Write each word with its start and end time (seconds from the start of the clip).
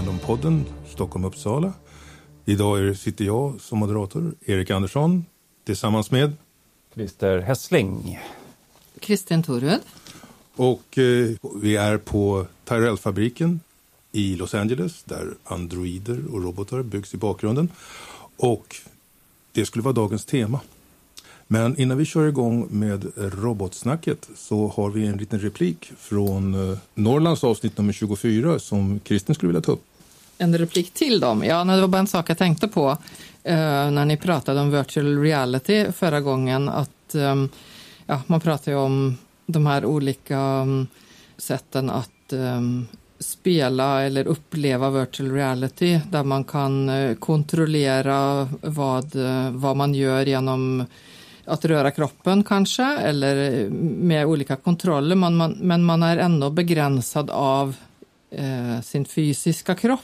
Fandompodden 0.00 0.64
Stockholm-Uppsala. 0.88 1.72
Idag 2.44 2.96
sitter 2.96 3.24
jag 3.24 3.60
som 3.60 3.78
moderator, 3.78 4.34
Erik 4.46 4.70
Andersson, 4.70 5.24
tillsammans 5.64 6.10
med 6.10 6.32
Christer 6.94 7.38
Hessling. 7.38 8.18
Kristin 9.00 9.42
Torud. 9.42 9.80
och 10.56 10.98
eh, 10.98 11.30
vi 11.62 11.76
är 11.76 11.98
på 11.98 12.46
Tyrell-fabriken 12.64 13.60
i 14.12 14.36
Los 14.36 14.54
Angeles 14.54 15.02
där 15.02 15.34
androider 15.44 16.24
och 16.32 16.42
robotar 16.42 16.82
byggs 16.82 17.14
i 17.14 17.16
bakgrunden. 17.16 17.68
Och 18.36 18.76
det 19.52 19.66
skulle 19.66 19.82
vara 19.82 19.94
dagens 19.94 20.24
tema. 20.24 20.60
Men 21.46 21.80
innan 21.80 21.98
vi 21.98 22.04
kör 22.04 22.28
igång 22.28 22.68
med 22.70 23.12
robotsnacket 23.16 24.28
så 24.36 24.68
har 24.68 24.90
vi 24.90 25.06
en 25.06 25.16
liten 25.16 25.40
replik 25.40 25.92
från 25.98 26.70
eh, 26.70 26.78
Norrlands 26.94 27.44
avsnitt 27.44 27.78
nummer 27.78 27.92
24 27.92 28.58
som 28.58 28.98
Kristin 28.98 29.34
skulle 29.34 29.48
vilja 29.48 29.62
ta 29.62 29.72
upp. 29.72 29.84
En 30.42 30.58
replik 30.58 30.94
till 30.94 31.20
dem. 31.20 31.44
Ja, 31.44 31.64
det 31.64 31.80
var 31.80 31.88
bara 31.88 31.98
en 31.98 32.06
sak 32.06 32.30
jag 32.30 32.38
tänkte 32.38 32.68
på 32.68 32.90
eh, 33.44 33.90
när 33.90 34.04
ni 34.04 34.16
pratade 34.16 34.60
om 34.60 34.70
virtual 34.70 35.18
reality 35.18 35.92
förra 35.92 36.20
gången. 36.20 36.68
Att 36.68 37.14
ehm, 37.14 37.48
ja, 38.06 38.22
Man 38.26 38.40
pratar 38.40 38.72
ju 38.72 38.78
om 38.78 39.18
de 39.46 39.66
här 39.66 39.84
olika 39.84 40.38
um, 40.38 40.86
sätten 41.36 41.90
att 41.90 42.32
ehm, 42.32 42.86
spela 43.18 44.02
eller 44.02 44.26
uppleva 44.26 44.90
virtual 44.90 45.32
reality 45.32 46.00
där 46.10 46.24
man 46.24 46.44
kan 46.44 46.88
eh, 46.88 47.14
kontrollera 47.14 48.48
vad, 48.60 49.16
eh, 49.16 49.50
vad 49.50 49.76
man 49.76 49.94
gör 49.94 50.26
genom 50.26 50.84
att 51.44 51.64
röra 51.64 51.90
kroppen 51.90 52.44
kanske 52.44 52.84
eller 52.84 53.60
eh, 53.60 53.70
med 53.70 54.26
olika 54.26 54.56
kontroller 54.56 55.16
men 55.16 55.36
man, 55.36 55.50
men 55.60 55.84
man 55.84 56.02
är 56.02 56.16
ändå 56.16 56.50
begränsad 56.50 57.30
av 57.30 57.76
eh, 58.30 58.80
sin 58.82 59.04
fysiska 59.04 59.74
kropp. 59.74 60.00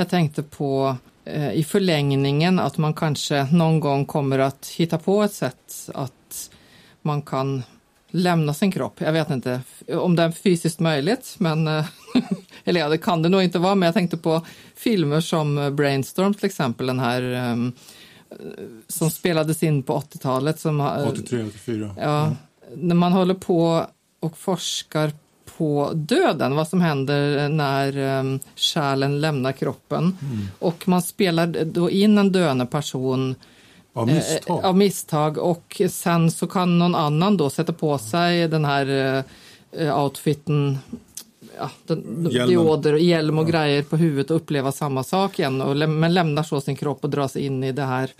Jag 0.00 0.08
tänkte 0.08 0.42
på 0.42 0.96
eh, 1.24 1.52
i 1.52 1.64
förlängningen 1.64 2.58
att 2.58 2.78
man 2.78 2.94
kanske 2.94 3.44
någon 3.52 3.80
gång 3.80 4.06
kommer 4.06 4.38
att 4.38 4.66
hitta 4.66 4.98
på 4.98 5.22
ett 5.22 5.32
sätt 5.32 5.90
att 5.94 6.50
man 7.02 7.22
kan 7.22 7.62
lämna 8.10 8.54
sin 8.54 8.72
kropp. 8.72 9.00
Jag 9.00 9.12
vet 9.12 9.30
inte 9.30 9.60
om 9.88 10.16
det 10.16 10.22
är 10.22 10.30
fysiskt 10.30 10.80
möjligt, 10.80 11.34
men 11.38 11.68
eh, 11.68 11.84
eller 12.64 12.80
ja, 12.80 12.88
det 12.88 12.98
kan 12.98 13.22
det 13.22 13.28
nog 13.28 13.42
inte 13.42 13.58
vara, 13.58 13.74
men 13.74 13.86
jag 13.86 13.94
tänkte 13.94 14.16
på 14.16 14.46
filmer 14.76 15.20
som 15.20 15.76
Brainstorm 15.76 16.34
till 16.34 16.46
exempel, 16.46 16.86
den 16.86 17.00
här 17.00 17.22
ehm, 17.22 17.72
som 18.88 19.10
spelades 19.10 19.62
in 19.62 19.82
på 19.82 19.98
80-talet. 20.00 20.60
Som, 20.60 20.80
har- 20.80 21.06
83, 21.06 21.42
84. 21.44 21.94
Ja, 21.98 22.36
när 22.76 22.94
man 22.94 23.12
håller 23.12 23.34
på 23.34 23.86
och 24.20 24.38
forskar 24.38 25.12
på 25.60 25.90
döden, 25.94 26.56
vad 26.56 26.68
som 26.68 26.80
händer 26.80 27.48
när 27.48 28.18
um, 28.18 28.40
själen 28.56 29.20
lämnar 29.20 29.52
kroppen. 29.52 30.16
Och 30.58 30.88
man 30.88 31.02
spelar 31.02 31.64
då 31.64 31.90
in 31.90 32.18
en 32.18 32.32
döende 32.32 32.66
person 32.66 33.34
Av 33.92 34.06
misstag. 34.06 34.58
eh, 34.58 34.68
av 34.68 34.76
misstag. 34.76 35.38
Och 35.38 35.82
sen 35.90 36.30
så 36.30 36.46
kan 36.46 36.78
någon 36.78 36.94
annan 36.94 37.36
då 37.36 37.50
sätta 37.50 37.72
på 37.72 37.98
sig 37.98 38.48
den 38.48 38.64
här 38.64 39.24
eh, 39.72 40.02
outfiten 40.02 40.78
Ja, 41.58 41.70
den, 41.86 42.24
dioder, 42.24 42.94
hjälm 42.94 43.38
och 43.38 43.46
grejer 43.46 43.82
på 43.82 43.96
huvudet 43.96 44.30
och 44.30 44.36
uppleva 44.36 44.72
samma 44.72 45.04
sak 45.04 45.38
igen. 45.38 45.60
Och, 45.60 45.76
men 45.76 46.14
lämnar 46.14 46.42
så 46.42 46.60
sin 46.60 46.76
kropp 46.76 47.04
och 47.04 47.10
dras 47.10 47.36
in 47.36 47.64
i 47.64 47.72
det 47.72 47.82
här. 47.82 48.10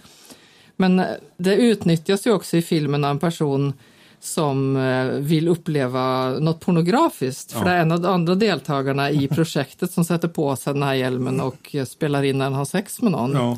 Men 0.76 0.98
eh, 1.00 1.06
det 1.36 1.56
utnyttjas 1.56 2.26
ju 2.26 2.32
också 2.32 2.56
i 2.56 2.62
filmen 2.62 3.04
av 3.04 3.10
en 3.10 3.18
person 3.18 3.72
som 4.20 4.76
eh, 4.76 5.04
vill 5.06 5.48
uppleva 5.48 6.30
något 6.30 6.60
pornografiskt. 6.60 7.52
För 7.52 7.58
Ja. 7.60 7.64
det 7.64 7.70
är 7.70 7.78
en 7.82 7.92
av 7.92 8.00
de 8.00 8.08
andra 8.14 8.34
deltagarna 8.34 9.10
i 9.10 9.28
projektet 9.34 9.92
som 9.92 10.04
sätter 10.04 10.28
på 10.28 10.56
sig 10.56 10.72
den 10.72 10.82
här 10.82 10.94
hjälmen 10.94 11.40
och 11.40 11.74
eh, 11.74 11.84
spelar 11.84 12.22
in 12.22 12.38
när 12.38 12.44
han 12.44 12.54
har 12.54 12.64
sex 12.64 13.02
med 13.02 13.12
någon. 13.12 13.32
Ja. 13.32 13.56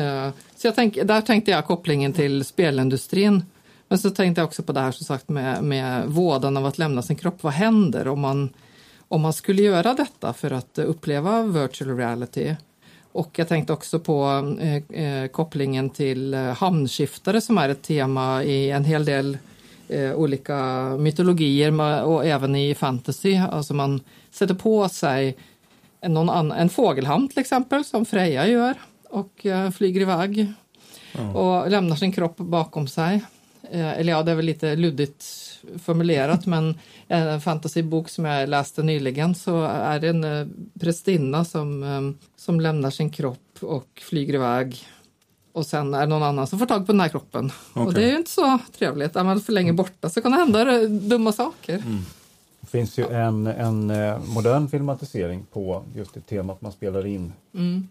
Eh, 0.00 0.30
Så 0.56 0.66
jag 0.66 0.74
tänk, 0.74 0.98
där 1.04 1.20
tänkte 1.20 1.50
jag 1.50 1.66
kopplingen 1.66 2.12
till 2.12 2.44
spelindustrin. 2.44 3.44
Men 3.88 3.98
så 3.98 4.10
tänkte 4.10 4.40
jag 4.40 4.46
också 4.48 4.62
på 4.62 4.72
det 4.72 4.80
här 4.80 4.92
som 4.92 5.06
sagt 5.06 5.28
med, 5.28 5.64
med 5.64 6.06
vådan 6.06 6.56
av 6.56 6.66
att 6.66 6.78
lämna 6.78 7.02
sin 7.02 7.16
kropp. 7.16 7.42
Vad 7.42 7.52
händer 7.52 8.08
om 8.08 8.20
man, 8.20 8.48
om 9.08 9.20
man 9.20 9.32
skulle 9.32 9.62
göra 9.62 9.94
detta 9.94 10.32
för 10.32 10.50
att 10.50 10.78
uppleva 10.78 11.42
virtual 11.42 11.96
reality? 11.96 12.54
Och 13.12 13.30
jag 13.38 13.48
tänkte 13.48 13.72
också 13.72 13.98
på 13.98 14.24
eh, 14.92 15.26
kopplingen 15.26 15.90
till 15.90 16.34
hamnskiftare 16.34 17.40
som 17.40 17.58
är 17.58 17.68
ett 17.68 17.82
tema 17.82 18.44
i 18.44 18.70
en 18.70 18.84
hel 18.84 19.04
del 19.04 19.38
eh, 19.92 20.14
olika 20.14 20.88
mytologier 20.98 22.04
och 22.04 22.26
även 22.26 22.56
i 22.56 22.74
fantasy. 22.74 23.36
Alltså 23.36 23.74
man 23.74 24.00
sätter 24.30 24.54
på 24.54 24.88
sig 24.88 25.36
en, 26.00 26.14
någon 26.14 26.30
annan, 26.30 26.58
en 26.58 26.68
fågelhamn 26.68 27.28
till 27.28 27.38
exempel 27.38 27.84
som 27.84 28.04
Freja 28.04 28.46
gör 28.46 28.74
och 29.10 29.46
eh, 29.46 29.70
flyger 29.70 30.00
iväg 30.00 30.52
och 31.34 31.70
lämnar 31.70 31.96
sin 31.96 32.12
kropp 32.12 32.36
bakom 32.36 32.88
sig. 32.88 33.22
Eh, 33.70 33.98
eller 33.98 34.12
ja, 34.12 34.22
det 34.22 34.30
är 34.30 34.34
väl 34.34 34.44
lite 34.44 34.76
luddigt 34.76 35.24
formulerat 35.84 36.46
men 36.46 36.78
en 37.08 37.40
fantasybok 37.40 38.08
som 38.08 38.24
jag 38.24 38.48
läste 38.48 38.82
nyligen 38.82 39.34
så 39.34 39.64
är 39.64 40.00
det 40.00 40.08
en 40.08 40.24
eh, 40.24 40.46
prästinna 40.80 41.44
som, 41.44 41.82
eh, 41.82 42.26
som 42.36 42.60
lämnar 42.60 42.90
sin 42.90 43.10
kropp 43.10 43.58
och 43.60 44.02
flyger 44.02 44.34
iväg 44.34 44.86
och 45.52 45.66
sen 45.66 45.94
är 45.94 46.00
det 46.00 46.06
någon 46.06 46.22
annan 46.22 46.46
som 46.46 46.58
får 46.58 46.66
tag 46.66 46.86
på 46.86 46.92
den 46.92 47.00
här 47.00 47.08
kroppen. 47.08 47.52
Och 47.72 47.82
Okej. 47.82 47.94
det 47.94 48.04
är 48.04 48.10
ju 48.10 48.16
inte 48.16 48.30
så 48.30 48.58
trevligt. 48.78 49.16
Är 49.16 49.24
man 49.24 49.40
för 49.40 49.52
länge 49.52 49.72
borta 49.72 50.08
så 50.08 50.22
kan 50.22 50.32
det 50.32 50.38
hända 50.38 50.86
dumma 50.86 51.32
saker. 51.32 51.82
Det 52.60 52.66
finns 52.66 52.98
ju 52.98 53.06
en, 53.06 53.46
en 53.46 53.90
eh, 53.90 54.18
modern 54.18 54.68
filmatisering 54.68 55.46
på 55.52 55.84
just 55.94 56.14
det 56.14 56.20
temat 56.20 56.60
man 56.60 56.72
spelar 56.72 57.06
in 57.06 57.32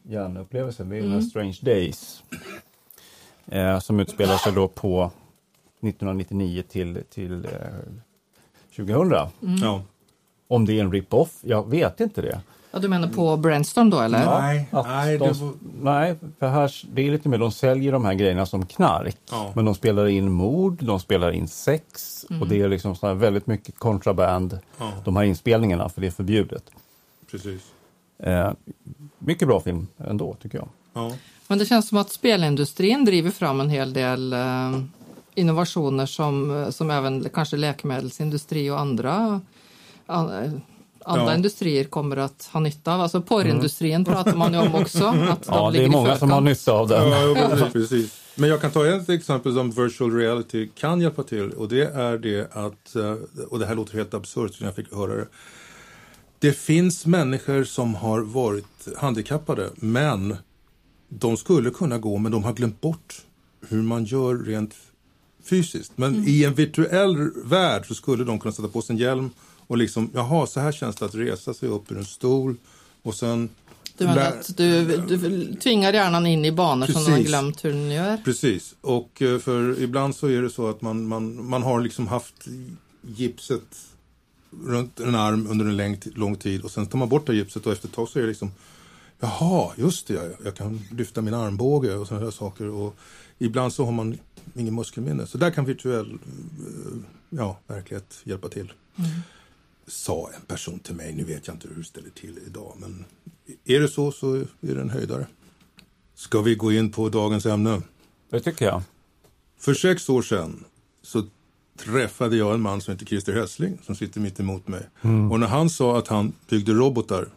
hjärnupplevelser. 0.03 0.83
Det 0.83 0.97
är 0.97 1.09
här 1.09 1.21
Strange 1.21 1.57
Days. 1.61 2.23
Eh, 3.45 3.79
som 3.79 3.99
utspelar 3.99 4.37
sig 4.37 4.53
då 4.53 4.67
på 4.67 5.11
1999 5.81 6.63
till, 6.69 7.03
till 7.09 7.45
eh, 7.45 7.51
2000. 8.75 9.27
Ja. 9.61 9.83
Om 10.47 10.65
det 10.65 10.73
är 10.73 10.81
en 10.81 10.91
rip-off, 10.91 11.39
jag 11.41 11.69
vet 11.69 11.99
inte 11.99 12.21
det. 12.21 12.41
Ja, 12.71 12.79
du 12.79 12.87
menar 12.87 13.07
på 13.07 13.37
Brainstorm 13.37 13.89
då 13.89 13.99
eller? 13.99 14.25
Nej, 14.25 14.67
nej, 14.71 15.17
de, 15.17 15.27
det 15.27 15.33
var... 15.33 15.53
nej, 15.81 16.15
för 16.39 16.47
här, 16.47 16.71
det 16.93 17.07
är 17.07 17.11
lite 17.11 17.29
mer, 17.29 17.37
de 17.37 17.51
säljer 17.51 17.91
de 17.91 18.05
här 18.05 18.13
grejerna 18.13 18.45
som 18.45 18.65
knark. 18.65 19.17
Ja. 19.31 19.51
Men 19.55 19.65
de 19.65 19.75
spelar 19.75 20.07
in 20.07 20.31
mord, 20.31 20.83
de 20.83 20.99
spelar 20.99 21.31
in 21.31 21.47
sex 21.47 22.25
och 22.41 22.47
det 22.47 22.61
är 22.61 22.69
liksom 22.69 22.95
här 23.01 23.13
väldigt 23.13 23.47
mycket 23.47 23.79
kontraband. 23.79 24.59
Ja. 24.77 24.91
De 25.05 25.15
här 25.15 25.23
inspelningarna, 25.23 25.89
för 25.89 26.01
det 26.01 26.07
är 26.07 26.11
förbjudet. 26.11 26.63
Precis. 27.31 27.61
Eh, 28.19 28.51
mycket 29.19 29.47
bra 29.47 29.59
film 29.59 29.87
ändå, 29.97 30.35
tycker 30.41 30.57
jag. 30.57 30.67
Ja. 30.93 31.11
Men 31.47 31.57
det 31.57 31.65
känns 31.65 31.87
som 31.87 31.97
att 31.97 32.11
spelindustrin 32.11 33.05
driver 33.05 33.31
fram 33.31 33.59
en 33.59 33.69
hel 33.69 33.93
del 33.93 34.33
eh, 34.33 34.81
innovationer 35.35 36.05
som, 36.05 36.65
som 36.69 36.91
även 36.91 37.29
kanske 37.29 37.57
läkemedelsindustri 37.57 38.69
och 38.69 38.79
andra, 38.79 39.41
an, 40.05 40.61
andra 41.05 41.25
Ja. 41.25 41.35
industrier 41.35 41.83
kommer 41.83 42.17
att 42.17 42.49
ha 42.53 42.59
nytta 42.59 42.93
av. 42.93 43.01
Alltså 43.01 43.21
porrindustrin 43.21 44.05
pratar 44.05 44.35
man 44.35 44.53
ju 44.53 44.59
om 44.59 44.75
också. 44.75 45.05
Att 45.05 45.43
de 45.43 45.53
Ja, 45.55 45.71
det 45.71 45.83
är 45.83 45.89
många 45.89 46.17
som 46.17 46.31
har 46.31 46.41
nytta 46.41 46.71
av 46.71 46.87
den. 46.87 47.09
Ja, 47.09 47.27
ja, 47.37 47.49
precis, 47.57 47.73
precis. 47.73 48.17
Men 48.35 48.49
jag 48.49 48.61
kan 48.61 48.71
ta 48.71 48.87
ett 48.87 49.09
exempel 49.09 49.53
som 49.53 49.71
virtual 49.71 50.15
reality 50.15 50.69
kan 50.75 51.01
hjälpa 51.01 51.23
till 51.23 51.51
och 51.51 51.67
det 51.69 51.83
är 51.85 52.17
det 52.17 52.55
att, 52.55 52.95
eh, 52.95 53.15
och 53.49 53.59
det 53.59 53.65
här 53.65 53.75
låter 53.75 53.93
helt 53.97 54.13
absurt 54.13 54.59
när 54.59 54.67
jag 54.67 54.75
fick 54.75 54.93
höra 54.93 55.15
det. 55.15 55.27
Det 56.39 56.53
finns 56.53 57.05
människor 57.05 57.63
som 57.63 57.95
har 57.95 58.21
varit 58.21 58.87
handikappade 58.97 59.69
men 59.75 60.35
de 61.09 61.37
skulle 61.37 61.69
kunna 61.69 61.97
gå 61.97 62.17
men 62.17 62.31
de 62.31 62.43
har 62.43 62.53
glömt 62.53 62.81
bort 62.81 63.21
hur 63.69 63.81
man 63.81 64.05
gör 64.05 64.35
rent 64.35 64.73
fysiskt. 65.43 65.91
Men 65.95 66.23
i 66.27 66.43
en 66.43 66.53
virtuell 66.53 67.29
värld 67.45 67.87
så 67.87 67.95
skulle 67.95 68.23
de 68.23 68.39
kunna 68.39 68.51
sätta 68.51 68.67
på 68.67 68.81
sig 68.81 68.93
en 68.93 68.97
hjälm 68.99 69.29
och 69.71 69.77
liksom, 69.77 70.09
jaha, 70.13 70.47
så 70.47 70.59
här 70.59 70.71
känns 70.71 70.95
det 70.95 71.05
att 71.05 71.15
resa 71.15 71.53
sig 71.53 71.69
upp 71.69 71.91
ur 71.91 71.97
en 71.97 72.05
stol 72.05 72.55
och 73.01 73.15
sen 73.15 73.49
Du 73.97 74.05
menar 74.05 74.21
att 74.21 74.57
du, 74.57 74.97
du 74.97 75.53
tvingar 75.55 75.93
hjärnan 75.93 76.25
in 76.25 76.45
i 76.45 76.51
banor 76.51 76.87
som 76.87 76.93
den 76.93 77.03
har 77.03 77.17
Precis. 77.17 77.27
glömt 77.27 77.65
hur 77.65 77.69
den 77.69 77.91
gör? 77.91 78.17
Precis, 78.17 78.75
och 78.81 79.21
eh, 79.21 79.39
för 79.39 79.81
ibland 79.81 80.15
så 80.15 80.27
är 80.27 80.41
det 80.41 80.49
så 80.49 80.69
att 80.69 80.81
man, 80.81 81.07
man, 81.07 81.49
man 81.49 81.63
har 81.63 81.81
liksom 81.81 82.07
haft 82.07 82.47
gipset 83.01 83.77
runt 84.65 84.99
en 84.99 85.15
arm 85.15 85.47
under 85.47 85.65
en 85.65 85.77
lång, 85.77 85.97
lång 86.15 86.35
tid 86.35 86.61
och 86.61 86.71
sen 86.71 86.85
tar 86.85 86.97
man 86.97 87.09
bort 87.09 87.27
det 87.27 87.35
gipset 87.35 87.65
och 87.65 87.71
efter 87.71 87.87
ett 87.87 87.93
tag 87.93 88.09
så 88.09 88.19
är 88.19 88.23
det 88.23 88.29
liksom 88.29 88.51
Jaha, 89.19 89.71
just 89.75 90.07
det, 90.07 90.13
jag, 90.13 90.31
jag 90.43 90.55
kan 90.55 90.81
lyfta 90.91 91.21
min 91.21 91.33
armbåge 91.33 91.95
och 91.95 92.07
sådana 92.07 92.31
saker 92.31 92.67
och 92.67 92.95
ibland 93.37 93.73
så 93.73 93.85
har 93.85 93.91
man 93.91 94.17
ingen 94.55 94.75
muskelminne. 94.75 95.27
Så 95.27 95.37
där 95.37 95.51
kan 95.51 95.65
virtuell 95.65 96.11
eh, 96.11 96.97
ja, 97.29 97.59
verklighet 97.67 98.19
hjälpa 98.23 98.49
till. 98.49 98.73
Sa 99.91 100.29
en 100.35 100.41
person 100.41 100.79
till 100.79 100.95
mig, 100.95 101.13
nu 101.13 101.23
vet 101.23 101.47
jag 101.47 101.55
inte 101.55 101.67
hur 101.67 101.75
det 101.75 101.83
ställer 101.83 102.09
till 102.09 102.39
idag 102.47 102.73
men 102.79 103.05
är 103.65 103.79
det 103.79 103.87
så 103.87 104.11
så 104.11 104.35
är 104.35 104.45
det 104.59 104.81
en 104.81 104.89
höjdare. 104.89 105.27
Ska 106.15 106.41
vi 106.41 106.55
gå 106.55 106.71
in 106.71 106.91
på 106.91 107.09
dagens 107.09 107.45
ämne? 107.45 107.81
Det 108.29 108.39
tycker 108.39 108.65
jag. 108.65 108.81
För 109.59 109.73
sex 109.73 110.09
år 110.09 110.21
sedan 110.21 110.63
så 111.01 111.23
träffade 111.77 112.37
jag 112.37 112.53
en 112.53 112.61
man 112.61 112.81
som 112.81 112.91
heter 112.91 113.05
Christer 113.05 113.33
Hessling 113.33 113.79
som 113.83 113.95
sitter 113.95 114.19
mitt 114.19 114.39
emot 114.39 114.67
mig. 114.67 114.89
Och 115.31 115.39
när 115.39 115.47
han 115.47 115.69
sa 115.69 115.97
att 115.97 116.07
han 116.07 116.33
byggde 116.49 116.73
robotar, 116.73 117.29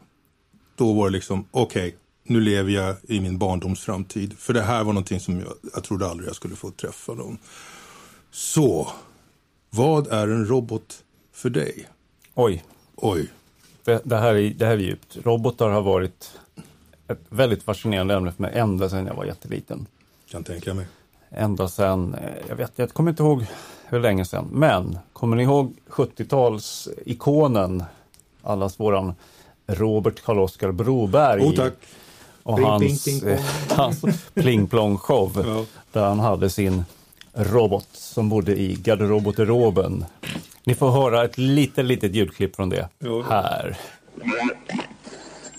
då 0.77 0.93
var 0.93 1.07
det 1.07 1.13
liksom 1.13 1.45
okej, 1.51 1.97
nu 2.25 2.41
lever 2.41 2.71
jag 2.71 2.97
i 3.03 3.21
min 3.21 3.39
barndoms 3.39 3.81
framtid. 3.81 4.39
För 4.39 4.53
det 4.53 4.63
här 4.63 4.85
var 4.85 4.93
någonting 4.93 5.21
som 5.21 5.41
jag, 5.41 5.55
jag 5.75 5.85
trodde 5.85 6.07
aldrig 6.07 6.29
jag 6.29 6.37
skulle 6.37 6.57
få 6.57 6.71
träffa 6.71 7.15
någon. 7.15 7.39
Så, 8.31 8.93
vad 9.71 10.07
är 10.07 10.29
en 10.29 10.47
robot 10.47 11.05
för 11.33 11.51
dig? 11.51 11.89
Oj, 12.35 12.65
Oj, 12.97 13.29
det, 13.85 14.01
det, 14.05 14.17
här 14.17 14.35
är, 14.35 14.51
det 14.51 14.67
här 14.67 14.73
är 14.73 14.79
djupt. 14.79 15.17
Robotar 15.25 15.69
har 15.71 15.83
varit 15.83 16.31
ett 17.09 17.21
väldigt 17.29 17.63
fascinerande 17.63 18.15
ämne 18.15 18.33
för 18.33 18.43
mig 18.43 18.51
ända 18.55 18.89
sedan 18.89 19.07
jag 19.07 19.15
var 19.15 19.25
jätteliten. 19.25 19.87
kan 20.31 20.45
tänka 20.45 20.75
mig. 20.75 20.87
Ända 21.31 21.69
sedan, 21.69 22.15
eh, 22.15 22.31
jag 22.49 22.57
vet, 22.57 22.73
jag 22.77 22.91
kommer 22.93 23.11
inte 23.11 23.23
ihåg 23.23 23.47
hur 23.87 24.01
länge 24.01 24.25
sedan, 24.25 24.49
men 24.53 24.99
kommer 25.13 25.37
ni 25.37 25.43
ihåg 25.43 25.75
70-talsikonen, 25.89 27.85
allas 28.43 28.81
våran 28.81 29.15
Robert 29.67 30.23
Karl-Oskar 30.25 30.73
Broberg? 30.73 31.43
Oh 31.43 31.55
tack. 31.55 31.73
och 32.43 32.57
Pling, 32.57 32.67
hans, 32.69 33.05
pling, 33.05 33.21
pling, 33.21 33.39
hans 33.77 34.01
pling 34.35 34.67
plong 34.67 34.99
show 34.99 35.43
Ja. 35.47 35.65
där 35.93 36.09
han 36.09 36.19
hade 36.21 36.51
sin 36.51 36.85
robot 37.33 37.89
som 37.93 38.29
bodde 38.29 38.57
i 38.61 38.75
garderoboteroben. 38.75 40.05
Ni 40.67 40.75
får 40.75 40.91
höra 40.91 41.25
ett 41.25 41.39
litet, 41.39 41.85
litet 41.85 42.15
ljudklipp 42.15 42.57
från 42.57 42.69
det 42.69 42.89
Ja. 42.99 43.23
här. 43.31 43.77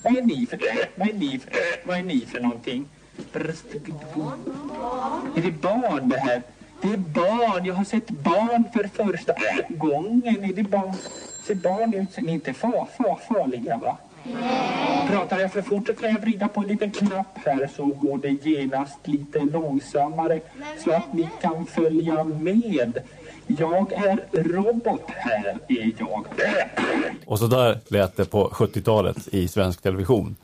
Vad 0.04 0.18
är 0.18 0.22
ni 0.22 0.46
för, 0.46 0.60
vad 0.96 1.10
är 1.10 1.14
ni 1.14 1.40
för, 1.40 1.52
vad 1.88 1.98
är 1.98 2.04
ni 2.04 2.20
för 2.22 2.40
någonting? 2.40 2.86
Är 3.34 3.40
det 5.42 5.52
barn 5.62 6.10
det 6.10 6.18
här? 6.20 6.42
Det 6.82 6.88
är 6.88 6.98
barn. 6.98 7.66
Jag 7.66 7.74
har 7.76 7.84
sett 7.84 8.10
barn 8.10 8.64
för 8.74 8.88
första 9.04 9.34
gången. 9.70 10.44
Är 10.44 10.54
det 10.54 10.64
barn? 10.64 10.94
Ser 11.48 11.56
barn 11.56 11.94
ut 11.94 12.12
som 12.14 12.30
inte 12.30 12.54
far, 12.54 12.88
far, 12.98 13.20
farliga 13.28 13.78
va? 13.78 13.98
Pratar 15.10 15.40
jag 15.40 15.54
för 15.54 15.62
fort 15.62 15.88
så 15.88 15.94
kan 15.94 16.10
jag 16.12 16.20
vrida 16.22 16.48
på 16.48 16.62
en 16.62 16.68
liten 16.68 16.92
knapp 16.92 17.38
här 17.46 17.70
så 17.76 17.86
går 17.86 18.18
det 18.18 18.46
genast 18.50 18.98
lite 19.04 19.40
långsammare 19.40 20.40
så 20.84 20.92
att 20.92 21.14
ni 21.14 21.30
kan 21.42 21.66
följa 21.66 22.24
med. 22.24 23.00
Jag 23.48 23.92
är 23.94 24.44
robot 24.44 25.02
här 25.08 25.58
är 25.68 25.92
jag. 26.00 26.26
Och 27.26 27.40
så 27.40 27.48
där 27.48 27.80
lät 27.88 28.16
det 28.18 28.26
på 28.26 28.50
70-talet 28.50 29.28
i 29.34 29.48
svensk 29.48 29.82
television. 29.82 30.36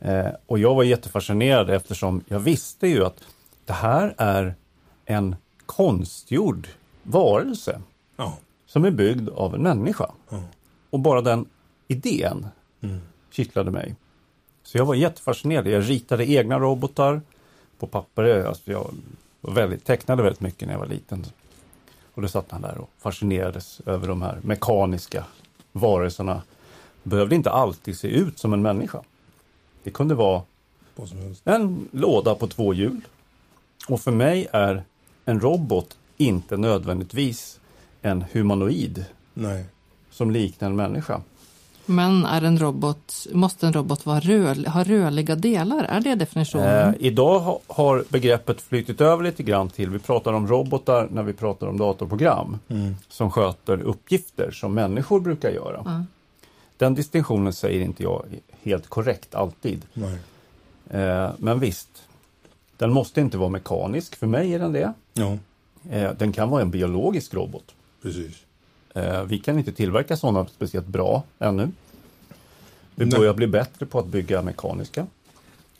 Eh, 0.00 0.26
och 0.46 0.58
jag 0.58 0.74
var 0.74 0.82
jättefascinerad 0.82 1.70
eftersom 1.70 2.24
jag 2.28 2.40
visste 2.40 2.86
ju 2.86 3.04
att 3.04 3.16
det 3.64 3.72
här 3.72 4.14
är 4.16 4.54
en 5.04 5.36
konstgjord 5.66 6.68
varelse 7.02 7.80
Ja. 8.16 8.36
som 8.66 8.84
är 8.84 8.90
byggd 8.90 9.28
av 9.28 9.54
en 9.54 9.62
människa. 9.62 10.10
Ja. 10.28 10.42
Och 10.90 11.00
bara 11.00 11.20
den 11.20 11.46
idén 11.88 12.46
kittlade 13.30 13.70
mig. 13.70 13.94
Så 14.62 14.78
jag 14.78 14.84
var 14.86 14.94
jättefascinerad. 14.94 15.66
Jag 15.66 15.90
ritade 15.90 16.30
egna 16.30 16.58
robotar 16.58 17.20
på 17.78 17.86
papper. 17.86 18.44
Alltså 18.44 18.70
jag 18.72 18.94
var 19.40 19.52
väldigt, 19.54 19.84
tecknade 19.84 20.22
väldigt 20.22 20.40
mycket 20.40 20.66
när 20.68 20.74
jag 20.74 20.78
var 20.80 20.86
liten. 20.86 21.24
Och 22.14 22.22
då 22.22 22.28
satt 22.28 22.50
han 22.50 22.62
där 22.62 22.78
och 22.78 22.90
fascinerades 22.98 23.80
över 23.86 24.08
de 24.08 24.22
här 24.22 24.38
mekaniska 24.42 25.24
varelserna. 25.72 26.42
Behövde 27.02 27.34
inte 27.34 27.50
alltid 27.50 27.98
se 27.98 28.08
ut 28.08 28.38
som 28.38 28.52
en 28.52 28.62
människa. 28.62 29.02
Det 29.82 29.90
kunde 29.90 30.14
vara 30.14 30.42
en 31.44 31.88
låda 31.92 32.34
på 32.34 32.46
två 32.46 32.74
hjul. 32.74 33.00
Och 33.88 34.00
för 34.00 34.10
mig 34.12 34.48
är 34.52 34.84
en 35.24 35.40
robot 35.40 35.96
inte 36.16 36.56
nödvändigtvis 36.56 37.60
en 38.02 38.24
humanoid 38.32 39.04
Nej. 39.34 39.64
som 40.10 40.30
liknar 40.30 40.68
en 40.68 40.76
människa. 40.76 41.20
Men 41.86 42.24
är 42.24 42.42
en 42.42 42.58
robot, 42.58 43.26
måste 43.32 43.66
en 43.66 43.72
robot 43.72 44.06
vara 44.06 44.20
rör, 44.20 44.70
ha 44.70 44.84
rörliga 44.84 45.34
delar? 45.36 45.84
Är 45.84 46.00
det 46.00 46.14
definitionen? 46.14 46.88
Eh, 46.88 46.94
idag 46.98 47.40
ha, 47.40 47.60
har 47.66 48.04
begreppet 48.08 48.60
flyttit 48.60 49.00
över 49.00 49.24
lite 49.24 49.42
grann 49.42 49.68
till, 49.68 49.90
vi 49.90 49.98
pratar 49.98 50.32
om 50.32 50.48
robotar 50.48 51.08
när 51.12 51.22
vi 51.22 51.32
pratar 51.32 51.66
om 51.66 51.78
datorprogram 51.78 52.58
som 53.08 53.30
sköter 53.30 53.80
uppgifter 53.82 54.50
som 54.50 54.74
människor 54.74 55.20
brukar 55.20 55.50
göra. 55.50 55.82
Ja. 55.84 56.04
Den 56.76 56.94
distinktionen 56.94 57.52
säger 57.52 57.80
inte 57.80 58.02
jag 58.02 58.24
helt 58.62 58.86
korrekt 58.88 59.34
alltid. 59.34 59.82
Nej. 59.94 60.18
Eh, 60.90 61.30
men 61.38 61.60
visst, 61.60 61.88
den 62.76 62.92
måste 62.92 63.20
inte 63.20 63.38
vara 63.38 63.48
mekanisk. 63.48 64.16
För 64.16 64.26
mig 64.26 64.54
är 64.54 64.58
den 64.58 64.72
det. 64.72 64.92
Ja, 65.14 65.36
Eh, 65.90 66.10
den 66.18 66.32
kan 66.32 66.50
vara 66.50 66.62
en 66.62 66.70
biologisk 66.70 67.34
robot. 67.34 67.64
precis. 68.02 68.36
Eh, 68.94 69.22
vi 69.22 69.38
kan 69.38 69.58
inte 69.58 69.72
tillverka 69.72 70.16
sådana 70.16 70.46
speciellt 70.46 70.86
bra 70.86 71.22
ännu. 71.38 71.68
Vi 72.94 73.04
Nej. 73.06 73.18
börjar 73.18 73.34
bli 73.34 73.46
bättre 73.46 73.86
på 73.86 73.98
att 73.98 74.06
bygga 74.06 74.42
mekaniska. 74.42 75.06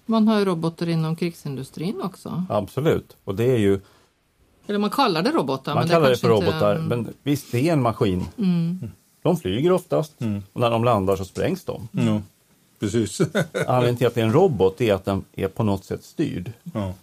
Man 0.06 0.28
har 0.28 0.38
ju 0.38 0.44
robotar 0.44 0.88
inom 0.88 1.16
krigsindustrin 1.16 2.00
också. 2.02 2.44
Absolut. 2.48 3.16
Och 3.24 3.34
det 3.34 3.44
är 3.44 3.58
ju, 3.58 3.80
Eller 4.66 4.78
man 4.78 4.90
kallar 4.90 5.22
det 5.22 5.30
robotar. 5.30 5.74
man 5.74 5.82
men 5.82 5.88
kallar 5.90 6.00
det 6.00 6.06
kanske 6.08 6.26
för 6.28 6.34
inte- 6.34 6.46
robotar, 6.46 6.78
men 6.78 7.14
visst 7.22 7.52
det 7.52 7.68
är 7.68 7.72
en 7.72 7.82
maskin. 7.82 8.24
Mm. 8.38 8.90
De 9.22 9.36
flyger 9.36 9.72
oftast 9.72 10.12
och 10.52 10.60
när 10.60 10.70
de 10.70 10.84
landar 10.84 11.16
så 11.16 11.24
sprängs 11.24 11.64
de. 11.64 11.88
Ja, 11.92 12.20
precis. 12.80 13.20
Anledningen 13.66 13.96
till 13.96 14.06
att 14.06 14.14
det 14.14 14.20
är 14.20 14.24
en 14.24 14.32
robot 14.32 14.80
är 14.80 14.94
att 14.94 15.04
den 15.04 15.24
är 15.32 15.48
på 15.48 15.62
något 15.64 15.84
sätt 15.84 16.04
styrd. 16.04 16.52
ja. 16.74 16.94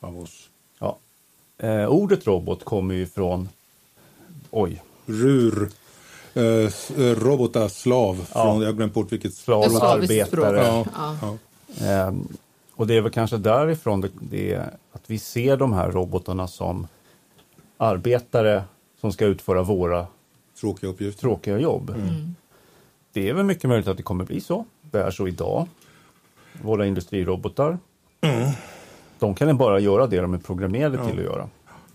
Av 0.00 0.18
oss. 0.20 0.48
Ja. 0.78 0.98
Eh, 1.58 1.86
ordet 1.86 2.26
robot 2.26 2.64
kommer 2.64 2.94
ju 2.94 3.06
från, 3.06 3.48
oj, 4.50 4.82
Rur. 5.10 5.70
Eh, 6.34 6.42
eh, 6.42 6.70
robota, 6.98 7.68
slav. 7.68 8.26
Ja. 8.34 8.42
Från, 8.42 8.60
jag 8.60 8.68
har 8.68 8.72
glömt 8.74 8.94
bort 8.94 9.12
vilket. 9.12 9.34
slav 9.34 9.62
Ett 9.62 9.70
och 9.70 9.76
slaviskt 9.76 10.26
språk. 10.26 10.44
arbetare. 10.46 10.84
Ja. 10.96 11.16
Ja. 11.22 11.36
Ehm, 11.86 12.28
och 12.74 12.86
det 12.86 12.94
är 12.96 13.00
väl 13.00 13.12
kanske 13.12 13.36
därifrån 13.36 14.00
det, 14.00 14.08
det 14.20 14.52
är 14.52 14.70
att 14.92 15.02
vi 15.06 15.18
ser 15.18 15.56
de 15.56 15.72
här 15.72 15.90
robotarna 15.90 16.48
som 16.48 16.86
arbetare 17.76 18.64
som 19.00 19.12
ska 19.12 19.24
utföra 19.26 19.62
våra 19.62 20.06
Tråkiga 20.60 20.90
uppgifter. 20.90 21.20
tråkiga 21.20 21.58
jobb. 21.58 21.90
Mm. 21.90 22.34
Det 23.12 23.28
är 23.28 23.34
väl 23.34 23.44
mycket 23.44 23.68
möjligt 23.70 23.88
att 23.88 23.96
det 23.96 24.02
kommer 24.02 24.24
bli 24.24 24.40
så. 24.40 24.64
Det 24.90 24.98
är 25.02 25.10
så 25.10 25.28
idag. 25.28 25.66
Våra 26.62 26.86
industrirobotar. 26.86 27.78
De 29.18 29.34
kan 29.34 29.56
bara 29.56 29.78
göra 29.78 30.06
det 30.06 30.20
de 30.20 30.34
är 30.34 30.38
programmerade 30.38 30.96
Ja. 30.96 31.08
till 31.08 31.18
att 31.18 31.24
göra. 31.24 31.48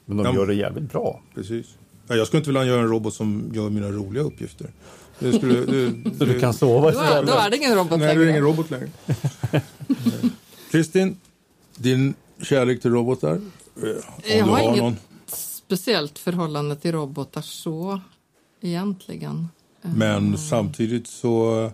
Men 0.05 0.17
de 0.17 0.25
Ja. 0.25 0.33
gör 0.35 0.47
det 0.47 0.53
jävligt 0.53 0.91
bra. 0.91 1.21
Precis. 1.35 1.67
Ja, 2.07 2.15
jag 2.15 2.27
skulle 2.27 2.37
inte 2.39 2.49
vilja 2.49 2.65
göra 2.65 2.81
en 2.81 2.87
robot 2.87 3.13
som 3.13 3.51
gör 3.53 3.69
mina 3.69 3.89
roliga 3.91 4.23
uppgifter. 4.23 4.69
Det 5.19 5.33
skulle, 5.33 5.53
det, 5.59 5.91
Så 6.17 6.25
du 6.25 6.39
kan 6.39 6.53
sova 6.53 6.89
istället. 6.91 7.27
då 7.27 7.33
är 7.33 7.49
det 7.49 7.57
ingen 7.57 7.75
robot 7.75 7.99
Nej, 7.99 7.99
det 7.99 8.05
är 8.05 8.15
längre. 8.15 8.29
ingen 8.31 8.43
robot 8.43 8.69
längre. 8.71 8.89
Kristin, 10.71 11.17
din 11.77 12.13
kärlek 12.41 12.81
till 12.81 12.91
robotar? 12.91 13.31
eh, 13.31 13.39
Om 13.81 13.89
Jag 14.27 14.37
du 14.37 14.41
har 14.41 14.49
har 14.57 14.63
inget- 14.63 14.77
någon. 14.77 14.95
Speciellt 15.67 16.19
förhållande 16.19 16.75
till 16.75 16.91
robotar 16.91 17.41
så 17.41 18.01
egentligen. 18.61 19.47
Men 19.81 20.37
samtidigt 20.37 21.07
så 21.07 21.71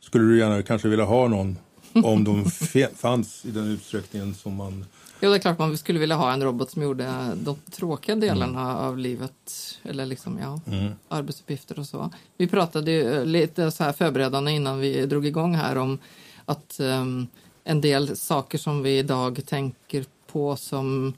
skulle 0.00 0.24
du 0.24 0.38
gärna 0.38 0.62
kanske 0.62 0.88
vilja 0.88 1.04
ha 1.04 1.28
någon 1.28 1.56
om 2.04 2.24
de 2.24 2.50
fanns 2.96 3.44
i 3.44 3.50
den 3.50 3.64
utsträckningen 3.70 4.34
som 4.34 4.54
man... 4.54 4.84
Ja, 5.20 5.28
det 5.28 5.36
är 5.36 5.38
klart 5.38 5.58
man 5.58 5.78
skulle 5.78 5.98
vilja 5.98 6.16
ha 6.16 6.32
en 6.32 6.42
robot 6.42 6.70
som 6.70 6.82
gjorde 6.82 7.34
de 7.34 7.56
tråkiga 7.70 8.16
delarna 8.16 8.78
av 8.78 8.98
livet. 8.98 9.78
Eller 9.82 10.06
liksom, 10.06 10.38
ja, 10.38 10.60
arbetsuppgifter 11.08 11.78
och 11.78 11.86
så. 11.86 12.10
Vi 12.36 12.46
pratade 12.46 12.90
ju 12.90 13.14
eh, 13.14 13.24
lite 13.24 13.70
så 13.70 13.84
här 13.84 13.92
förberedande 13.92 14.52
innan 14.52 14.78
vi 14.78 15.06
drog 15.06 15.26
igång 15.26 15.54
här 15.54 15.78
om 15.78 15.98
att 16.44 16.80
ehm, 16.80 17.26
en 17.64 17.80
del 17.80 18.16
saker 18.16 18.58
som 18.58 18.82
vi 18.82 18.98
idag 18.98 19.40
tänker 19.46 20.04
på 20.26 20.56
som 20.56 21.14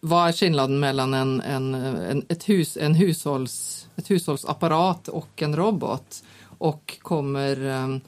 vad 0.00 0.28
är 0.28 0.32
skillnaden 0.32 0.80
mellan 0.80 1.14
en, 1.14 1.40
en, 1.40 1.74
en, 1.74 2.22
ett, 2.28 2.48
hus, 2.48 2.76
en 2.80 2.94
hushålls, 2.94 3.88
ett 3.96 4.10
hushållsapparat 4.10 5.08
och 5.08 5.42
en 5.42 5.56
robot? 5.56 6.24
Och 6.58 6.98
kommer, 7.02 7.64
ehm, 7.64 8.00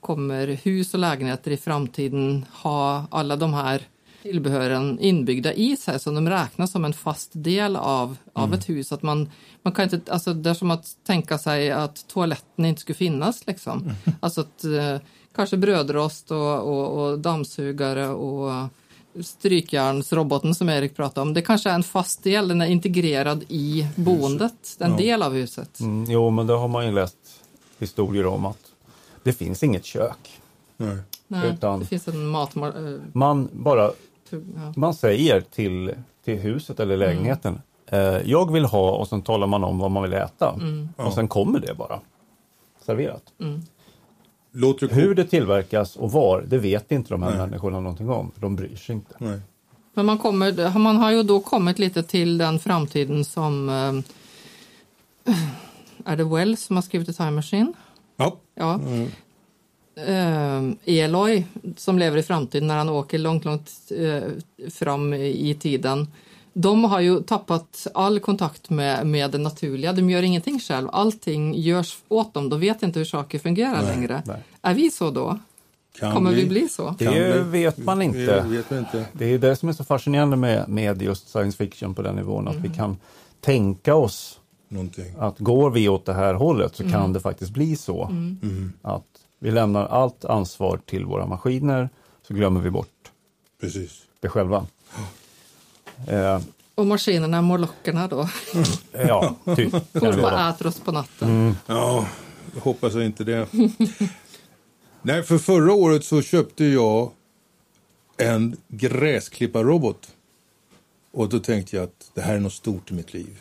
kommer 0.00 0.46
hus 0.46 0.94
och 0.94 1.00
lägenheter 1.00 1.50
i 1.50 1.56
framtiden 1.56 2.44
ha 2.62 3.06
alla 3.10 3.36
de 3.36 3.54
här 3.54 3.82
tillbehören 4.22 4.98
inbyggda 5.00 5.52
i 5.52 5.76
sig 5.76 6.00
så 6.00 6.10
de 6.10 6.28
räknas 6.28 6.70
som 6.70 6.84
en 6.84 6.92
fast 6.92 7.30
del 7.32 7.76
av, 7.76 8.16
av 8.32 8.54
ett 8.54 8.68
hus. 8.68 8.92
Att 8.92 9.02
man, 9.02 9.30
man 9.62 9.72
kan 9.72 9.84
inte, 9.94 10.12
alltså 10.12 10.34
det 10.34 10.50
är 10.50 10.54
som 10.54 10.70
att 10.70 10.86
tänka 11.06 11.38
sig 11.38 11.70
att 11.70 12.08
toaletten 12.08 12.64
inte 12.64 12.80
skulle 12.80 12.96
finnas. 12.96 13.46
Liksom. 13.46 13.92
Alltså 14.20 14.40
att 14.40 14.64
eh, 14.64 14.96
kanske 15.34 15.56
brödrost 15.56 16.30
och, 16.30 16.58
och, 16.60 17.04
och 17.10 17.18
dammsugare 17.18 18.08
och 18.08 18.68
strykjärnsroboten 19.44 20.54
som 20.54 20.68
Erik 20.68 20.96
pratade 20.96 21.22
om. 21.28 21.34
Det 21.34 21.42
kanske 21.42 21.70
är 21.70 21.74
en 21.74 21.82
fast 21.82 22.22
del, 22.22 22.48
den 22.48 22.60
är 22.60 22.66
integrerad 22.66 23.44
i 23.48 23.86
boendet, 23.96 24.76
en 24.78 24.90
Ja. 24.90 24.96
del 24.96 25.22
av 25.22 25.32
huset. 25.32 25.80
Mm, 25.80 26.10
jo, 26.10 26.30
men 26.30 26.46
det 26.46 26.52
har 26.52 26.68
man 26.68 26.86
ju 26.86 26.92
läst 26.92 27.16
historier 27.78 28.26
om 28.26 28.46
att 28.46 28.58
det 29.22 29.32
finns 29.32 29.62
inget 29.62 29.84
kök. 29.84 30.40
Nej. 30.76 30.96
Nej, 31.28 31.50
Utan- 31.50 31.80
Det 31.80 31.86
finns 31.86 32.08
en 32.08 32.26
mat... 32.26 32.56
eh, 32.56 32.62
Man 33.12 33.48
bara 33.52 33.90
ja. 34.32 34.72
man 34.76 34.94
säger 34.94 35.40
till, 35.40 35.94
till 36.24 36.38
huset 36.38 36.80
eller 36.80 36.96
lägenheten 36.96 37.60
eh, 37.86 37.98
jag 38.30 38.52
vill 38.52 38.64
ha 38.64 38.90
och 38.90 39.08
sen 39.08 39.22
talar 39.22 39.46
man 39.46 39.64
om 39.64 39.78
vad 39.78 39.90
man 39.90 40.02
vill 40.02 40.12
äta. 40.12 40.60
Och 40.96 41.12
sen 41.12 41.28
kommer 41.28 41.58
det 41.60 41.74
bara 41.74 42.00
serverat. 42.86 43.22
Låter 44.52 44.88
det 44.88 44.94
Hur 44.94 45.14
det 45.14 45.24
tillverkas 45.24 45.96
och 45.96 46.12
var, 46.12 46.44
det 46.48 46.58
vet 46.58 46.92
inte 46.92 47.10
de 47.14 47.22
här 47.22 47.36
människorna 47.36 47.80
någonting 47.80 48.10
om. 48.10 48.32
De 48.36 48.56
bryr 48.56 48.76
sig 48.76 48.94
inte. 48.94 49.14
Nej. 49.18 49.40
Men 49.94 50.06
man, 50.06 50.18
kommer, 50.18 50.78
man 50.78 50.96
har 50.96 51.10
ju 51.10 51.22
då 51.22 51.40
kommit 51.40 51.78
lite 51.78 52.02
till 52.02 52.38
den 52.38 52.58
framtiden 52.58 53.24
som... 53.24 53.68
eh, 53.68 55.32
Är 56.04 56.16
det 56.16 56.24
Wells 56.24 56.62
som 56.62 56.76
har 56.76 56.82
skrivit 56.82 57.06
The 57.06 57.12
Time 57.12 57.30
Machine? 57.30 57.72
Ja, 58.16 58.36
Ja. 58.54 58.80
Eh, 60.06 60.62
Eloy 60.84 61.44
som 61.76 61.98
lever 61.98 62.18
i 62.18 62.22
framtiden 62.22 62.66
när 62.68 62.76
han 62.76 62.88
åker 62.88 63.18
långt, 63.18 63.44
långt 63.44 63.70
eh, 63.98 64.22
fram 64.70 65.14
i 65.14 65.56
tiden. 65.60 66.06
De 66.52 66.84
har 66.84 67.00
ju 67.00 67.22
tappat 67.22 67.86
all 67.94 68.20
kontakt 68.20 68.70
med, 68.70 69.06
med 69.06 69.30
det 69.30 69.38
naturliga. 69.38 69.92
De 69.92 70.10
gör 70.10 70.22
ingenting 70.22 70.60
själv. 70.60 70.88
Allting 70.92 71.54
görs 71.54 71.98
åt 72.08 72.34
dem. 72.34 72.48
De 72.48 72.60
vet 72.60 72.82
inte 72.82 72.98
hur 72.98 73.06
saker 73.06 73.38
fungerar 73.38 73.82
längre. 73.82 74.22
nej. 74.26 74.42
Är 74.62 74.74
vi 74.74 74.90
så 74.90 75.10
då? 75.10 75.38
kan 75.98 76.14
Kommer 76.14 76.32
bli. 76.32 76.42
vi 76.42 76.48
bli 76.48 76.68
så? 76.68 76.94
Det 76.98 77.42
vet 77.42 77.78
man 77.78 77.98
Det 77.98 78.04
inte. 78.04 78.44
vet 78.48 78.70
man 78.70 78.78
inte. 78.78 79.04
Det 79.12 79.24
är 79.34 79.38
det 79.38 79.56
som 79.56 79.68
är 79.68 79.72
så 79.72 79.84
fascinerande 79.84 80.36
med, 80.36 80.68
med 80.68 81.02
just 81.02 81.28
science 81.28 81.56
fiction 81.56 81.94
på 81.94 82.02
den 82.02 82.16
nivån. 82.16 82.48
Att 82.48 82.56
vi 82.56 82.68
kan 82.68 82.96
tänka 83.40 83.94
oss 83.94 84.38
Någonting. 84.68 85.14
att 85.18 85.38
går 85.38 85.70
vi 85.70 85.88
åt 85.88 86.06
det 86.06 86.12
här 86.14 86.34
hållet 86.34 86.76
så 86.76 86.90
kan 86.90 87.12
det 87.12 87.20
faktiskt 87.20 87.50
bli 87.52 87.76
så. 87.76 88.10
Att 88.82 89.04
vi 89.42 89.50
lämnar 89.50 89.86
allt 89.86 90.24
ansvar 90.24 90.80
till 90.86 91.04
våra 91.04 91.26
maskiner 91.26 91.88
så 92.22 92.34
glömmer 92.34 92.60
vi 92.60 92.70
bort 92.70 93.10
Precis. 93.60 94.02
det 94.20 94.28
själva. 94.28 94.66
Eh, 96.06 96.40
Och 96.74 96.86
maskinerna 96.86 97.36
är 97.38 97.42
morlockerna 97.42 98.08
då? 98.08 98.28
ja, 98.92 99.34
typ. 99.56 99.72
bara 99.92 100.50
äter 100.50 100.66
oss 100.66 100.80
på 100.80 100.92
natten. 100.92 101.56
Ja, 101.66 102.06
jag 102.54 102.60
hoppas 102.60 102.94
jag 102.94 103.04
inte 103.04 103.24
det. 103.24 103.48
Nej, 105.02 105.22
för 105.22 105.38
förra 105.38 105.72
året 105.72 106.04
så 106.04 106.22
köpte 106.22 106.64
jag 106.64 107.10
en 108.16 108.56
gräsklipparrobot. 108.68 110.08
Och 111.12 111.28
då 111.28 111.38
tänkte 111.38 111.76
jag 111.76 111.82
att 111.84 112.10
det 112.14 112.20
här 112.20 112.34
är 112.34 112.40
något 112.40 112.52
stort 112.52 112.90
i 112.90 112.94
mitt 112.94 113.14
liv. 113.14 113.38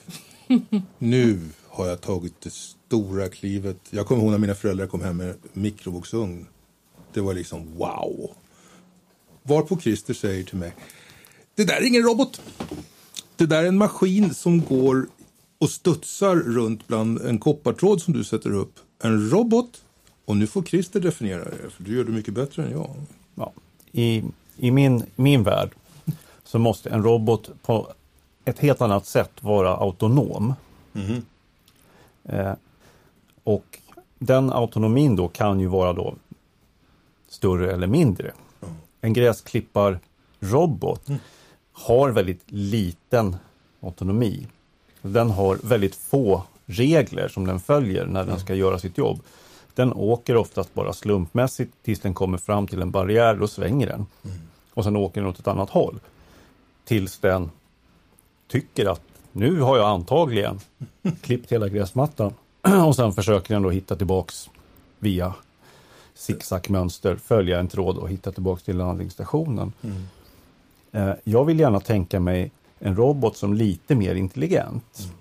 nu 0.97 1.49
har 1.69 1.87
jag 1.87 2.01
tagit 2.01 2.41
det 2.41 2.49
stora 2.89 3.29
klivet. 3.29 3.77
Jag 3.89 4.07
kommer 4.07 4.21
ihåg 4.21 4.31
när 4.31 4.37
mina 4.37 4.55
föräldrar 4.55 4.87
kom 4.87 5.01
hem 5.01 5.17
med 5.17 5.35
mikrovågsugn. 5.53 6.45
Det 7.13 7.21
var 7.21 7.33
liksom 7.33 7.77
wow. 7.77 8.31
Varpå 9.43 9.79
Christer 9.79 10.13
säger 10.13 10.43
till 10.43 10.57
mig. 10.57 10.75
Det 11.55 11.63
där 11.63 11.75
är 11.75 11.87
ingen 11.87 12.03
robot. 12.03 12.41
Det 13.35 13.45
där 13.45 13.63
är 13.63 13.67
en 13.67 13.77
maskin 13.77 14.33
som 14.33 14.65
går 14.65 15.07
och 15.57 15.69
studsar 15.69 16.35
runt 16.35 16.87
bland 16.87 17.21
en 17.21 17.39
koppartråd 17.39 18.01
som 18.01 18.13
du 18.13 18.23
sätter 18.23 18.53
upp. 18.53 18.73
En 19.03 19.29
robot. 19.29 19.83
Och 20.25 20.37
nu 20.37 20.47
får 20.47 20.63
Christer 20.63 20.99
definiera 20.99 21.43
det, 21.43 21.69
för 21.69 21.83
du 21.83 21.95
gör 21.95 22.03
det 22.03 22.11
mycket 22.11 22.33
bättre 22.33 22.63
än 22.63 22.71
jag. 22.71 22.95
Ja. 23.35 23.53
I, 23.91 24.23
I 24.57 24.71
min, 24.71 25.03
min 25.15 25.43
värld 25.43 25.69
så 26.43 26.59
måste 26.59 26.89
en 26.89 27.03
robot 27.03 27.49
på 27.61 27.93
ett 28.45 28.59
helt 28.59 28.81
annat 28.81 29.05
sätt 29.05 29.31
vara 29.41 29.75
autonom. 29.77 30.53
Eh, 32.23 32.53
och 33.49 33.79
den 34.19 34.53
autonomin 34.53 35.15
då 35.15 35.27
kan 35.27 35.59
ju 35.59 35.67
vara 35.67 35.93
då 35.93 36.15
större 37.27 37.73
eller 37.73 37.87
mindre. 37.87 38.31
En 39.01 39.13
gräsklipparrobot 39.13 41.07
har 41.71 42.09
väldigt 42.09 42.43
liten 42.45 43.35
autonomi. 43.81 44.47
Den 45.01 45.29
har 45.29 45.59
väldigt 45.63 45.95
få 45.95 46.43
regler 46.65 47.27
som 47.27 47.45
den 47.47 47.59
följer 47.59 48.05
när 48.05 48.25
den 48.25 48.39
ska 48.39 48.53
göra 48.55 48.79
sitt 48.79 48.97
jobb. 48.97 49.19
Den 49.75 49.93
åker 49.93 50.35
oftast 50.35 50.73
bara 50.73 50.93
slumpmässigt 50.93 51.73
tills 51.83 51.99
den 51.99 52.13
kommer 52.13 52.37
fram 52.37 52.67
till 52.67 52.81
en 52.81 52.91
barriär, 52.91 53.35
då 53.35 53.47
svänger 53.47 53.87
den. 53.87 54.05
Och 54.73 54.83
sen 54.83 54.95
åker 54.95 55.21
den 55.21 55.29
åt 55.29 55.39
ett 55.39 55.47
annat 55.47 55.69
håll. 55.69 55.99
Tills 56.85 57.17
den 57.17 57.51
tycker 58.47 58.85
att 58.91 59.01
nu 59.31 59.61
har 59.61 59.77
jag 59.77 59.87
antagligen 59.87 60.59
klippt 61.21 61.51
hela 61.51 61.67
gräsmattan. 61.67 62.33
Och 62.87 62.95
sen 62.95 63.13
försöker 63.13 63.53
den 63.53 63.63
då 63.63 63.69
hitta 63.69 63.95
tillbaks 63.95 64.49
via 64.99 65.33
zigzagmönster, 66.13 67.15
följa 67.15 67.59
en 67.59 67.67
tråd 67.67 67.97
och 67.97 68.09
hitta 68.09 68.31
tillbaks 68.31 68.63
till 68.63 68.77
landningsstationen. 68.77 69.73
Eh, 70.91 71.11
Jag 71.23 71.45
vill 71.45 71.59
gärna 71.59 71.79
tänka 71.79 72.19
mig 72.19 72.51
en 72.79 72.95
robot 72.95 73.37
som 73.37 73.53
lite 73.53 73.95
mer 73.95 74.15
intelligent. 74.15 75.11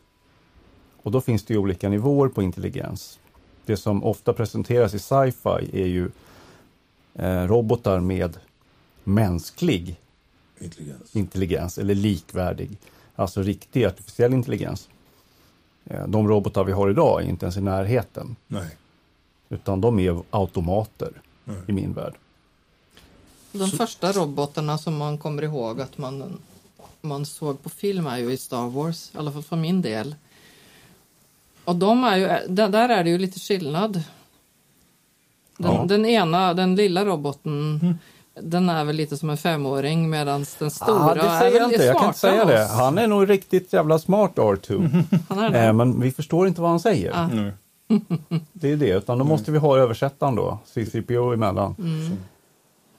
Och 1.03 1.11
då 1.13 1.21
finns 1.21 1.45
det 1.45 1.55
ju 1.55 1.61
olika 1.61 1.89
nivåer 1.89 2.29
på 2.29 2.43
intelligens. 2.43 3.19
Det 3.67 3.77
som 3.77 4.05
ofta 4.05 4.33
presenteras 4.33 4.95
i 4.95 4.99
sci-fi 4.99 5.71
är 5.83 5.87
ju 5.87 6.11
eh, 7.15 7.43
robotar 7.47 8.01
med 8.01 8.37
mänsklig 9.05 9.97
Intelligens. 10.61 11.17
intelligens 11.17 11.79
eller 11.79 11.95
likvärdig, 11.95 12.71
alltså 13.17 13.43
riktig 13.43 13.85
artificiell 13.85 14.33
intelligens. 14.35 14.89
Eh, 15.91 16.07
De 16.07 16.29
robotar 16.29 16.65
vi 16.65 16.73
har 16.73 16.91
idag 16.91 17.23
är 17.23 17.29
inte 17.29 17.47
ens 17.47 17.57
i 17.57 17.61
närheten, 17.61 18.37
Nej. 18.47 18.77
utan 19.49 19.81
de 19.81 19.99
är 19.99 20.23
automater 20.31 21.11
i 21.69 21.73
min 21.73 21.93
värld. 21.93 22.15
De 23.53 23.71
första 23.71 24.13
robotarna 24.13 24.79
som 24.79 24.97
man 24.97 25.19
kommer 25.19 25.43
ihåg 25.45 25.81
att 25.81 25.99
man, 25.99 26.39
man 27.01 27.27
såg 27.27 27.63
på 27.63 27.69
film 27.69 28.07
är 28.07 28.19
ju 28.19 28.33
i 28.33 28.37
Star 28.37 28.69
Wars, 28.69 29.11
i 29.15 29.19
alla 29.19 29.33
fall 29.33 29.43
för 29.43 29.57
min 29.57 29.83
del. 29.83 30.15
Och 31.65 31.77
de 31.77 32.05
är 32.05 32.17
ju, 32.17 32.27
där 32.55 32.69
där 32.69 32.89
är 32.89 33.05
det 33.05 33.11
ju 33.11 33.19
lite 33.19 33.41
skillnad. 33.41 34.03
Den, 35.57 35.73
Ja. 35.75 35.85
den 35.85 36.07
ena, 36.07 36.55
den 36.55 36.75
lilla 36.77 37.05
roboten, 37.05 37.99
den 38.43 38.69
är 38.69 38.85
väl 38.85 38.97
lite 38.97 39.17
som 39.17 39.31
en 39.31 39.37
femåring 39.37 40.11
medan 40.11 40.45
den 40.59 40.71
stora 40.71 40.95
Ah, 41.11 41.15
det 41.15 41.21
är 41.21 41.39
säger 41.39 41.53
väl 41.53 41.61
jag 41.63 41.73
inte, 41.73 41.85
jag 41.85 41.97
kan 41.99 42.07
inte 42.07 42.19
säga 42.19 42.45
det. 42.45 42.67
Han 42.67 42.99
är 42.99 43.07
nog 43.07 43.31
riktigt 43.31 43.73
jävla 43.73 43.99
smart 43.99 44.33
R2. 44.37 45.03
Han 45.29 45.39
är 45.39 45.51
det. 45.51 45.59
Eh, 45.61 45.73
Men 45.73 46.01
vi 46.01 46.11
förstår 46.11 46.49
inte 46.49 46.61
vad 46.61 46.71
han 46.71 46.81
säger. 46.81 47.13
Ah. 47.15 47.27
Nej. 47.29 47.53
Det 48.53 48.73
är 48.73 48.77
det, 48.77 48.89
utan 48.91 49.19
då 49.19 49.25
måste 49.25 49.53
vi 49.53 49.59
ha 49.59 49.79
översättaren 49.79 50.35
då, 50.35 50.59
CCPO 50.75 51.33
emellan. 51.33 51.75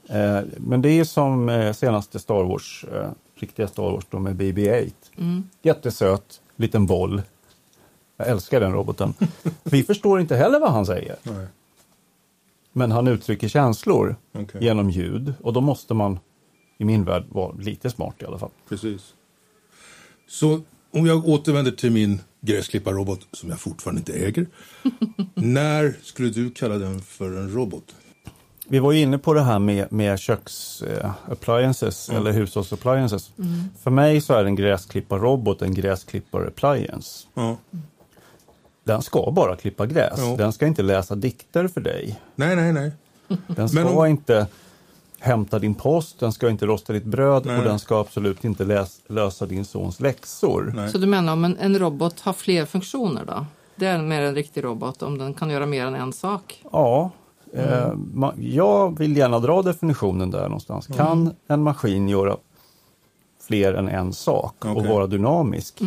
Eh, 0.10 0.40
Men 0.58 0.82
det 0.82 0.90
är 0.90 1.04
som 1.04 1.50
eh, 1.50 1.74
senaste 1.74 2.20
Star 2.20 2.44
Wars, 2.44 2.86
eh, 2.94 3.10
riktiga 3.36 3.68
Star 3.68 3.84
Wars 3.84 4.06
då 4.10 4.20
med 4.20 4.36
BB-8. 4.36 4.92
Jättesöt, 5.62 6.42
liten 6.56 6.86
boll. 6.86 7.22
Jag 8.18 8.28
älskar 8.28 8.60
den 8.60 8.74
roboten. 8.74 9.14
vi 9.64 9.84
förstår 9.84 10.22
inte 10.22 10.36
heller 10.36 10.60
vad 10.60 10.72
han 10.72 10.86
säger. 10.86 11.16
Nej. 11.24 11.48
Men 12.74 12.92
han 12.92 13.08
uttrycker 13.08 13.48
känslor 13.48 14.16
Okej. 14.34 14.64
genom 14.64 14.90
ljud 14.90 15.34
och 15.42 15.54
då 15.54 15.62
måste 15.62 15.94
man 15.94 16.20
i 16.78 16.86
min 16.86 17.04
värld 17.04 17.24
vara 17.30 17.56
lite 17.56 17.90
smart 17.90 18.16
i 18.20 18.26
alla 18.26 18.40
fall. 18.40 18.52
Precis. 18.70 19.14
Så 20.28 20.62
om 20.92 21.06
jag 21.06 21.28
återvänder 21.28 21.72
till 21.72 21.92
min 21.92 22.22
gräsklipparrobot 22.42 23.28
som 23.32 23.50
jag 23.50 23.60
fortfarande 23.60 24.00
inte 24.00 24.14
äger. 24.14 24.48
när 25.34 25.98
skulle 26.04 26.30
du 26.30 26.52
kalla 26.52 26.78
den 26.78 27.02
för 27.02 27.38
en 27.38 27.54
robot? 27.54 27.96
Vi 28.68 28.80
var 28.80 28.92
ju 28.92 29.00
inne 29.00 29.18
på 29.18 29.34
det 29.34 29.42
här 29.42 29.60
med, 29.60 29.92
med 29.92 30.20
köks 30.20 30.82
eh, 30.82 31.12
appliances 31.26 32.10
eller 32.10 32.32
hushållsappliances. 32.32 33.32
För 33.84 33.92
mig 33.92 34.22
så 34.22 34.34
är 34.34 34.46
en 34.46 34.56
gräsklipparrobot 34.56 35.62
en 35.62 35.74
gräsklippar-appliance. 35.74 37.28
Ja. 37.34 37.58
Den 38.94 39.02
ska 39.02 39.32
bara 39.32 39.56
klippa 39.56 39.86
gräs. 39.86 40.14
Ja. 40.18 40.36
Den 40.38 40.54
ska 40.54 40.68
inte 40.68 40.82
läsa 40.82 41.16
dikter 41.16 41.68
för 41.68 41.82
dig. 41.82 42.20
Nej, 42.36 42.56
nej, 42.56 42.74
nej. 42.74 42.92
Den 43.48 43.70
ska 43.70 43.90
om- 43.90 44.06
inte 44.06 44.48
hämta 45.20 45.60
din 45.60 45.76
post, 45.76 46.20
den 46.20 46.32
ska 46.34 46.50
inte 46.50 46.66
rosta 46.66 46.94
ditt 46.94 47.04
bröd 47.06 47.46
Nej. 47.46 47.58
och 47.58 47.64
den 47.64 47.80
ska 47.80 48.00
absolut 48.02 48.44
inte 48.46 48.64
läs, 48.64 49.02
lösa 49.08 49.46
din 49.46 49.66
sons 49.66 50.00
läxor. 50.00 50.72
Nej. 50.76 50.90
Så 50.92 50.98
du 50.98 51.08
menar 51.08 51.34
om 51.34 51.46
en, 51.46 51.58
en 51.58 51.80
robot 51.80 52.20
har 52.20 52.34
fler 52.34 52.66
funktioner 52.66 53.26
då? 53.26 53.46
Det 53.76 53.86
är 53.86 53.98
mer 54.02 54.22
en 54.22 54.36
riktig 54.36 54.64
robot 54.64 55.02
om 55.02 55.18
den 55.18 55.34
kan 55.34 55.50
göra 55.50 55.66
mer 55.66 55.86
än 55.86 55.96
en 55.96 56.14
sak? 56.14 56.64
Ja, 56.72 57.12
eh, 57.54 57.92
ma- 58.14 58.42
jag 58.42 59.00
vill 59.00 59.18
gärna 59.18 59.40
dra 59.40 59.62
definitionen 59.62 60.32
där 60.32 60.44
någonstans. 60.44 60.88
Kan 60.88 61.36
en 61.48 61.64
maskin 61.64 62.10
göra 62.10 62.38
fler 63.48 63.74
än 63.74 63.90
en 63.90 64.14
sak 64.14 64.66
och 64.66 64.78
Okej. 64.78 64.88
vara 64.92 65.08
dynamisk 65.08 65.82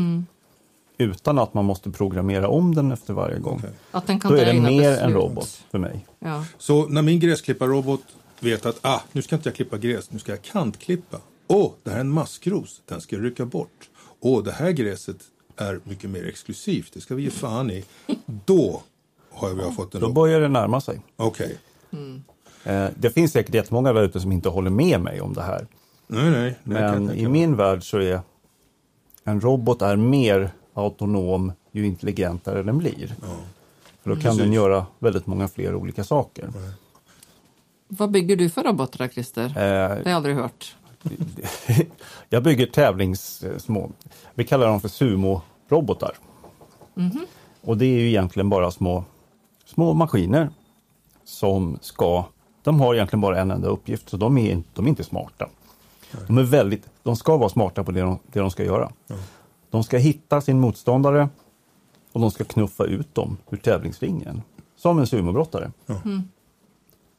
utan 0.99 1.39
att 1.39 1.55
man 1.55 1.65
måste 1.65 1.91
programmera 1.91 2.49
om 2.49 2.75
den 2.75 2.93
efter 2.93 3.15
varje 3.15 3.39
gång? 3.39 3.59
Okej. 3.59 3.71
Att 3.91 4.07
den 4.07 4.21
kan 4.21 4.33
Då 4.33 4.39
är 4.39 4.47
det 4.47 4.53
mer 4.61 4.91
beslut. 4.91 4.99
en 4.99 5.13
robot 5.13 5.65
för 5.71 5.79
mig. 5.79 6.07
Ja. 6.19 6.45
Så 6.59 6.87
när 6.89 7.03
min 7.03 7.21
gräsklipparrobot 7.21 8.03
vet 8.41 8.67
att 8.67 8.79
ah, 8.83 9.01
nu 9.13 9.23
ska 9.23 9.37
inte 9.37 9.49
jag 9.49 9.57
klippa 9.57 9.79
gräs, 9.79 10.11
nu 10.11 10.19
ska 10.19 10.33
jag 10.33 10.43
kantklippa. 10.43 11.19
Åh, 11.47 11.73
det 11.83 11.91
här 11.91 11.97
är 11.97 12.01
en 12.01 12.11
maskros, 12.11 12.83
den 12.89 13.01
ska 13.01 13.17
jag 13.17 13.25
rycka 13.25 13.45
bort. 13.45 13.91
Åh, 14.21 14.43
det 14.43 14.53
här 14.53 14.71
gräset 14.71 15.17
är 15.57 15.81
mycket 15.85 16.11
mer 16.11 16.27
exklusivt, 16.27 16.91
det 16.95 17.01
ska 17.01 17.15
vi 17.15 17.23
ge 17.23 17.31
fan 17.31 17.71
i. 17.71 17.85
Då 18.27 18.83
har 19.31 19.51
vi 19.55 19.63
har 19.63 19.71
fått 19.71 19.95
en 19.95 20.01
Då 20.01 20.07
robot. 20.07 20.15
börjar 20.15 20.41
det 20.41 20.49
närma 20.49 20.81
sig. 20.81 21.01
Okej. 21.17 21.59
Eh, 22.65 22.87
det 22.97 23.11
finns 23.11 23.33
säkert 23.33 23.55
jättemånga 23.55 23.93
där 23.93 24.03
ute 24.03 24.21
som 24.21 24.33
inte 24.33 24.49
håller 24.49 24.71
med 24.71 25.01
mig 25.01 25.21
om 25.21 25.33
det 25.33 25.43
här. 25.43 25.67
Nej, 26.07 26.31
nej. 26.31 26.59
nej 26.65 26.83
Men 26.83 27.11
i 27.11 27.29
min 27.29 27.57
värld 27.57 27.91
så 27.91 27.99
är 27.99 28.21
en 29.25 29.41
robot 29.41 29.83
är 29.83 29.97
mer 29.97 30.51
autonom 30.75 31.53
ju 31.73 31.87
intelligentare 31.87 32.63
den 32.63 32.79
blir. 32.79 33.15
För 34.03 34.11
då 34.11 34.17
kan 34.17 34.23
den 34.23 34.37
Precis. 34.37 34.55
göra 34.55 34.87
väldigt 34.99 35.27
många 35.27 35.49
fler 35.49 35.75
olika 35.75 36.05
saker. 36.05 36.51
Vad 37.89 38.11
bygger 38.11 38.37
du 38.37 38.51
för 38.51 38.63
robotar, 38.65 39.09
Christer? 39.09 39.45
Eh, 39.45 39.53
Det 39.55 39.61
har 39.65 40.03
jag 40.05 40.13
aldrig 40.13 40.37
hört. 40.37 40.77
jag 42.29 42.43
bygger 42.43 42.67
tävlingssmå, 42.67 43.91
vi 44.35 44.45
kallar 44.45 44.67
dem 44.67 44.81
för 44.81 44.89
sumo-robotar. 44.89 46.11
Och 47.61 47.77
det 47.77 47.85
är 47.87 47.99
ju 47.99 48.09
egentligen 48.09 48.49
bara 48.49 48.71
små, 48.71 49.05
små 49.65 49.95
maskiner 49.95 50.51
som 51.25 51.79
ska, 51.81 52.25
de 52.63 52.81
har 52.81 52.95
egentligen 52.95 53.21
bara 53.21 53.41
en 53.41 53.51
enda 53.51 53.69
uppgift, 53.69 54.09
så 54.09 54.17
de 54.17 54.39
är, 54.39 54.53
inte- 54.53 54.69
de 54.75 54.85
är 54.85 54.89
inte 54.89 55.05
smarta. 55.05 55.49
De 56.27 56.39
är 56.39 56.43
väldigt, 56.43 56.89
de 57.03 57.17
ska 57.17 57.37
vara 57.37 57.49
smarta 57.49 57.85
på 57.85 57.93
det 57.93 58.01
de, 58.01 58.19
det 58.33 58.41
de 58.41 58.51
ska 58.51 58.65
göra. 58.65 58.93
De 59.73 59.85
ska 59.85 59.99
hitta 59.99 60.41
sin 60.41 60.61
motståndare 60.61 61.29
och 62.13 62.21
de 62.21 62.31
ska 62.31 62.45
knuffa 62.45 62.85
ut 62.85 63.15
dem 63.15 63.37
ur 63.51 63.57
tävlingsringen. 63.57 64.43
Som 64.77 64.99
en 64.99 65.07
sumobrottare. 65.07 65.73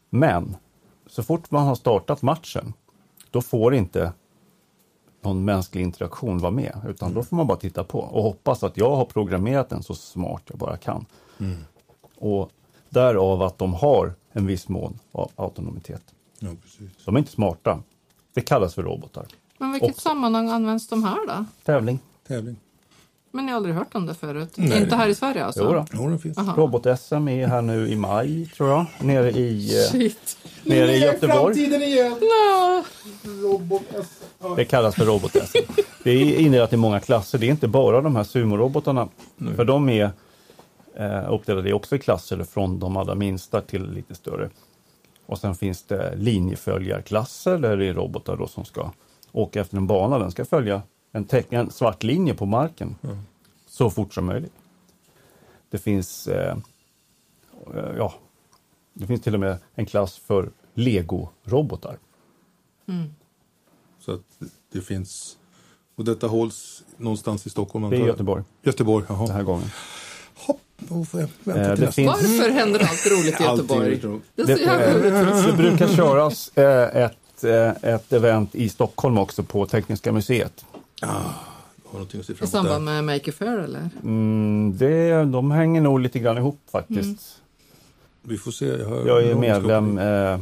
Men 0.10 0.56
så 1.08 1.24
fort 1.24 1.52
man 1.52 1.68
har 1.68 1.76
startat 1.76 2.22
matchen, 2.22 2.74
då 3.32 3.42
får 3.42 3.76
inte 3.76 4.14
någon 5.22 5.46
mänsklig 5.46 5.82
interaktion 5.82 6.38
vara 6.38 6.52
med. 6.52 6.82
Utan 6.88 7.14
då 7.14 7.24
får 7.24 7.36
man 7.36 7.48
bara 7.48 7.58
titta 7.58 7.84
på 7.84 8.00
och 8.00 8.24
hoppas 8.24 8.64
att 8.64 8.78
jag 8.78 8.96
har 8.96 9.06
programmerat 9.06 9.70
den 9.70 9.84
så 9.84 9.96
smart 9.96 10.42
jag 10.46 10.58
bara 10.58 10.78
kan. 10.78 11.06
Och 12.18 12.52
därav 12.90 13.42
att 13.42 13.58
de 13.58 13.74
har 13.74 14.14
en 14.32 14.48
viss 14.48 14.70
mån 14.70 15.00
av 15.12 15.32
autonomitet. 15.36 16.04
Ja, 16.40 16.50
precis. 16.64 17.06
De 17.06 17.16
är 17.16 17.20
inte 17.20 17.32
smarta. 17.32 17.84
Det 18.34 18.42
kallas 18.42 18.74
för 18.74 18.84
robotar. 18.84 19.26
Men 19.58 19.72
vilket 19.72 19.90
Också. 19.90 20.02
sammanhang 20.02 20.50
används 20.50 20.88
de 20.88 21.04
här 21.04 21.28
då? 21.28 21.46
Tävling. 21.64 22.00
Tävling. 22.34 22.56
Men 23.32 23.46
jag 23.46 23.52
har 23.52 23.58
aldrig 23.58 23.76
hört 23.76 23.96
om 23.96 24.06
det 24.06 24.14
förut. 24.14 24.54
Nej. 24.56 24.82
Inte 24.82 24.96
här 24.96 25.10
i 25.10 25.16
Sverige 25.16 25.46
alltså? 25.46 25.64
Jo 25.64 25.74
då. 25.74 25.86
Ja, 25.92 26.10
den 26.10 26.20
finns. 26.20 26.38
Robot-SM 26.38 27.28
är 27.30 27.48
här 27.48 27.62
nu 27.62 27.88
i 27.88 27.96
maj, 27.96 28.46
tror 28.46 28.70
jag. 28.70 28.86
Nere 29.02 29.32
i, 29.32 29.80
eh, 29.80 29.82
Shit. 29.92 30.38
nere 30.64 30.92
i 30.96 31.00
Göteborg. 31.00 31.60
igen! 31.64 32.20
Ja. 32.22 32.84
Det 34.56 34.66
kallas 34.66 34.96
för 34.96 35.06
robot-SM. 35.06 35.82
Det 36.04 36.12
är 36.12 36.40
indelat 36.40 36.74
i 36.74 36.78
många 36.78 37.00
klasser. 37.00 37.38
Det 37.38 37.46
är 37.46 37.52
inte 37.52 37.68
bara 37.68 38.02
de 38.02 38.16
här 38.16 38.24
sumorobotarna. 38.24 39.08
För 39.56 39.66
de 39.66 39.90
är 39.90 40.10
eh, 40.96 41.34
uppdelade 41.34 41.74
också 41.74 41.96
i 41.96 42.00
klasser 42.00 42.44
från 42.44 42.80
de 42.80 42.98
allra 42.98 43.16
minsta 43.16 43.62
till 43.62 43.92
lite 43.92 44.16
större. 44.16 44.50
Och 45.26 45.38
sen 45.38 45.56
finns 45.56 45.84
det 45.84 46.16
linjeföljarklasser 46.16 47.58
där 47.58 47.78
det 47.78 47.86
är 47.86 47.94
robotar 47.94 48.38
då 48.38 48.48
som 48.48 48.66
ska 48.66 48.92
åka 49.32 49.62
efter 49.62 49.78
en 49.78 49.88
bana. 49.88 50.20
Den 50.20 50.32
ska 50.32 50.46
följa 50.46 50.82
en, 51.16 51.26
teck- 51.26 51.48
en 51.54 51.72
svart 51.72 52.04
linje 52.04 52.34
på 52.34 52.46
marken 52.46 52.96
så 53.68 53.90
fort 53.90 54.14
som 54.14 54.26
möjligt. 54.26 54.54
Det 55.70 55.78
finns 55.78 56.28
eh, 56.28 56.58
eh, 57.76 57.92
ja, 57.98 58.14
det 58.94 59.08
finns 59.08 59.22
till 59.22 59.34
och 59.34 59.40
med 59.40 59.58
en 59.76 59.86
klass 59.86 60.18
för 60.18 60.50
Lego-robotar. 60.74 61.98
Så 64.00 64.12
att 64.14 64.22
det 64.74 64.82
finns... 64.82 65.38
Och 65.96 66.06
detta 66.06 66.28
hålls 66.28 66.84
någonstans 66.98 67.48
i 67.48 67.50
Stockholm? 67.50 67.90
Det 67.90 67.98
är? 67.98 68.06
Göteborg 68.08 68.44
Göteborg, 68.62 69.06
den 69.08 69.18
jaha. 69.18 69.32
här 69.34 69.44
gången. 69.44 69.68
Hopp, 70.36 70.60
Eh, 70.90 71.74
det 71.76 71.92
finns- 71.92 72.08
Varför 72.08 72.50
händer 72.50 72.80
allt 72.80 73.06
roligt 73.12 73.40
i 73.42 73.44
Göteborg? 73.44 74.00
Det 74.36 74.44
Det, 74.44 74.64
eh, 74.64 75.46
det 75.46 75.54
brukar 75.54 75.88
köras 75.88 76.58
eh, 76.58 77.04
ett, 77.04 77.44
eh, 77.44 77.94
ett 77.94 78.14
event 78.14 78.56
i 78.56 78.70
Stockholm 78.70 79.18
också 79.18 79.44
på 79.44 79.66
Tekniska 79.66 80.12
museet. 80.12 80.66
Har 81.08 81.94
någonting 81.94 82.20
att 82.20 82.26
se 82.26 82.34
I 82.42 82.48
samband 82.48 82.88
där. 82.88 83.02
med 83.02 83.16
Maker 83.16 83.32
Faire 83.32 83.64
eller? 83.64 83.90
Mm, 84.04 84.78
det, 84.78 85.24
de 85.26 85.52
hänger 85.52 85.82
nog 85.82 86.00
lite 86.00 86.20
grann 86.20 86.38
ihop 86.38 86.60
faktiskt. 86.72 87.42
Vi 88.22 88.38
får 88.38 88.52
se. 88.52 88.66
Jag, 88.66 88.90
har- 88.90 89.08
Jag 89.08 89.24
är 89.24 89.36
medlem, 89.36 89.98
eh, 89.98 90.40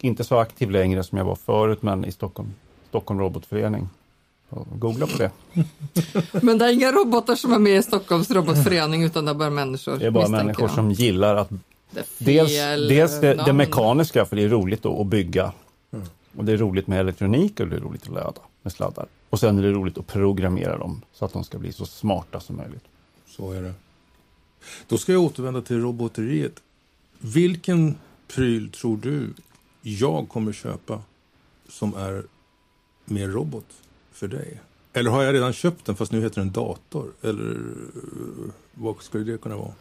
inte 0.00 0.24
så 0.24 0.38
aktiv 0.38 0.70
längre 0.70 1.04
som 1.04 1.18
jag 1.18 1.24
var 1.24 1.34
förut, 1.36 1.82
men 1.82 2.04
i 2.04 2.12
Stockholm, 2.12 2.48
Stockholm 2.88 3.20
Robotförening. 3.20 3.88
Googla 4.74 5.06
på 5.06 5.18
det. 5.18 5.30
Men 6.42 6.58
det 6.58 6.64
är 6.64 6.72
inga 6.72 6.92
robotar 6.92 7.34
som 7.34 7.52
är 7.52 7.58
med 7.58 7.78
i 7.78 7.82
Stockholms 7.82 8.30
robotförening 8.30 9.02
utan 9.04 9.24
det 9.24 9.30
är 9.30 9.34
bara 9.34 9.50
människor. 9.50 9.96
Det 9.96 10.06
är 10.06 10.10
bara 10.10 10.28
människor 10.28 10.62
jag. 10.64 10.70
som 10.74 10.90
gillar 10.92 11.36
att 11.36 11.48
Det 11.90 12.00
är 12.00 12.04
dels, 12.18 12.88
dels 12.88 13.20
det, 13.20 13.34
det 13.34 13.52
mekaniska, 13.52 14.24
för 14.24 14.36
det 14.36 14.42
är 14.42 14.48
roligt 14.48 14.82
då, 14.82 15.00
att 15.00 15.06
bygga. 15.06 15.52
Och 16.36 16.44
det 16.44 16.52
är 16.52 16.56
roligt 16.56 16.86
med 16.86 17.00
elektronik 17.00 17.60
och 17.60 17.68
det 17.68 17.76
är 17.76 17.80
roligt 17.80 18.02
att 18.02 18.12
ladda 18.14 18.40
med 18.62 18.72
sladdar. 18.72 19.06
Och 19.36 19.40
sen 19.40 19.58
är 19.58 19.62
det 19.62 19.72
roligt 19.72 19.98
att 19.98 20.06
programmera 20.06 20.78
dem 20.78 21.02
så 21.12 21.24
att 21.24 21.32
de 21.32 21.44
ska 21.44 21.58
bli 21.58 21.72
så 21.72 21.86
smarta 21.86 22.40
som 22.40 22.56
möjligt. 22.56 22.84
Så 23.26 23.52
är 23.52 23.62
det. 23.62 23.74
Då 24.88 24.98
ska 24.98 25.12
jag 25.12 25.22
återvända 25.22 25.62
till 25.62 25.80
roboteriet. 25.80 26.62
Vilken 27.18 27.96
pryl 28.28 28.70
tror 28.70 28.96
du 28.96 29.34
jag 29.82 30.28
kommer 30.28 30.52
köpa 30.52 31.02
som 31.68 31.94
är 31.94 32.22
mer 33.04 33.28
robot 33.28 33.66
för 34.12 34.28
dig? 34.28 34.60
Eller 34.92 35.10
har 35.10 35.22
jag 35.22 35.34
redan 35.34 35.52
köpt 35.52 35.84
den 35.84 35.96
fast 35.96 36.12
nu 36.12 36.20
heter 36.20 36.40
den 36.40 36.52
dator? 36.52 37.12
Eller 37.22 37.50
eh, 37.50 38.52
vad 38.74 38.96
skulle 39.02 39.32
det 39.32 39.38
kunna 39.38 39.56
vara? 39.56 39.72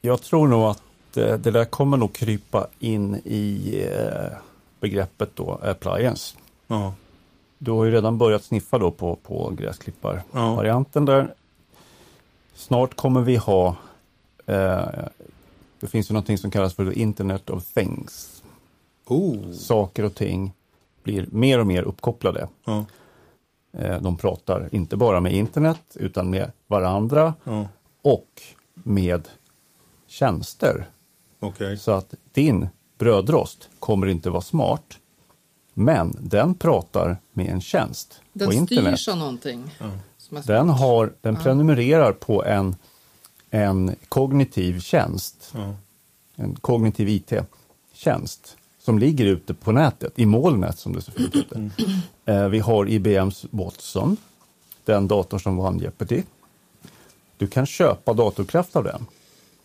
Jag 0.00 0.22
tror 0.22 0.48
nog 0.48 0.62
att 0.62 1.16
eh, 1.16 1.38
det 1.38 1.50
där 1.50 1.64
kommer 1.64 1.96
nog 1.96 2.12
krypa 2.12 2.66
in 2.78 3.14
i 3.24 3.74
eh, 3.90 4.38
begreppet 4.80 5.30
då 5.36 5.60
appliance. 5.62 6.36
Ja, 6.66 6.94
Du 7.64 7.70
har 7.70 7.84
ju 7.84 7.90
redan 7.90 8.18
börjat 8.18 8.44
sniffa 8.44 8.78
då 8.78 8.90
på, 8.90 9.16
på 9.16 9.50
gräsklipparvarianten 9.50 11.04
där. 11.04 11.34
Snart 12.54 12.94
kommer 12.94 13.20
vi 13.20 13.36
ha, 13.36 13.76
eh, 14.46 14.88
det 15.80 15.86
finns 15.86 16.10
ju 16.10 16.12
någonting 16.12 16.38
som 16.38 16.50
kallas 16.50 16.74
för 16.74 16.98
Internet 16.98 17.50
of 17.50 17.64
Things. 17.72 18.42
oh, 19.06 19.52
Saker 19.52 20.04
och 20.04 20.14
ting 20.14 20.52
blir 21.02 21.26
mer 21.30 21.60
och 21.60 21.66
mer 21.66 21.82
uppkopplade. 21.82 22.48
ja, 22.64 22.84
Eh, 23.78 24.00
de 24.00 24.16
pratar 24.16 24.68
inte 24.72 24.96
bara 24.96 25.20
med 25.20 25.32
internet 25.32 25.80
utan 25.94 26.30
med 26.30 26.52
varandra 26.66 27.34
ja, 27.44 27.68
och 28.02 28.42
med 28.74 29.28
tjänster. 30.06 30.86
okej. 31.40 31.76
Så 31.76 31.92
att 31.92 32.14
din 32.32 32.68
brödrost 32.98 33.68
kommer 33.78 34.06
inte 34.06 34.30
vara 34.30 34.40
smart. 34.40 34.98
Men 35.74 36.16
den 36.20 36.54
pratar 36.54 37.16
med 37.32 37.48
en 37.48 37.60
tjänst 37.60 38.20
Den 38.32 38.48
på 38.48 38.54
internet. 38.54 39.00
styrs 39.00 39.08
av 39.08 39.16
någonting. 39.18 39.70
Är 39.78 40.46
Den, 40.46 40.68
har, 40.68 41.12
den 41.20 41.36
prenumererar 41.36 42.12
på 42.12 42.44
en, 42.44 42.76
en 43.50 43.96
kognitiv 44.08 44.80
tjänst, 44.80 45.52
Ja, 45.54 45.74
en 46.36 46.54
kognitiv 46.54 47.08
IT-tjänst 47.08 48.56
som 48.78 48.98
ligger 48.98 49.26
ute 49.26 49.54
på 49.54 49.72
nätet, 49.72 50.12
i 50.18 50.26
molnet 50.26 50.78
som 50.78 50.92
det 50.92 51.02
så 51.02 51.12
fint 51.12 51.36
heter. 51.36 51.70
Eh, 52.26 52.48
vi 52.48 52.58
har 52.58 52.88
IBMs 52.88 53.46
Watson, 53.50 54.16
den 54.84 55.08
datorn 55.08 55.40
som 55.40 55.56
vann 55.56 55.78
Jeopardy. 55.78 56.22
Du 57.36 57.46
kan 57.46 57.66
köpa 57.66 58.12
datorkraft 58.12 58.76
av 58.76 58.84
den 58.84 59.06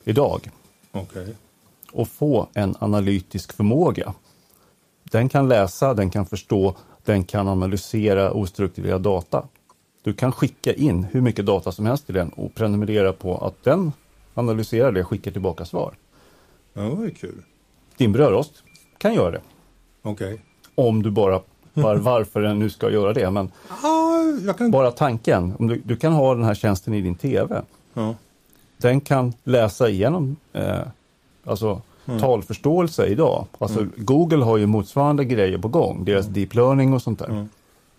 idag 0.04 0.50
okej. 0.92 1.36
och 1.92 2.08
få 2.08 2.48
en 2.54 2.76
analytisk 2.80 3.54
förmåga. 3.54 4.14
Den 5.12 5.30
kan 5.30 5.48
läsa, 5.48 5.94
den 5.94 6.10
kan 6.10 6.26
förstå, 6.26 6.76
den 7.06 7.24
kan 7.24 7.48
analysera 7.48 8.32
ostrukturerad 8.32 9.02
data. 9.02 9.48
Du 10.04 10.14
kan 10.14 10.32
skicka 10.32 10.74
in 10.74 11.04
hur 11.04 11.22
mycket 11.22 11.46
data 11.46 11.72
som 11.72 11.86
helst 11.86 12.06
till 12.06 12.16
den 12.16 12.30
och 12.30 12.56
prenumerera 12.56 13.14
på 13.14 13.38
att 13.38 13.64
den 13.64 13.92
analyserar 14.34 14.92
det 14.92 15.02
och 15.02 15.08
skickar 15.08 15.32
tillbaka 15.32 15.66
svar. 15.66 15.94
Ja, 16.74 16.82
det 16.82 17.06
ju 17.06 17.12
kul. 17.12 17.44
Din 17.98 18.12
brödrost 18.12 18.64
kan 18.98 19.14
göra 19.14 19.32
det. 19.32 19.42
Okej. 20.02 20.42
Om 20.76 21.04
du 21.04 21.12
bara, 21.12 21.42
var, 21.74 21.96
varför 21.96 22.42
den 22.42 22.60
nu 22.60 22.70
ska 22.70 22.92
göra 22.92 23.14
det. 23.14 23.32
Men 23.32 23.52
jag 24.46 24.58
kan... 24.58 24.72
bara 24.72 24.92
tanken, 24.92 25.54
om 25.60 25.68
du, 25.68 25.82
du 25.86 25.96
kan 25.96 26.14
ha 26.14 26.36
den 26.36 26.44
här 26.44 26.56
tjänsten 26.56 26.94
i 26.94 27.02
din 27.02 27.16
TV. 27.16 27.62
Ja, 27.94 28.16
Den 28.78 29.02
kan 29.02 29.34
läsa 29.44 29.90
igenom 29.90 30.36
eh, 30.54 30.80
alltså, 31.44 31.82
talförståelse 32.20 33.06
idag. 33.06 33.46
Alltså, 33.58 33.88
Google 33.98 34.44
har 34.44 34.58
ju 34.58 34.66
motsvarande 34.66 35.26
grejer 35.26 35.58
på 35.58 35.68
gång, 35.68 36.06
deras 36.06 36.26
deep 36.26 36.56
learning 36.56 36.94
och 36.94 37.02
sånt 37.02 37.20
där. 37.20 37.48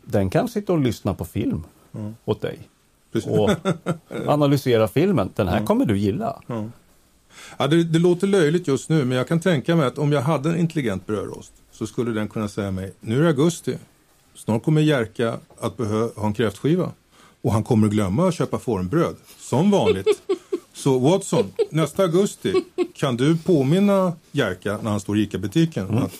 Den 0.02 0.30
kan 0.30 0.48
sitta 0.48 0.72
och 0.72 0.80
lyssna 0.80 1.14
på 1.14 1.24
film 1.24 1.64
åt 2.24 2.40
dig 2.40 2.58
precis. 3.12 3.30
och 3.30 3.50
analysera 4.26 4.88
filmen. 4.88 5.30
Den 5.34 5.48
här 5.48 5.66
kommer 5.66 5.84
du 5.84 5.98
gilla. 5.98 6.42
Ja, 7.58 7.66
det, 7.66 7.84
det 7.84 7.98
låter 7.98 8.26
löjligt 8.26 8.68
just 8.68 8.88
nu, 8.88 9.04
men 9.04 9.18
jag 9.18 9.28
kan 9.28 9.40
tänka 9.40 9.76
mig 9.76 9.86
att 9.86 9.98
om 9.98 10.12
jag 10.12 10.20
hade 10.20 10.48
en 10.50 10.56
intelligent 10.56 11.06
brödrost 11.06 11.52
så 11.72 11.86
skulle 11.86 12.10
den 12.10 12.28
kunna 12.28 12.48
säga 12.48 12.70
mig, 12.70 12.92
nu 13.00 13.18
är 13.18 13.22
det 13.22 13.28
augusti, 13.28 13.76
snart 14.34 14.62
kommer 14.62 14.80
Jerka 14.80 15.36
att 15.60 15.76
behöva 15.76 16.10
ha 16.16 16.26
en 16.26 16.34
kräftskiva 16.34 16.92
och 17.42 17.52
han 17.52 17.64
kommer 17.64 17.88
glömma 17.88 18.28
att 18.28 18.34
köpa 18.34 18.58
formbröd, 18.58 19.16
som 19.38 19.70
vanligt. 19.70 20.22
Så 20.80 20.98
Watson, 20.98 21.52
nästa 21.70 22.02
augusti 22.02 22.54
kan 22.94 23.16
du 23.16 23.36
påminna 23.36 24.12
Jerka 24.32 24.78
när 24.82 24.90
han 24.90 25.00
står 25.00 25.18
i 25.18 25.22
ICA-butiken 25.22 25.98
att 25.98 26.12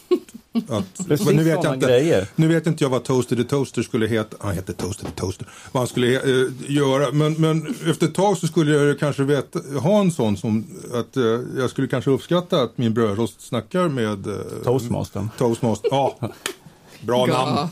Att, 0.69 1.09
Precis 1.09 1.27
nu 1.27 1.45
vet 1.45 1.65
jag 1.65 1.75
inte, 1.75 1.87
grejer. 1.87 2.29
Nu 2.37 2.49
vet 2.49 2.67
inte 2.67 2.85
jag 2.85 2.91
vad 2.91 3.05
Toasted 3.05 3.39
the 3.39 3.45
Toaster 3.45 3.83
skulle 3.83 4.07
heta. 4.07 4.37
Han 4.41 4.55
heter 4.55 4.73
Toasted 4.73 5.07
the 5.07 5.21
Toaster. 5.21 5.49
Vad 5.73 5.81
han 5.81 5.89
skulle 5.89 6.15
eh, 6.15 6.47
göra. 6.67 7.13
Men, 7.13 7.33
men 7.33 7.75
efter 7.87 8.07
ett 8.07 8.15
tag 8.15 8.37
så 8.37 8.47
skulle 8.47 8.73
jag 8.77 8.99
kanske 8.99 9.23
veta, 9.23 9.59
ha 9.81 10.01
en 10.01 10.13
sån 10.13 10.37
som 10.37 10.67
att 10.95 11.17
eh, 11.17 11.25
jag 11.59 11.71
skulle 11.71 11.89
kanske 11.89 12.11
uppskatta 12.11 12.63
att 12.63 12.79
min 12.79 12.95
brödrost 12.95 13.41
snackar 13.41 13.89
med 13.89 14.27
eh, 14.27 14.35
Toastmastern. 14.65 15.29
Toastmaster. 15.39 15.89
Ja, 15.91 16.19
bra 17.01 17.27
namn. 17.27 17.69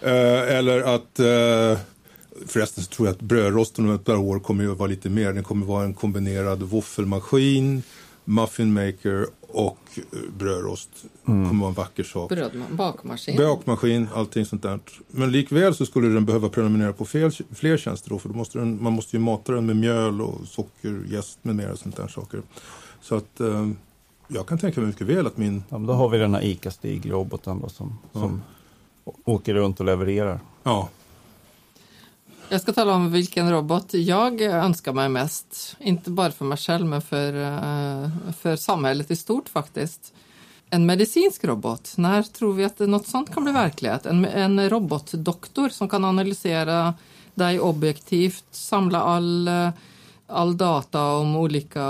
Eh, 0.00 0.56
eller 0.56 0.80
att 0.80 1.20
eh, 1.20 1.78
Förresten 2.46 2.84
så 2.84 2.90
tror 2.90 3.08
jag 3.08 3.14
att 3.14 3.20
brödrosten 3.22 3.88
om 3.88 3.94
ett 3.94 4.04
par 4.04 4.16
år 4.16 4.38
kommer 4.38 4.64
ju 4.64 4.72
att 4.72 4.78
vara 4.78 4.88
lite 4.88 5.10
mer. 5.10 5.32
Den 5.32 5.44
kommer 5.44 5.66
vara 5.66 5.84
en 5.84 5.94
kombinerad 5.94 6.62
våffelmaskin, 6.62 7.82
muffin 8.24 8.72
maker 8.72 9.26
och 9.48 9.78
eh, 9.96 10.02
brödrost. 10.38 10.90
Mm. 11.28 11.48
kommer 11.48 11.60
vara 11.60 11.68
en 11.68 11.74
vacker 11.74 12.04
sak. 12.04 12.30
Brödma- 12.32 12.76
bakmaskin. 12.76 13.36
Bakmaskin, 13.36 14.08
allting 14.14 14.46
sånt 14.46 14.62
där. 14.62 14.80
Men 15.08 15.32
likväl 15.32 15.74
så 15.74 15.86
skulle 15.86 16.08
den 16.08 16.24
behöva 16.24 16.48
prenumerera 16.48 16.92
på 16.92 17.04
fel, 17.04 17.30
fler 17.54 17.76
tjänster 17.76 18.10
då, 18.10 18.18
för 18.18 18.28
då 18.28 18.34
måste 18.34 18.58
den, 18.58 18.82
man 18.82 18.92
måste 18.92 19.16
ju 19.16 19.20
mata 19.22 19.52
den 19.52 19.66
med 19.66 19.76
mjöl 19.76 20.20
och 20.20 20.40
socker, 20.48 21.02
jäst 21.10 21.38
med 21.42 21.56
mera 21.56 21.76
sånt 21.76 21.96
där 21.96 22.08
saker. 22.08 22.42
Så 23.02 23.14
att 23.14 23.40
eh, 23.40 23.68
jag 24.28 24.46
kan 24.46 24.58
tänka 24.58 24.80
mig 24.80 24.86
mycket 24.86 25.06
väl 25.06 25.26
att 25.26 25.36
min, 25.36 25.62
Ja, 25.68 25.78
men 25.78 25.86
då 25.86 25.92
har 25.92 26.08
vi 26.08 26.18
den 26.18 26.34
här 26.34 26.42
ICA-Stig-roboten 26.44 27.68
som, 27.68 27.98
som 28.12 28.42
å- 29.04 29.14
åker 29.24 29.54
runt 29.54 29.80
och 29.80 29.86
levererar. 29.86 30.40
ja, 30.62 30.88
Jag 32.48 32.60
ska 32.60 32.72
tala 32.72 32.94
om 32.94 33.12
vilken 33.12 33.50
robot 33.50 33.94
jag 33.94 34.40
önskar 34.40 34.92
mig 34.92 35.08
mest. 35.08 35.76
Inte 35.80 36.10
bara 36.10 36.30
för 36.30 36.44
mig 36.44 36.58
själv, 36.58 36.86
men 36.86 37.02
för, 37.02 37.34
eh, 37.34 38.08
för 38.38 38.56
samhället 38.56 39.10
i 39.10 39.16
stort 39.16 39.48
faktiskt. 39.48 40.12
En 40.70 40.86
medicinsk 40.86 41.44
robot. 41.44 41.94
När 41.96 42.22
tror 42.22 42.52
vi 42.52 42.64
att 42.64 42.78
något 42.78 43.06
sånt 43.06 43.34
kan 43.34 43.44
bli 43.44 43.52
verklighet? 43.52 44.06
En, 44.06 44.24
en 44.24 44.70
robotdoktor 44.70 45.68
som 45.68 45.88
kan 45.88 46.04
analysera 46.04 46.94
dig 47.34 47.60
objektivt, 47.60 48.44
samla 48.50 49.00
all, 49.00 49.48
eh, 49.48 49.70
all 50.26 50.56
data 50.56 51.12
om 51.12 51.36
olika 51.36 51.82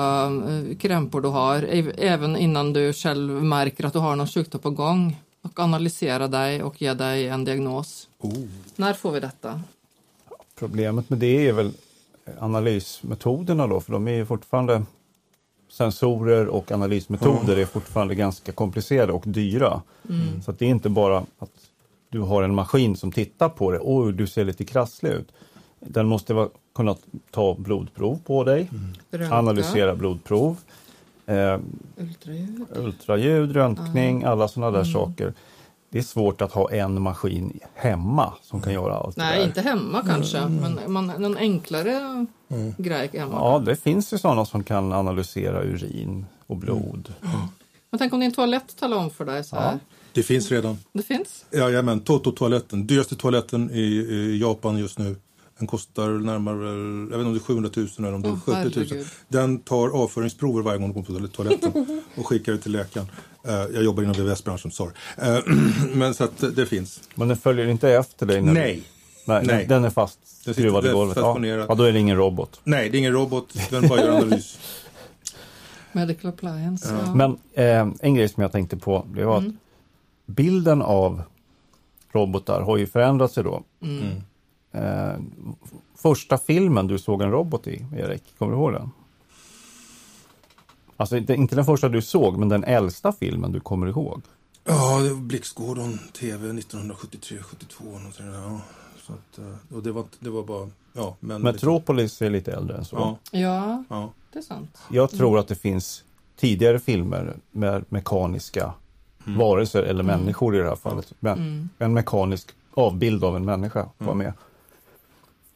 eh, 0.49 0.77
krämpor 0.77 1.21
du 1.21 1.29
har, 1.29 1.63
även 1.99 2.37
innan 2.37 2.73
du 2.73 2.93
själv 2.93 3.31
märker 3.31 3.85
att 3.85 3.93
du 3.93 3.99
har 3.99 4.17
någon 4.17 4.29
sjukdom 4.29 4.61
på 4.61 4.71
gång 4.71 5.21
och 5.43 5.61
analysera 5.61 6.29
dig 6.29 6.63
och 6.63 6.83
ge 6.83 6.95
dig 6.95 7.29
en 7.29 7.45
diagnos. 7.45 8.09
När 8.77 8.93
får 8.93 9.13
vi 9.13 9.21
detta? 9.21 9.61
Problemet 10.59 11.11
med 11.11 11.19
det 11.19 11.49
är 11.49 11.53
väl 11.53 11.73
analysmetoderna 12.39 13.67
då, 13.67 13.81
för 13.81 13.93
de 13.93 14.09
är 14.09 14.25
fortfarande 14.25 14.83
sensorer 15.71 16.47
och 16.49 16.73
analysmetoder 16.73 17.57
är 17.57 17.65
fortfarande 17.65 18.15
ganska 18.15 18.53
komplicerade 18.53 19.13
och 19.13 19.23
dyra. 19.27 19.83
Så 20.45 20.51
att 20.51 20.59
det 20.59 20.65
är 20.65 20.71
inte 20.71 20.89
bara 20.89 21.19
att 21.39 21.51
du 22.09 22.21
har 22.21 22.43
en 22.43 22.55
maskin 22.55 22.97
som 22.97 23.13
tittar 23.13 23.49
på 23.49 23.71
det, 23.71 23.79
oj 23.83 24.13
du 24.13 24.27
ser 24.27 24.45
lite 24.45 24.65
krasslig 24.65 25.11
ut. 25.11 25.33
Den 25.81 26.07
måste 26.07 26.35
vara, 26.35 26.49
kunna 26.75 26.97
ta 27.31 27.55
blodprov 27.55 28.19
på 28.27 28.45
dig, 28.45 28.71
Röntga, 29.11 29.37
analysera 29.37 29.95
blodprov, 29.95 30.57
eh, 31.27 31.59
Ultraljud. 31.97 32.67
ultraljud, 32.77 33.53
röntgning, 33.53 34.25
alla 34.25 34.49
sådana 34.49 34.79
där 34.79 34.85
saker. 34.85 35.33
Det 35.95 36.01
är 36.01 36.03
svårt 36.03 36.41
att 36.41 36.53
ha 36.53 36.71
en 36.71 37.03
maskin 37.03 37.61
hemma 37.75 38.33
som 38.43 38.63
kan 38.63 38.73
göra 38.73 38.95
allt 38.97 39.17
det 39.17 39.23
Nej, 39.23 39.39
där. 39.39 39.47
inte 39.47 39.61
hemma 39.61 40.03
kanske, 40.07 40.41
men 40.47 40.81
man, 40.93 41.07
någon 41.07 41.37
enklare 41.37 42.27
grej 42.79 43.11
hemma. 43.13 43.35
Ja, 43.35 43.59
det 43.59 43.77
finns 43.77 44.13
ju 44.13 44.19
sådana 44.19 44.45
som 44.45 44.65
kan 44.65 44.93
analysera 44.93 45.63
urin 45.63 46.27
och 46.47 46.57
blod. 46.57 47.13
Men 47.91 47.99
tänk 47.99 48.13
om 48.13 48.21
din 48.21 48.33
toalett 48.33 48.77
talar 48.77 48.97
om 48.97 49.11
för 49.11 49.25
dig 49.25 49.45
så 49.45 49.57
här. 49.57 49.79
det 50.13 50.23
finns 50.23 50.51
redan. 50.51 50.79
Det 50.93 51.03
finns? 51.03 51.45
Jajamän, 51.51 52.01
Toto-toaletten. 52.01 52.87
Dyraste 52.87 53.17
toaletten 53.17 53.71
i, 53.71 53.83
i 53.83 54.39
Japan 54.41 54.79
just 54.79 54.99
nu. 54.99 55.17
Den 55.59 55.67
kostar 55.67 56.09
närmare, 56.09 56.69
jag 57.11 57.19
vet 57.19 57.27
inte 57.27 57.27
om 57.27 57.33
det 57.33 57.39
är 57.39 57.41
700 57.41 57.71
000 57.77 57.89
eller 57.99 58.15
om 58.15 58.23
det 58.23 58.29
är 58.29 58.33
Åh, 58.33 58.39
70 58.39 58.51
000. 58.53 58.63
herregud. 58.75 59.07
Den 59.29 59.59
tar 59.59 59.89
avföringsprover 59.89 60.63
varje 60.63 60.79
gång 60.79 60.89
du 60.89 60.95
går 60.95 61.03
på 61.03 61.27
toaletten 61.29 62.01
och 62.15 62.27
skickar 62.27 62.53
det 62.53 62.59
till 62.59 62.73
läkaren. 62.73 63.07
Eh, 63.47 63.53
jag 63.53 63.85
jobbar 63.85 64.03
inom 64.03 64.15
VVS-branschen, 64.15 64.71
sorry. 64.71 64.93
Eh, 65.19 65.39
men 65.95 66.15
så 66.15 66.25
att 66.25 66.57
det 66.57 66.67
finns. 66.67 67.01
Men 67.15 67.29
den 67.29 67.37
följer 67.37 67.67
inte 67.67 67.91
efter 67.91 68.27
dig? 68.27 68.43
När 68.43 68.53
Nej. 68.53 68.83
Nej, 69.27 69.43
Nej. 69.47 69.67
Den, 69.67 69.85
är 69.85 69.91
fast 69.91 70.19
Den 70.45 70.55
sitter 70.55 70.69
skruvad 70.69 70.87
i 70.87 70.91
golvet. 70.91 71.17
Ja. 71.17 71.47
ja, 71.47 71.75
då 71.75 71.83
är 71.83 71.93
det 71.93 71.99
ingen 71.99 72.17
robot. 72.17 72.61
Nej, 72.65 72.91
det 72.91 72.97
är 72.97 72.99
ingen 72.99 73.13
robot, 73.13 73.71
den 73.71 73.89
bara 73.89 74.01
gör 74.01 74.17
analys. 74.17 74.59
Medical 75.93 76.31
appliance. 76.31 76.95
Ja. 77.05 77.15
Men 77.15 77.39
eh, 77.53 77.95
en 78.01 78.15
grej 78.15 78.29
som 78.29 78.43
jag 78.43 78.53
tänkte 78.53 78.77
på, 78.77 79.07
det 79.15 79.25
var 79.25 79.39
att 79.39 79.45
bilden 80.27 80.83
av 80.83 81.23
robotar 82.13 82.61
har 82.61 82.77
ju 82.77 82.87
förändrat 82.87 83.33
sig 83.33 83.45
då. 83.45 83.63
Eh, 84.75 85.17
första 85.97 86.39
filmen 86.39 86.87
du 86.87 86.99
såg 86.99 87.23
en 87.23 87.31
robot 87.31 87.67
i, 87.67 87.87
Erik, 87.97 88.23
kommer 88.39 88.53
du 88.53 88.59
ihåg 88.59 88.73
den? 88.73 88.91
Alltså 90.97 91.17
inte 91.17 91.35
inte 91.35 91.57
den 91.57 91.65
första 91.65 91.89
du 91.89 92.03
såg, 92.03 92.39
men 92.39 92.49
den 92.49 92.65
äldsta 92.65 93.13
filmen 93.13 93.53
du 93.53 93.61
kommer 93.61 93.87
ihåg. 93.87 94.23
Ja, 94.65 95.01
det 95.01 95.09
var 95.11 95.21
Blixtgården, 95.21 95.99
TV 96.21 96.59
1973, 96.59 97.39
72. 97.43 97.85
Något 97.85 98.15
sånt 98.15 98.17
där, 98.19 98.39
ja. 98.39 98.61
så 99.07 99.13
att, 99.13 99.39
eh, 99.39 99.77
och 99.77 99.83
det 99.83 99.93
var, 99.93 100.05
det 100.19 100.31
var 100.31 100.43
bara, 100.43 100.69
ja. 100.93 101.17
Men, 101.21 101.43
Metropolis 101.43 102.23
är 102.23 102.31
lite 102.31 102.53
äldre 102.53 102.77
än 102.77 102.85
så. 102.85 102.97
Ja, 102.97 103.19
ja, 103.31 103.85
ja. 103.89 104.13
det 104.33 104.39
är 104.39 104.43
sant. 104.43 104.79
Jag 104.91 105.11
tror 105.11 105.39
att 105.39 105.49
det 105.49 105.55
finns 105.55 106.05
tidigare 106.37 106.79
filmer 106.79 107.37
med 107.51 107.85
mekaniska 107.89 108.75
varelser 109.25 109.83
eller 109.83 110.03
människor 110.03 110.57
i 110.57 110.59
det 110.59 110.69
här 110.69 110.77
fallet. 110.77 111.13
Men 111.21 111.69
En 111.79 111.93
mekanisk 111.93 112.49
avbild 112.75 113.25
av 113.25 113.37
en 113.37 113.45
människa 113.45 113.89
var 113.99 114.15
med. 114.15 114.33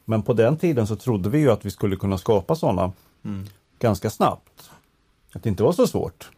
Men 0.08 0.22
på 0.22 0.32
den 0.32 0.56
tiden 0.56 0.86
så 0.86 0.96
trodde 0.96 1.30
vi 1.30 1.38
ju 1.38 1.50
att 1.50 1.64
vi 1.64 1.70
skulle 1.70 1.96
kunna 1.96 2.18
skapa 2.18 2.54
sådana 2.54 2.92
ganska 3.78 4.10
snabbt. 4.10 4.70
Att 5.32 5.42
det 5.42 5.48
inte 5.48 5.62
var 5.62 5.72
så 5.72 5.86
svårt. 5.86 6.30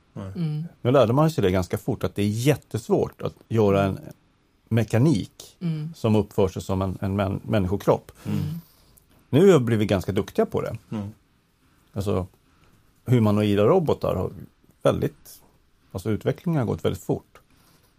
Nu 0.82 0.90
lärde 0.90 1.12
man 1.12 1.30
sig 1.30 1.42
det 1.42 1.50
ganska 1.50 1.78
fort 1.78 2.04
att 2.04 2.14
det 2.14 2.22
är 2.22 2.28
jättesvårt 2.28 3.22
att 3.22 3.34
göra 3.48 3.82
en 3.82 3.98
mekanik 4.68 5.56
som 5.94 6.16
uppför 6.16 6.48
sig 6.48 6.62
som 6.62 6.82
en, 6.82 6.98
en 7.00 7.16
män, 7.16 7.40
människokropp. 7.44 8.12
Nu 9.30 9.58
blir 9.58 9.76
vi 9.76 9.86
ganska 9.86 10.12
duktiga 10.12 10.46
på 10.46 10.60
det. 10.60 10.76
Alltså 11.92 12.26
humanoida 13.04 13.64
robotar 13.64 14.14
har 14.14 14.30
väldigt, 14.82 15.42
alltså 15.92 16.10
utvecklingen 16.10 16.58
har 16.58 16.66
gått 16.66 16.84
väldigt 16.84 17.02
fort. 17.02 17.40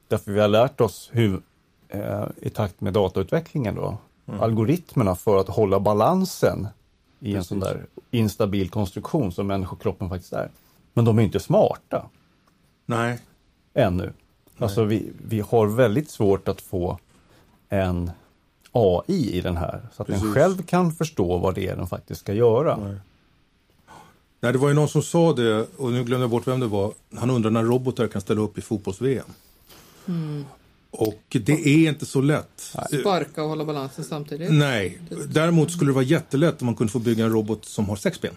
Därför 0.07 0.31
vi 0.31 0.39
har 0.39 0.47
lärt 0.47 0.81
oss 0.81 1.09
hur, 1.13 1.41
eh, 1.87 2.25
i 2.37 2.49
takt 2.49 2.81
med 2.81 2.93
datautvecklingen 2.93 3.75
då, 3.75 3.97
algoritmerna 4.25 5.15
för 5.15 5.37
att 5.37 5.47
hålla 5.47 5.79
balansen 5.79 6.67
i 7.19 7.35
en 7.35 7.43
sån 7.43 7.59
där 7.59 7.85
instabil 8.11 8.69
konstruktion 8.69 9.31
som 9.31 9.47
människokroppen 9.47 10.09
faktiskt 10.09 10.33
är. 10.33 10.49
Men 10.93 11.05
de 11.05 11.19
är 11.19 11.23
inte 11.23 11.39
smarta 11.39 12.05
Nej, 12.85 13.19
ännu. 13.73 14.13
Alltså 14.57 14.83
vi, 14.83 15.11
vi 15.27 15.39
har 15.39 15.67
väldigt 15.67 16.09
svårt 16.09 16.47
att 16.47 16.61
få 16.61 16.99
en 17.69 18.11
AI 18.71 19.37
i 19.37 19.41
den 19.41 19.57
här 19.57 19.81
så 19.93 20.01
att 20.01 20.07
den 20.07 20.19
Precis. 20.19 20.33
själv 20.33 20.63
kan 20.63 20.91
förstå 20.91 21.37
vad 21.37 21.55
det 21.55 21.67
är 21.67 21.75
den 21.75 21.87
faktiskt 21.87 22.21
ska 22.21 22.33
göra. 22.33 22.77
Nej. 22.77 22.97
Nej, 24.39 24.51
det 24.51 24.57
var 24.57 24.67
ju 24.67 24.73
någon 24.73 24.87
som 24.87 25.01
sa 25.01 25.33
det, 25.33 25.67
och 25.77 25.91
nu 25.91 26.03
glömde 26.03 26.23
jag 26.23 26.29
bort 26.29 26.47
vem 26.47 26.59
det 26.59 26.67
var. 26.67 26.93
Han 27.17 27.29
undrar 27.29 27.51
när 27.51 27.63
robotar 27.63 28.07
kan 28.07 28.21
ställa 28.21 28.41
upp 28.41 28.57
i 28.57 28.61
fotbolls-VM. 28.61 29.25
Och 30.91 31.23
det 31.29 31.67
är 31.67 31.89
inte 31.89 32.05
så 32.05 32.21
lätt. 32.21 32.75
Sparka 33.01 33.43
och 33.43 33.49
hålla 33.49 33.65
balansen 33.65 34.03
samtidigt. 34.03 34.51
Nej, 34.51 34.99
däremot 35.27 35.71
skulle 35.71 35.89
det 35.89 35.95
vara 35.95 36.03
jättelätt 36.03 36.61
om 36.61 36.65
man 36.65 36.75
kunde 36.75 36.93
få 36.93 36.99
bygga 36.99 37.25
en 37.25 37.31
robot 37.31 37.65
som 37.65 37.89
har 37.89 37.95
sex 37.95 38.21
ben. 38.21 38.33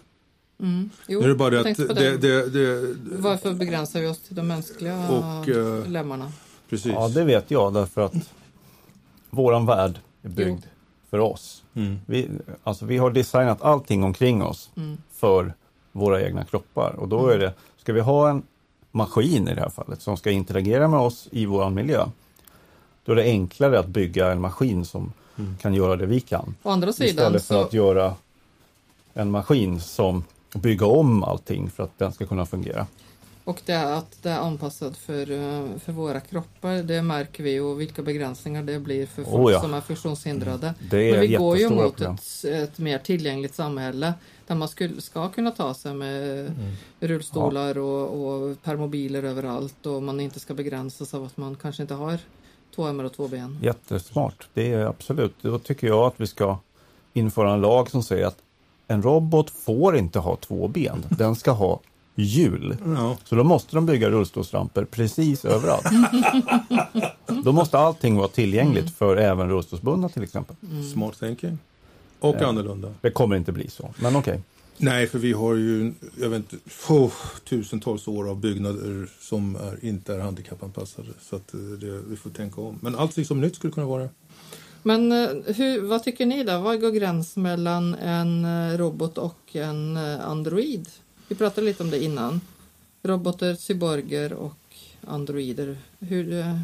Jo, 1.07 1.19
Nu 1.21 1.25
är 1.25 1.29
det 1.29 1.35
bara 1.35 1.61
att 1.61 1.77
det, 1.77 2.17
det, 2.17 2.49
det, 2.49 2.95
Varför 3.19 3.55
begränsar 3.55 4.01
vi 4.01 4.07
oss 4.07 4.19
till 4.19 4.37
de 4.37 4.47
mänskliga 4.47 5.09
Och, 5.09 5.49
eh, 5.49 5.87
lemmarna? 5.87 6.33
precis. 6.69 6.93
Ja, 6.93 7.09
det 7.09 7.25
vet 7.25 7.51
jag 7.51 7.75
därför 7.75 8.01
att 8.01 8.15
våran 9.31 9.67
värld 9.67 9.99
är 10.23 10.29
byggd 10.29 10.65
för 11.11 11.19
oss. 11.19 11.63
Mm. 11.75 11.99
Vi, 12.07 12.29
alltså 12.63 12.85
vi 12.85 12.97
har 12.97 13.11
designat 13.11 13.63
allting 13.63 14.05
omkring 14.05 14.43
oss 14.43 14.71
för 15.13 15.55
våra 15.93 16.23
egna 16.23 16.45
kroppar 16.45 16.91
och 16.99 17.09
då 17.09 17.29
är 17.29 17.39
det, 17.39 17.55
ska 17.77 17.93
vi 17.93 18.01
ha 18.01 18.31
en 18.31 18.43
maskin 18.93 19.49
i 19.49 19.55
det 19.55 19.61
här 19.61 19.69
fallet 19.69 20.03
som 20.03 20.17
ska 20.17 20.31
interagera 20.31 20.89
med 20.89 21.01
oss 21.01 21.29
i 21.33 21.47
våran 21.47 21.75
miljö, 21.75 22.07
då 23.05 23.13
är 23.13 23.17
det 23.17 23.23
enklare 23.23 23.79
att 23.79 23.87
bygga 23.89 24.33
en 24.33 24.41
maskin 24.41 24.85
som 24.85 25.13
kan 25.61 25.75
göra 25.75 25.97
det 25.97 26.07
vi 26.07 26.21
kan. 26.21 26.55
Å 26.63 26.71
andra 26.71 26.93
sidan 26.93 27.09
Istället 27.09 27.45
för 27.45 27.55
så, 27.55 27.61
att 27.61 27.73
göra 27.73 28.15
en 29.15 29.31
maskin 29.31 29.81
som 29.81 30.25
bygga 30.55 30.87
om 30.87 31.25
allting 31.25 31.71
för 31.71 31.83
att 31.83 31.99
den 31.99 32.13
ska 32.13 32.27
kunna 32.27 32.47
fungera. 32.47 32.87
Och 33.45 33.61
det 33.67 33.73
är 33.73 33.93
att 33.93 34.23
det 34.23 34.31
är 34.31 34.39
anpassat 34.39 34.97
för, 34.97 35.31
eh, 35.31 35.79
för 35.79 35.93
våra 35.93 36.21
kroppar, 36.21 36.83
det 36.83 37.03
märker 37.03 37.43
vi 37.43 37.61
och 37.61 37.81
vilka 37.81 38.03
begränsningar 38.03 38.63
det 38.63 38.79
blir 38.79 39.07
för 39.07 39.25
folk 39.25 39.47
Oh 39.47 39.53
ja. 39.53 39.61
som 39.61 39.75
är 39.75 39.81
funktionshindrade. 39.81 40.75
Det 40.91 40.97
är 40.97 41.13
Men 41.13 41.21
vi 41.21 41.35
går 41.35 41.57
ju 41.59 41.69
mot 41.71 42.01
ett, 42.01 42.45
ett 42.45 42.79
mer 42.79 42.99
tillgängligt 42.99 43.55
samhälle 43.55 44.15
där 44.47 44.55
man 44.55 44.69
skulle, 44.69 45.01
ska 45.01 45.29
kunna 45.29 45.51
ta 45.51 45.75
sig 45.75 45.95
med 45.95 46.41
Mm. 46.45 46.73
rullstolar 47.01 47.79
och, 47.79 48.27
och 48.27 48.63
permobiler 48.63 49.23
överallt 49.23 49.87
och 49.87 50.03
man 50.03 50.21
inte 50.21 50.41
ska 50.41 50.55
begränsas 50.55 51.15
av 51.15 51.25
att 51.25 51.37
man 51.37 51.57
kanske 51.57 51.83
inte 51.83 51.95
har 51.95 52.19
två 52.75 52.87
armar 52.87 53.05
och 53.05 53.13
två 53.13 53.29
ben. 53.29 53.59
Jättesmart. 53.63 54.49
Det 54.55 54.73
är 54.73 54.87
absolut. 54.87 55.35
Då 55.43 55.59
tycker 55.59 55.87
jag 55.87 55.99
att 56.07 56.15
vi 56.17 56.27
ska 56.27 56.59
införa 57.13 57.53
en 57.55 57.61
lag 57.61 57.91
som 57.91 58.03
säger 58.03 58.27
att 58.27 58.37
en 58.89 59.03
robot 59.03 59.51
får 59.51 59.97
inte 59.97 60.19
ha 60.19 60.37
två 60.37 60.69
ben. 60.69 61.05
Den 61.11 61.37
ska 61.37 61.51
ha 61.51 61.81
hjul. 62.15 62.77
Ja. 62.97 63.17
Så 63.25 63.35
då 63.35 63.45
måste 63.45 63.77
de 63.77 63.87
bygga 63.87 64.11
rullstolsramper 64.11 64.85
precis 64.85 65.45
överallt. 65.45 65.87
då 67.45 67.53
måste 67.53 67.79
allting 67.79 68.17
vara 68.17 68.29
tillgängligt 68.29 68.91
för 68.97 69.17
även 69.17 69.49
rullstolsbundna 69.49 70.09
till 70.09 70.23
exempel. 70.23 70.57
Smart 70.93 71.19
thinking. 71.21 71.59
Och 72.21 72.37
Ja. 72.41 72.47
annorlunda. 72.47 72.89
Det 73.01 73.11
kommer 73.11 73.37
inte 73.37 73.53
bli 73.53 73.71
så, 73.71 73.91
men 73.97 74.17
okej. 74.17 74.41
Nej, 74.79 75.07
för 75.07 75.19
vi 75.19 75.33
har 75.33 75.55
ju 75.55 75.93
jag 76.21 76.29
vet 76.29 76.37
inte, 76.37 76.57
oh, 76.89 77.13
tusentals 77.45 78.09
år 78.09 78.31
av 78.31 78.41
byggnader 78.41 79.11
som 79.21 79.57
är, 79.57 79.85
inte 79.85 80.15
är 80.15 80.19
handikappanpassade. 80.19 81.09
Så 81.21 81.37
att 81.37 81.55
eh, 81.55 81.61
det, 81.61 82.01
vi 82.09 82.17
får 82.17 82.31
tänka 82.31 82.61
om. 82.61 82.79
Men 82.83 82.95
allt 82.95 83.17
liksom 83.17 83.41
nytt 83.41 83.57
skulle 83.57 83.73
kunna 83.73 83.87
vara. 83.87 84.09
Men 84.83 85.13
eh, 85.13 85.29
hur, 85.55 85.81
vad 85.81 86.03
tycker 86.03 86.27
ni 86.27 86.45
då? 86.45 86.59
Vad 86.59 86.81
går 86.81 86.91
gränsen 86.91 87.43
mellan 87.43 87.95
en 87.95 88.45
eh, 88.45 88.79
robot 88.79 89.19
och 89.19 89.57
en 89.57 89.97
android? 89.97 90.89
Vi 91.29 91.35
pratade 91.35 91.67
lite 91.67 91.83
om 91.83 91.91
det 91.91 92.05
innan. 92.05 92.41
Robotar, 93.03 93.55
cyborger 93.55 94.33
och 94.33 94.77
androider. 95.01 95.77
Hur, 95.99 96.55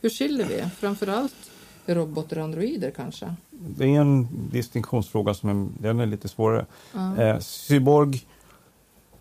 hur 0.00 0.10
skiljer 0.10 0.48
vi? 0.48 0.64
Framförallt 0.80 1.50
robotar 1.86 2.38
och 2.38 2.44
androider 2.44 2.90
kanske? 2.90 3.34
Det 3.60 3.84
är 3.84 4.00
en 4.00 4.28
distinktionsfråga 4.52 5.34
som 5.34 5.48
är, 5.50 5.82
den 5.82 6.00
är 6.00 6.06
lite 6.06 6.28
svårare. 6.28 6.66
Ja. 6.92 7.16
Eh, 7.22 7.38
cyborg, 7.38 8.22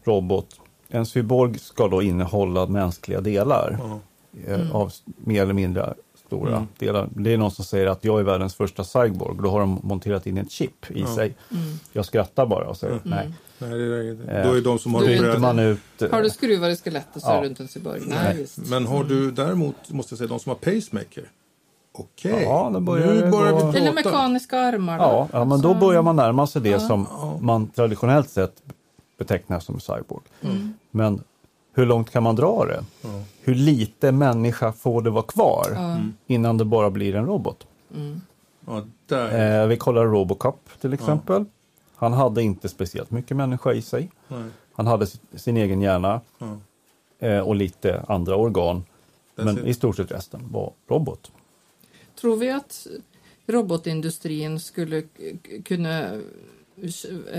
robot. 0.03 0.47
En 0.89 1.05
cyborg 1.05 1.59
ska 1.59 1.87
då 1.87 2.01
innehålla 2.01 2.65
mänskliga 2.67 3.21
delar. 3.21 3.77
Ja. 3.79 3.99
eh, 4.53 4.75
av 4.75 4.93
mer 5.17 5.41
eller 5.43 5.53
mindre 5.53 5.93
stora 6.27 6.51
Mm. 6.55 6.67
delar. 6.77 7.09
Det 7.15 7.33
är 7.33 7.37
någon 7.37 7.51
som 7.51 7.65
säger 7.65 7.87
att 7.87 8.03
jag 8.03 8.19
är 8.19 8.23
världens 8.23 8.55
första 8.55 8.83
cyborg. 8.83 9.37
Då 9.43 9.49
har 9.49 9.59
de 9.59 9.79
monterat 9.83 10.27
in 10.27 10.37
ett 10.37 10.51
chip 10.51 10.91
i 10.91 10.99
Ja. 11.01 11.15
sig. 11.15 11.35
Mm. 11.51 11.63
Jag 11.93 12.05
skrattar 12.05 12.45
bara 12.45 12.67
och 12.69 12.77
säger 12.77 12.93
Mm. 12.93 13.09
nej. 13.09 13.31
Nej, 13.59 13.69
det 13.69 13.75
är, 14.33 14.39
Eh, 14.39 14.49
då 14.49 14.57
är 14.57 14.61
de 14.61 14.79
som 14.79 14.93
har 14.93 15.01
du 15.01 15.07
är 15.13 15.19
Byter 15.19 15.27
inte- 15.29 15.39
man 15.39 15.59
ut... 15.59 15.79
eh, 16.01 16.11
Har 16.11 16.21
du 16.21 16.29
skruvar 16.29 16.69
i 16.69 16.75
skelettet 16.75 17.21
så 17.21 17.27
Ja. 17.29 17.33
är 17.37 17.41
du 17.41 17.47
inte 17.47 17.63
en 17.63 17.67
cyborg. 17.69 18.01
Nej, 18.07 18.35
Nej. 18.35 18.47
Men 18.69 18.85
har 18.87 19.03
du 19.03 19.31
däremot, 19.31 19.75
måste 19.89 20.13
jag 20.13 20.17
säga, 20.17 20.27
de 20.27 20.39
som 20.39 20.49
har 20.49 20.55
pacemaker. 20.55 21.23
Okej, 21.99 22.43
Ja, 22.43 22.69
då 22.73 22.79
börjar 22.79 23.07
nu 23.07 23.21
det 23.21 23.31
börjar 23.31 23.51
gå- 23.51 23.57
vi 23.57 23.63
prata. 23.63 23.77
Eller 23.77 23.93
mekaniska 23.93 24.59
armar. 24.59 24.97
då. 24.97 25.03
Ja, 25.03 25.27
ja, 25.33 25.45
men 25.45 25.61
då 25.61 25.73
börjar 25.73 26.01
man 26.01 26.15
närma 26.15 26.47
sig 26.47 26.61
det 26.61 26.69
Ja. 26.69 26.79
som 26.79 27.07
man 27.41 27.67
traditionellt 27.67 28.29
sett 28.29 28.61
betecknar 29.17 29.59
som 29.59 29.79
cyborg. 29.79 30.23
Mm. 30.41 30.73
Men 30.91 31.23
hur 31.73 31.85
långt 31.85 32.09
kan 32.11 32.23
man 32.23 32.35
dra 32.35 32.65
det? 32.65 32.83
Ja. 33.01 33.09
Hur 33.41 33.55
lite 33.55 34.11
människa 34.11 34.73
får 34.73 35.01
det 35.01 35.09
vara 35.09 35.23
kvar 35.23 35.67
Ja. 35.75 35.97
innan 36.27 36.57
det 36.57 36.65
bara 36.65 36.89
blir 36.89 37.15
en 37.15 37.25
robot? 37.25 37.67
Mm. 37.95 38.21
Ja, 38.67 38.81
där. 39.07 39.61
Eh, 39.61 39.67
vi 39.67 39.77
kollar 39.77 40.05
Robocop 40.05 40.69
till 40.81 40.93
exempel. 40.93 41.45
Han 41.95 42.13
hade 42.13 42.43
inte 42.43 42.69
speciellt 42.69 43.11
mycket 43.11 43.37
människa 43.37 43.73
i 43.73 43.81
sig. 43.81 44.11
Nej. 44.27 44.43
Han 44.73 44.87
hade 44.87 45.07
si- 45.07 45.19
sin 45.35 45.57
egen 45.57 45.81
hjärna 45.81 46.21
Ja. 46.37 46.47
eh, 47.27 47.39
och 47.39 47.55
lite 47.55 48.03
andra 48.07 48.35
organ. 48.35 48.83
That's 49.35 49.45
Men 49.45 49.57
it. 49.57 49.65
i 49.65 49.73
stort 49.73 49.95
sett 49.95 50.11
resten 50.11 50.41
var 50.51 50.71
robot. 50.89 51.31
Tror 52.19 52.35
vi 52.37 52.51
att 52.51 52.87
robotindustrin 53.47 54.59
skulle 54.59 55.03
kunna 55.65 56.21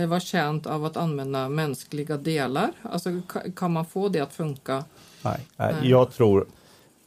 vara 0.06 0.20
känt 0.20 0.66
av 0.66 0.84
att 0.84 0.96
använda 0.96 1.48
mänskliga 1.48 2.16
delar? 2.16 2.72
Alltså 2.82 3.08
ka- 3.10 3.52
kan 3.56 3.72
man 3.72 3.84
få 3.86 4.08
det 4.08 4.20
att 4.20 4.32
funka? 4.32 4.84
Nej, 5.24 5.40
nej. 5.56 5.74
Jag 5.82 6.12
tror 6.12 6.46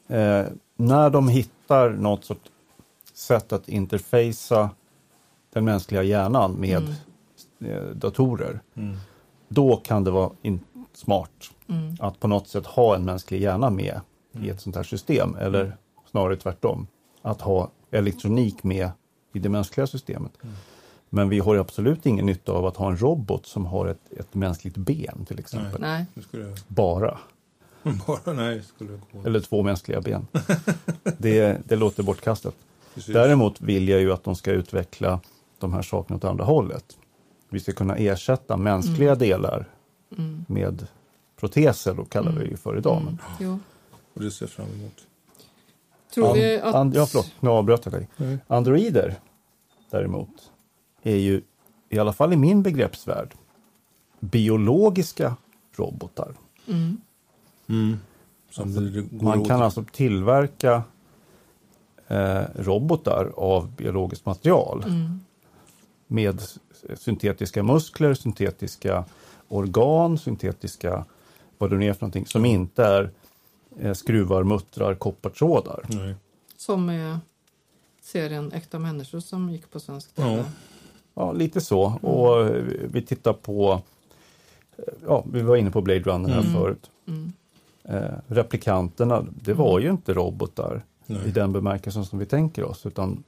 eh, 0.08 0.46
när 0.76 1.10
de 1.10 1.28
hittar 1.28 1.90
något 1.90 2.26
sorts 2.26 2.52
sätt 3.14 3.54
att 3.54 3.70
interfacea 3.70 4.70
den 5.54 5.66
mänskliga 5.66 6.04
hjärnan 6.04 6.52
med 6.54 6.96
eh, 7.66 7.84
datorer, 7.96 8.60
Mm. 8.76 8.98
då 9.48 9.78
kan 9.78 10.04
det 10.04 10.12
vara 10.12 10.32
in- 10.42 10.60
smart 10.94 11.32
Mm. 11.70 11.96
att 12.00 12.20
på 12.20 12.28
något 12.28 12.48
sätt 12.48 12.66
ha 12.66 12.96
en 12.96 13.06
mänsklig 13.06 13.42
hjärna 13.42 13.70
med 13.70 14.00
i 14.42 14.50
ett 14.50 14.62
sånt 14.62 14.76
här 14.76 14.84
system. 14.84 15.36
Eller 15.36 15.78
snarare 16.12 16.36
tvärtom, 16.36 16.88
att 17.22 17.42
ha 17.42 17.72
elektronik 17.92 18.64
med 18.64 18.92
i 19.34 19.40
det 19.40 19.50
mänskliga 19.50 19.88
systemet. 19.88 20.32
Men 21.10 21.30
vi 21.30 21.40
har 21.40 21.54
ju 21.54 21.60
absolut 21.60 22.06
ingen 22.06 22.26
nytta 22.26 22.52
av 22.52 22.66
att 22.66 22.78
ha 22.78 22.90
en 22.90 22.98
robot 22.98 23.46
som 23.46 23.66
har 23.66 23.88
ett, 23.88 24.12
ett 24.20 24.34
mänskligt 24.34 24.78
ben 24.78 25.26
till 25.28 25.40
exempel. 25.40 25.82
Nej. 25.82 26.06
Jag 26.32 26.58
Bara. 26.68 27.18
bara, 28.08 28.34
nej, 28.34 28.64
skulle 28.64 28.92
jag 28.92 29.02
gå. 29.12 29.28
Eller 29.28 29.40
två 29.40 29.64
mänskliga 29.64 30.02
ben. 30.02 30.28
det, 31.18 31.62
det 31.66 31.76
låter 31.76 32.04
bortkastat. 32.04 32.56
Precis. 32.94 33.14
Däremot 33.14 33.62
vill 33.62 33.90
jag 33.90 34.00
ju 34.02 34.12
att 34.14 34.24
de 34.24 34.36
ska 34.36 34.52
utveckla 34.52 35.20
de 35.60 35.74
här 35.74 35.82
sakerna 35.82 36.18
åt 36.18 36.24
andra 36.24 36.46
hållet. 36.46 36.98
Vi 37.50 37.60
ska 37.60 37.72
kunna 37.72 37.96
ersätta 37.96 38.58
mänskliga 38.58 39.16
delar 39.16 39.66
Mm. 40.18 40.46
med 40.48 40.88
proteser, 41.40 41.94
då 41.94 42.06
kallar 42.06 42.32
vi 42.32 42.40
det 42.40 42.50
ju 42.50 42.58
för 42.58 42.78
idag. 42.78 43.02
Men 43.06 43.18
Jo. 43.40 43.60
Och 44.14 44.22
det 44.22 44.32
ser 44.32 44.46
jag 44.46 44.50
fram 44.50 44.68
emot. 44.80 44.94
Tror 46.14 46.34
vi 46.34 46.60
att... 46.60 46.76
And, 46.76 46.96
ja, 46.96 47.06
förlåt, 47.06 47.32
nu 47.40 47.50
avbröt 47.50 47.86
jag 47.86 47.94
dig. 47.94 48.08
Nej. 48.18 48.38
Androider 48.48 49.16
däremot 49.90 50.52
är 51.04 51.16
ju, 51.16 51.42
i 51.90 52.00
alla 52.00 52.14
fall 52.14 52.34
i 52.34 52.38
min 52.38 52.64
begreppsvärld, 52.64 53.34
biologiska 54.20 55.36
robotar. 55.76 56.34
Mm. 56.68 56.98
Mm. 57.70 57.98
Går 59.12 59.24
Man 59.26 59.40
åt. 59.40 59.48
kan 59.48 59.62
alltså 59.62 59.84
tillverka 59.92 60.84
eh, 62.08 62.42
robotar 62.56 63.32
av 63.38 63.72
biologiskt 63.76 64.26
material 64.26 64.84
Mm. 64.88 65.20
med 66.08 66.42
syntetiska 66.98 67.64
muskler, 67.64 68.14
syntetiska 68.14 69.06
organ, 69.48 70.18
syntetiska 70.18 71.06
vad 71.58 71.70
det 71.70 71.78
nu 71.78 71.86
är 71.88 71.94
för 71.94 72.02
någonting, 72.02 72.26
som 72.26 72.46
inte 72.46 72.84
är 72.86 73.04
eh, 73.04 73.10
skruvar, 73.94 74.44
muttrar, 74.44 74.96
koppartrådar. 74.96 75.86
Nej. 75.88 76.16
Som 76.58 76.90
är 76.90 77.20
serien 78.02 78.52
Äkta 78.52 78.80
människor 78.80 79.20
som 79.20 79.50
gick 79.50 79.72
på 79.72 79.80
svensk 79.80 80.16
TV. 80.16 80.36
Ja. 80.38 80.44
Ja, 81.14 81.32
lite 81.32 81.62
så. 81.62 81.82
Och 82.02 82.48
eh, 82.48 82.64
vi 82.92 83.02
tittar 83.02 83.34
på, 83.34 83.82
eh, 84.78 84.84
ja, 85.08 85.26
vi 85.32 85.42
var 85.42 85.56
inne 85.56 85.72
på 85.72 85.82
Blade 85.82 86.00
Runner 86.00 86.30
här 86.30 86.40
Mm. 86.42 86.54
förut. 86.54 86.90
Mm. 87.08 87.34
Eh, 87.84 88.18
replikanterna, 88.28 89.26
det 89.42 89.54
var 89.54 89.80
ju 89.80 89.90
inte 89.90 90.14
robotar 90.14 90.84
i 91.08 91.14
Nej. 91.14 91.32
den 91.32 91.54
bemärkelsen 91.54 92.06
som 92.06 92.20
vi 92.20 92.26
tänker 92.26 92.64
oss, 92.64 92.86
utan 92.86 93.24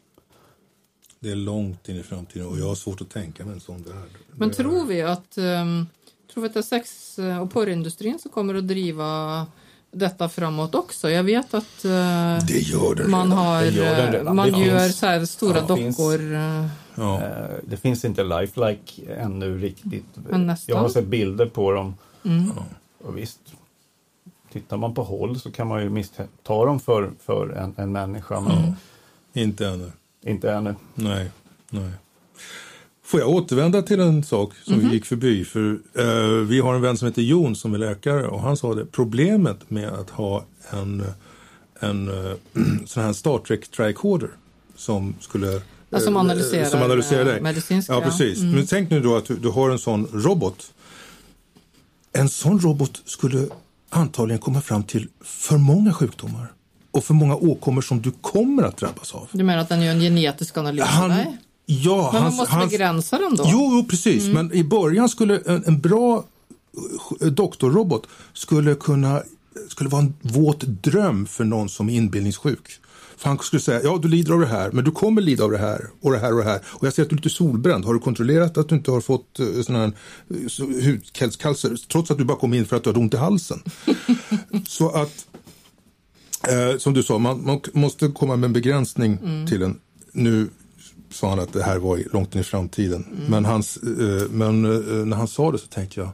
Det 1.20 1.32
är 1.32 1.36
långt 1.36 1.90
in 1.90 1.96
i 1.98 2.04
framtiden 2.04 2.48
och 2.48 2.60
jag 2.60 2.68
har 2.68 2.76
svårt 2.76 3.02
att 3.02 3.10
tänka 3.10 3.46
mig 3.46 3.54
en 3.54 3.60
sån 3.60 3.84
värld. 3.84 4.10
Men 4.32 4.52
tror 4.52 4.86
vi 4.86 5.02
att, 5.02 5.38
um, 5.38 5.88
tror 6.34 6.42
vi 6.48 6.60
att 6.60 6.66
sex 6.66 7.20
och 7.42 7.52
porrindustrin 7.52 8.20
som 8.20 8.32
kommer 8.32 8.56
att 8.56 8.68
driva 8.68 9.48
detta 9.94 10.30
framåt 10.30 10.76
också? 10.76 11.10
Jag 11.10 11.24
vet 11.24 11.54
att 11.54 11.82
Det 11.82 12.60
gör 12.60 12.96
det 12.96 13.08
man 13.08 13.32
har, 13.32 13.62
Det 13.62 13.70
gör 13.70 14.24
man 14.24 14.52
Det 14.52 14.60
gör 14.60 14.80
finns- 14.80 14.98
så 14.98 15.06
här 15.06 15.26
stora 15.26 15.58
Ja, 15.58 15.66
det 15.68 15.76
finns- 15.76 15.98
dockor. 15.98 16.34
eh, 16.34 16.68
Ja. 16.96 17.22
eh, 17.22 17.56
det 17.64 17.78
finns 17.78 18.06
inte 18.06 18.24
lifelike 18.24 19.14
ännu 19.16 19.58
riktigt. 19.58 20.06
Jag 20.68 20.76
har 20.78 20.90
sett 20.90 21.08
bilder 21.08 21.46
på 21.46 21.72
dem 21.72 21.96
Mm. 22.26 22.52
och 23.04 23.18
visst, 23.18 23.40
tittar 24.52 24.78
man 24.78 24.94
på 24.94 25.04
håll 25.04 25.40
så 25.40 25.52
kan 25.52 25.68
man 25.68 25.84
ju 25.84 25.90
missta 25.90 26.24
dem 26.46 26.80
för, 26.80 27.12
för 27.26 27.50
en, 27.50 27.74
en 27.78 27.92
människa, 27.92 28.40
men 28.40 28.58
Mm. 28.58 28.74
Inte 29.34 29.68
ännu. 29.68 29.92
inte 30.26 30.52
ännu. 30.52 30.76
Nej. 30.96 31.32
Nej. 31.70 31.92
Får 33.06 33.20
jag 33.20 33.30
återvända 33.30 33.82
till 33.82 34.00
en 34.00 34.24
sak 34.24 34.54
som 34.64 34.74
Mhm. 34.74 34.88
vi 34.90 34.94
gick 34.96 35.06
förbi? 35.06 35.46
För 35.46 35.80
eh, 35.98 36.46
vi 36.48 36.60
har 36.60 36.76
en 36.76 36.82
vän 36.82 36.98
som 36.98 37.06
heter 37.08 37.22
Jon 37.22 37.56
som 37.56 37.74
är 37.74 37.78
läkare 37.78 38.28
och 38.28 38.42
han 38.42 38.58
sa 38.58 38.74
det. 38.76 38.86
Problemet 38.86 39.70
med 39.70 39.90
att 39.90 40.10
ha 40.10 40.46
en, 40.70 41.04
en 41.80 42.08
eh, 42.08 42.34
sån 42.86 43.04
här 43.04 43.14
Star 43.14 43.38
Trek 43.38 43.68
tricorder 43.72 44.30
som 44.76 45.16
skulle 45.20 45.62
Ja, 45.90 46.00
som 46.00 46.14
eh, 46.16 46.20
analyserar, 46.20 46.66
som 46.66 46.82
analyserar 46.82 47.20
eh, 47.22 47.26
dig. 47.26 47.42
medicinska, 47.42 47.94
Ja, 47.94 48.00
ja. 48.00 48.06
precis. 48.06 48.40
Mm. 48.40 48.52
Men 48.52 48.66
tänk 48.68 48.90
nu 48.90 49.00
då 49.00 49.16
att 49.18 49.26
du, 49.26 49.36
du 49.36 49.50
har 49.50 49.70
en 49.70 49.80
sån 49.80 50.08
robot. 50.14 50.72
En 52.14 52.30
sån 52.30 52.60
robot 52.60 53.02
skulle 53.06 53.48
antagligen 53.90 54.40
komma 54.42 54.62
fram 54.62 54.84
till 54.84 55.08
för 55.22 55.58
många 55.58 55.94
sjukdomar 55.94 56.52
och 56.92 57.04
för 57.04 57.14
många 57.14 57.36
åkommor 57.36 57.82
som 57.82 58.02
du 58.02 58.12
kommer 58.22 58.64
att 58.64 58.78
drabbas 58.78 59.14
av. 59.16 59.28
Du 59.32 59.44
menar 59.44 59.62
att 59.62 59.70
den 59.70 59.82
gör 59.82 59.92
en 59.92 60.00
genetisk 60.00 60.58
analys? 60.58 60.84
Han, 60.84 61.10
Nej. 61.10 61.38
Ja, 61.66 62.10
Men 62.14 62.14
man 62.14 62.24
hans, 62.24 62.38
måste 62.38 62.56
hans, 62.56 62.72
begränsa 62.72 63.18
den 63.18 63.36
då? 63.36 63.44
Jo, 63.48 63.86
precis. 63.90 64.28
Men 64.28 64.54
i 64.54 64.64
början 64.64 65.10
skulle 65.10 65.38
en, 65.46 65.64
en 65.66 65.80
bra 65.80 66.26
eh, 67.22 67.28
doktorrobot 67.28 68.08
skulle 68.34 68.76
kunna 68.76 69.22
skulle 69.70 69.90
vara 69.90 70.02
en 70.02 70.14
våt 70.22 70.62
dröm 70.62 71.26
för 71.26 71.44
någon 71.44 71.70
som 71.70 71.90
är 71.90 71.94
inbildningssjuk. 71.94 72.80
För 73.18 73.30
han 73.30 73.40
skulle 73.40 73.60
säga, 73.60 73.82
ja 73.84 74.00
du 74.02 74.08
lider 74.08 74.34
av 74.34 74.40
det 74.40 74.48
här, 74.48 74.72
men 74.72 74.84
du 74.84 74.92
kommer 74.92 75.22
lida 75.22 75.44
av 75.44 75.52
det 75.52 75.58
här 75.58 75.90
och 76.02 76.12
det 76.12 76.20
här 76.20 76.32
och 76.32 76.38
det 76.38 76.44
här. 76.44 76.60
Och 76.66 76.88
jag 76.88 76.94
ser 76.94 77.04
att 77.04 77.10
du 77.10 77.14
är 77.14 77.18
lite 77.18 77.30
solbränd. 77.30 77.86
Har 77.86 77.94
du 77.94 78.00
kontrollerat 78.00 78.58
att 78.58 78.70
du 78.70 78.76
inte 78.76 78.92
har 78.92 79.02
fått 79.02 79.40
uh, 79.40 79.62
sån 79.62 79.76
här 79.76 79.92
uh, 80.32 81.00
hudcancer? 81.20 81.88
Trots 81.92 82.12
att 82.12 82.18
du 82.18 82.24
bara 82.24 82.38
kom 82.38 82.54
in 82.54 82.66
för 82.66 82.76
att 82.76 82.84
du 82.84 82.90
hade 82.90 83.00
ont 83.00 83.14
i 83.14 83.18
halsen. 83.18 83.64
Så 84.68 84.90
att, 84.90 85.28
eh, 86.48 86.78
som 86.78 86.94
du 86.94 87.04
sa, 87.04 87.18
man, 87.18 87.46
man, 87.46 87.62
måste 87.74 88.08
komma 88.08 88.36
med 88.36 88.48
en 88.48 88.54
begränsning 88.54 89.18
mm. 89.24 89.48
till 89.48 89.62
en. 89.62 89.80
Nu 90.12 90.50
sa 91.14 91.30
han 91.30 91.40
att 91.40 91.54
det 91.54 91.64
här 91.64 91.80
var 91.80 92.04
långt 92.14 92.36
in 92.36 92.42
i 92.42 92.44
framtiden. 92.44 93.06
Mm. 93.12 93.32
Men, 93.32 93.46
hans, 93.46 93.78
eh, 93.78 94.30
men 94.30 94.66
eh, 94.66 95.06
när 95.06 95.18
han 95.18 95.28
sa 95.28 95.52
det 95.52 95.58
så 95.58 95.68
tänkte 95.68 96.00
jag, 96.00 96.10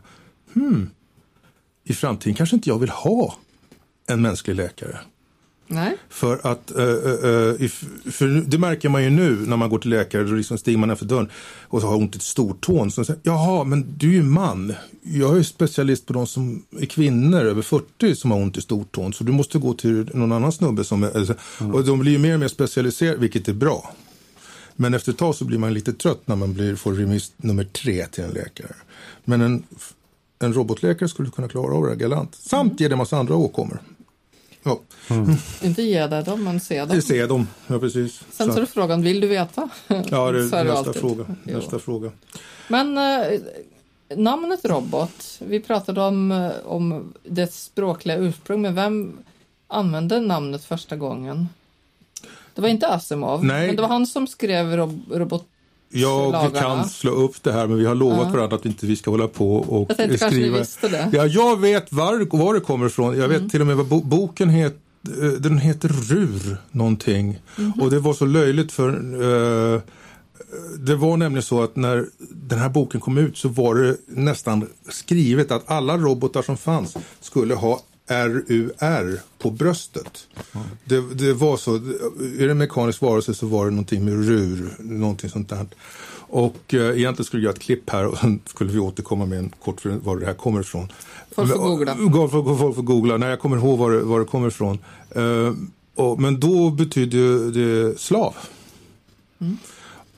hmm, 0.53 0.89
i 1.83 1.93
framtiden 1.93 2.35
kanske 2.35 2.55
inte 2.55 2.69
jag 2.69 2.79
vill 2.79 2.89
ha 2.89 3.35
en 4.07 4.21
mänsklig 4.21 4.55
läkare. 4.55 4.99
Nej. 5.71 5.97
För 6.09 6.39
att, 6.43 6.71
uh, 6.77 6.83
uh, 6.83 7.69
för 8.12 8.49
det 8.49 8.57
märker 8.57 8.89
man 8.89 9.03
ju 9.03 9.09
nu 9.09 9.35
när 9.35 9.57
man 9.57 9.69
går 9.69 9.79
till 9.79 9.89
läkare, 9.89 10.23
då 10.23 10.33
liksom 10.33 10.57
stiger 10.57 10.77
man 10.77 10.97
för 10.97 11.05
dörren 11.05 11.29
och 11.63 11.81
så 11.81 11.88
har 11.88 11.95
ont 11.95 12.15
i 12.15 12.19
stortån. 12.19 12.91
Så 12.91 13.05
säger, 13.05 13.21
Jaha, 13.23 13.63
men 13.63 13.85
du 13.97 14.09
är 14.09 14.13
ju 14.13 14.23
man. 14.23 14.73
Jag 15.01 15.38
är 15.38 15.43
specialist 15.43 16.05
på 16.05 16.13
de 16.13 16.27
som 16.27 16.65
är 16.79 16.85
kvinnor 16.85 17.45
över 17.45 17.62
40 17.62 18.15
som 18.15 18.31
har 18.31 18.38
ont 18.38 18.57
i 18.57 18.62
stortån. 18.62 19.13
Så 19.13 19.23
du 19.23 19.31
måste 19.31 19.59
gå 19.59 19.73
till 19.73 20.09
någon 20.13 20.31
annan 20.31 20.51
snubbe 20.51 20.83
som 20.83 21.03
är, 21.03 21.35
mm. 21.62 21.75
och 21.75 21.85
de 21.85 21.99
blir 21.99 22.12
ju 22.12 22.17
mer 22.19 22.33
och 22.33 22.39
mer 22.39 22.47
specialiserade, 22.47 23.17
vilket 23.17 23.47
är 23.47 23.53
bra. 23.53 23.93
Men 24.81 24.93
efter 24.93 25.11
ett 25.11 25.17
tag 25.17 25.35
så 25.35 25.45
blir 25.45 25.57
man 25.57 25.73
lite 25.73 25.93
trött 25.93 26.27
när 26.27 26.35
man 26.35 26.53
blir, 26.53 26.75
får 26.75 26.93
remiss 26.93 27.31
nummer 27.37 27.63
tre 27.63 28.05
till 28.05 28.23
en 28.23 28.29
läkare. 28.29 28.75
Men 29.25 29.41
en, 29.41 29.63
en 30.39 30.53
robotläkare 30.53 31.09
skulle 31.09 31.29
kunna 31.29 31.47
klara 31.47 31.75
av 31.75 31.85
det 31.85 31.95
galant. 31.95 32.35
Samt 32.35 32.79
ge 32.79 32.87
det 32.87 32.93
en 32.93 32.97
massa 32.97 33.17
andra 33.17 33.35
åkommor. 33.35 33.79
Ja. 34.63 34.79
Mm. 35.09 35.35
Inte 35.61 35.81
ge 35.81 36.07
dig 36.07 36.23
dem, 36.23 36.43
men 36.43 36.59
se 36.59 36.85
dem. 36.85 37.01
Se 37.01 37.25
dem, 37.25 37.47
ja 37.67 37.79
precis. 37.79 38.21
Sen 38.31 38.47
så, 38.47 38.53
så 38.53 38.61
är 38.61 38.65
frågan, 38.65 39.01
vill 39.01 39.21
du 39.21 39.27
veta? 39.27 39.69
Ja, 39.87 40.31
det 40.31 40.39
är 40.39 40.63
nästa, 40.63 40.93
fråga. 40.93 41.25
nästa 41.43 41.79
fråga. 41.79 42.11
Men 42.67 42.97
eh, 42.97 43.39
namnet 44.15 44.65
robot, 44.65 45.39
vi 45.39 45.59
pratade 45.59 46.01
om, 46.01 46.31
eh, 46.31 46.51
om 46.65 47.13
dess 47.23 47.63
språkliga 47.63 48.17
ursprung, 48.17 48.61
men 48.61 48.75
vem 48.75 49.17
använde 49.67 50.19
namnet 50.19 50.63
första 50.63 50.95
gången? 50.95 51.47
Det 52.59 52.61
var 52.61 52.69
inte 52.69 52.87
Asimov, 52.87 53.45
Nej. 53.45 53.67
men 53.67 53.75
det 53.75 53.81
var 53.81 53.89
han 53.89 54.07
som 54.07 54.27
skrev 54.27 54.77
rob 54.77 55.01
robot 55.11 55.47
Ja, 55.91 56.49
vi 56.53 56.59
kan 56.59 56.89
slå 56.89 57.11
upp 57.11 57.43
det 57.43 57.51
här 57.51 57.67
men 57.67 57.77
vi 57.77 57.85
har 57.85 57.95
lovat 57.95 58.27
ja. 58.27 58.33
varandra 58.33 58.55
att 58.55 58.65
inte 58.65 58.85
vi 58.85 58.95
ska 58.95 59.11
hålla 59.11 59.27
på 59.27 59.55
och 59.55 59.85
jag 59.89 59.97
tänkte 59.97 60.17
skriva. 60.17 60.57
Kanske 60.57 60.59
visste 60.59 60.87
det. 60.87 61.09
Ja, 61.17 61.25
jag 61.25 61.59
vet 61.59 61.93
var, 61.93 62.37
var 62.37 62.53
det 62.53 62.59
kommer 62.59 62.85
ifrån. 62.85 63.17
Jag 63.17 63.27
vet 63.27 63.37
mm. 63.37 63.49
till 63.49 63.61
och 63.61 63.67
med 63.67 63.75
vad 63.75 63.85
bo 63.85 64.01
boken 64.01 64.49
heter. 64.49 64.79
Eh, 65.21 65.31
den 65.31 65.57
heter 65.57 65.87
Rur 65.89 66.57
någonting. 66.71 67.39
Mm 67.57 67.73
Och 67.81 67.91
det 67.91 67.99
var 67.99 68.13
så 68.13 68.25
löjligt 68.25 68.71
för 68.71 69.21
uh, 69.23 69.81
det 70.79 70.95
var 70.95 71.17
nämligen 71.17 71.43
så 71.43 71.63
att 71.63 71.75
när 71.75 72.05
den 72.29 72.59
här 72.59 72.69
boken 72.69 73.01
kom 73.01 73.17
ut 73.17 73.37
så 73.37 73.49
var 73.49 73.75
det 73.75 73.97
nästan 74.07 74.67
skrivet 74.89 75.51
att 75.51 75.71
alla 75.71 75.97
robotar 75.97 76.41
som 76.41 76.57
fanns 76.57 76.97
skulle 77.21 77.55
ha 77.55 77.81
RUR 78.09 79.19
på 79.37 79.51
bröstet. 79.51 80.27
Det, 80.83 81.13
det, 81.13 81.33
var 81.33 81.57
så, 81.57 81.75
är 81.75 82.45
det 82.45 82.51
en 82.51 82.57
mekanisk 82.57 83.01
varelse 83.01 83.33
så 83.33 83.47
var 83.47 83.65
det 83.65 83.71
någonting 83.71 84.05
med 84.05 84.25
RUR, 84.27 84.75
någonting 84.79 85.29
sånt 85.29 85.49
där. 85.49 85.65
Och 86.31 86.73
eh, 86.73 86.97
egentligen 86.97 87.25
skulle 87.25 87.41
jag 87.41 87.43
göra 87.43 87.53
ett 87.53 87.61
klipp 87.61 87.89
här 87.89 88.05
och 88.05 88.17
sen 88.17 88.39
skulle 88.45 88.71
vi 88.71 88.79
återkomma 88.79 89.25
med 89.25 89.39
en 89.39 89.49
kort 89.63 89.81
för 89.81 89.89
var 89.89 90.17
det 90.17 90.25
här 90.25 90.33
kommer 90.33 90.59
ifrån. 90.59 90.91
Folk 91.31 91.49
får 91.49 91.57
googla. 91.57 91.95
Folk 91.95 92.75
får 92.75 92.83
googla, 92.83 93.17
när 93.17 93.29
jag 93.29 93.39
kommer 93.39 93.57
ihåg 93.57 93.79
var 93.79 93.91
det, 93.91 93.99
var 93.99 94.19
det 94.19 94.25
kommer 94.25 94.47
ifrån. 94.47 94.79
Uh, 95.17 95.53
och, 95.95 96.21
men 96.21 96.39
då 96.39 96.69
betydde 96.69 97.51
det 97.51 97.99
slav. 97.99 98.35
Mm. 99.39 99.57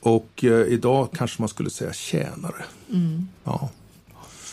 Och 0.00 0.44
uh, 0.44 0.66
idag 0.66 1.08
kanske 1.14 1.42
man 1.42 1.48
skulle 1.48 1.70
säga 1.70 1.92
tjänare. 1.92 2.64
Mm. 2.90 3.28
Ja. 3.44 3.70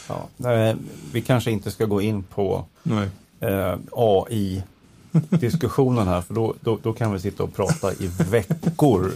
Ja, 0.08 0.75
vi 1.12 1.21
kanske 1.21 1.52
inte 1.52 1.71
ska 1.71 1.86
gå 1.86 2.02
in 2.02 2.23
på 2.23 2.65
Nej 2.84 3.10
eh, 3.39 3.75
AI-diskussionen 3.91 6.08
här, 6.08 6.21
för 6.21 6.34
då, 6.34 6.54
då, 6.62 6.78
då, 6.84 6.93
kan 6.93 7.13
vi 7.13 7.19
sitta 7.19 7.43
och 7.43 7.56
prata 7.56 7.93
i 7.93 8.12
veckor 8.30 9.12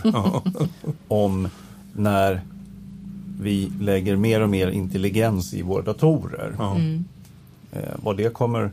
om 1.07 1.49
när 1.93 2.41
vi 3.39 3.71
lägger 3.79 4.15
mer 4.15 4.41
och 4.41 4.49
mer 4.49 4.67
intelligens 4.67 5.53
i 5.53 5.61
våra 5.61 5.81
datorer. 5.81 6.55
Mm. 6.59 7.05
Eh, 7.71 7.93
vad 8.03 8.17
det 8.17 8.33
kommer 8.33 8.71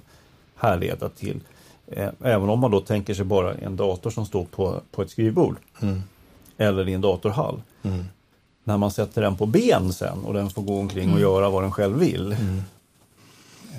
härleda 0.57 1.09
till. 1.09 1.41
Eh, 1.87 2.09
även 2.23 2.49
om 2.49 2.59
man 2.59 2.71
då 2.71 2.81
tänker 2.81 3.15
sig 3.15 3.25
bara 3.25 3.55
en 3.55 3.77
dator 3.77 4.11
som 4.11 4.27
står 4.27 4.45
på, 4.45 4.81
på 4.91 5.03
ett 5.03 5.11
skrivbord 5.11 5.57
mm. 5.83 6.03
eller 6.57 6.89
i 6.89 6.93
en 6.93 7.01
datorhall. 7.01 7.63
Mm. 7.83 8.05
När 8.65 8.77
man 8.77 8.91
sätter 8.91 9.23
den 9.23 9.37
på 9.37 9.47
ben 9.47 9.93
sen 9.93 10.25
och 10.25 10.35
den 10.35 10.51
får 10.51 10.63
gå 10.63 10.79
omkring 10.79 11.05
och 11.05 11.19
mm. 11.19 11.23
göra 11.23 11.51
vad 11.51 11.63
den 11.63 11.73
själv 11.73 11.99
vill. 11.99 12.37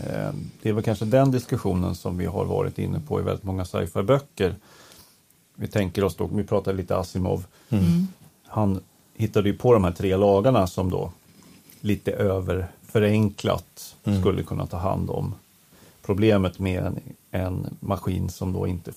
Mm. 0.04 0.26
Eh, 0.26 0.34
det 0.62 0.70
är 0.70 0.74
väl 0.74 0.84
kanske 0.84 1.06
den 1.06 1.32
diskussionen 1.32 1.96
som 1.96 2.18
vi 2.18 2.26
har 2.26 2.46
varit 2.46 2.80
inne 2.80 3.00
på 3.00 3.20
i 3.20 3.24
väldigt 3.24 3.44
många 3.44 3.66
sci-fi-böcker. 3.66 4.56
Vi 5.56 5.68
tänker 5.68 6.04
oss 6.04 6.16
då, 6.16 6.30
vi 6.34 6.44
pratar 6.44 6.74
lite 6.74 6.98
Asimov. 6.98 7.46
Mm. 7.70 8.08
Han 8.48 8.82
hittade 9.16 9.50
ju 9.50 9.58
på 9.58 9.74
de 9.74 9.84
här 9.84 9.92
tre 9.92 10.16
lagarna 10.16 10.68
som 10.68 10.90
då 10.90 11.12
lite 11.82 12.12
överförenklat 12.12 13.96
mm. 14.04 14.22
skulle 14.22 14.44
kunna 14.44 14.68
ta 14.68 14.78
hand 14.78 15.10
om 15.10 15.36
problemet 16.02 16.60
med 16.60 16.84
en, 16.86 17.00
en, 17.32 17.78
maskin 17.80 18.30
som 18.30 18.54
då 18.54 18.68
inte... 18.68 18.92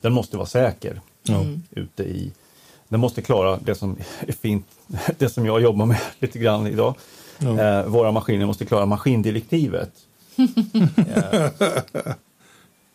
Den 0.00 0.12
måste 0.12 0.36
vara 0.36 0.46
säker 0.46 1.00
mm. 1.28 1.62
ute 1.70 2.02
i... 2.02 2.32
Den 2.88 3.00
måste 3.00 3.22
klara 3.22 3.58
det 3.64 3.74
som 3.74 3.96
är 4.20 4.32
fint, 4.32 4.66
det 5.18 5.28
som 5.28 5.46
jag 5.46 5.60
jobbar 5.60 5.86
med 5.86 6.00
lite 6.18 6.38
grann 6.38 6.66
idag. 6.66 6.94
Eh, 7.40 7.86
våra 7.86 8.12
maskiner 8.12 8.46
måste 8.46 8.64
klara 8.64 8.86
maskindirektivet. 8.86 9.92
Eh, 11.14 11.50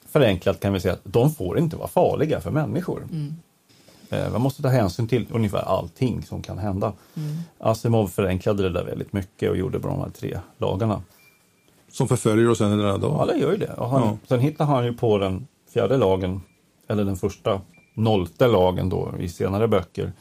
förenklat 0.06 0.60
kan 0.60 0.74
vi 0.74 0.80
säga 0.80 0.94
att 0.94 1.02
de 1.04 1.32
får 1.32 1.60
inte 1.60 1.76
vara 1.76 1.88
farliga 1.88 2.42
för 2.42 2.52
människor. 2.52 3.08
Mm. 3.12 3.36
Eh, 4.10 4.32
man 4.32 4.42
måste 4.42 4.62
ta 4.62 4.68
hänsyn 4.68 5.08
till 5.08 5.28
ungefär 5.32 5.62
allting 5.62 6.24
som 6.24 6.42
kan 6.42 6.58
hända. 6.58 6.94
Mm. 7.16 7.38
Asimov 7.60 8.08
förenklade 8.08 8.64
det 8.64 8.70
där 8.70 8.84
väldigt 8.84 9.14
mycket 9.14 9.50
och 9.50 9.58
gjorde 9.58 9.80
de 9.80 10.00
här 10.00 10.10
tre 10.10 10.40
lagarna. 10.58 11.04
Som 11.92 12.08
förföljer 12.08 12.50
oss 12.50 12.62
än 12.62 12.80
idag? 12.80 13.00
Ja, 13.02 13.26
det 13.26 13.38
gör 13.38 13.52
ju 13.52 13.58
det. 13.58 13.74
Och 13.74 13.90
han, 13.90 14.02
ja. 14.02 14.18
Sen 14.28 14.40
hittar 14.40 14.66
han 14.66 14.86
ju 14.86 14.94
på 14.94 15.18
den 15.18 15.48
fjärde 15.74 15.98
lagen, 15.98 16.42
eller 16.88 17.06
den 17.06 17.16
första 17.16 17.62
nollte 17.94 18.48
lagen 18.48 18.90
då 18.90 19.14
i 19.20 19.30
senare 19.30 19.68
böcker 19.68 20.12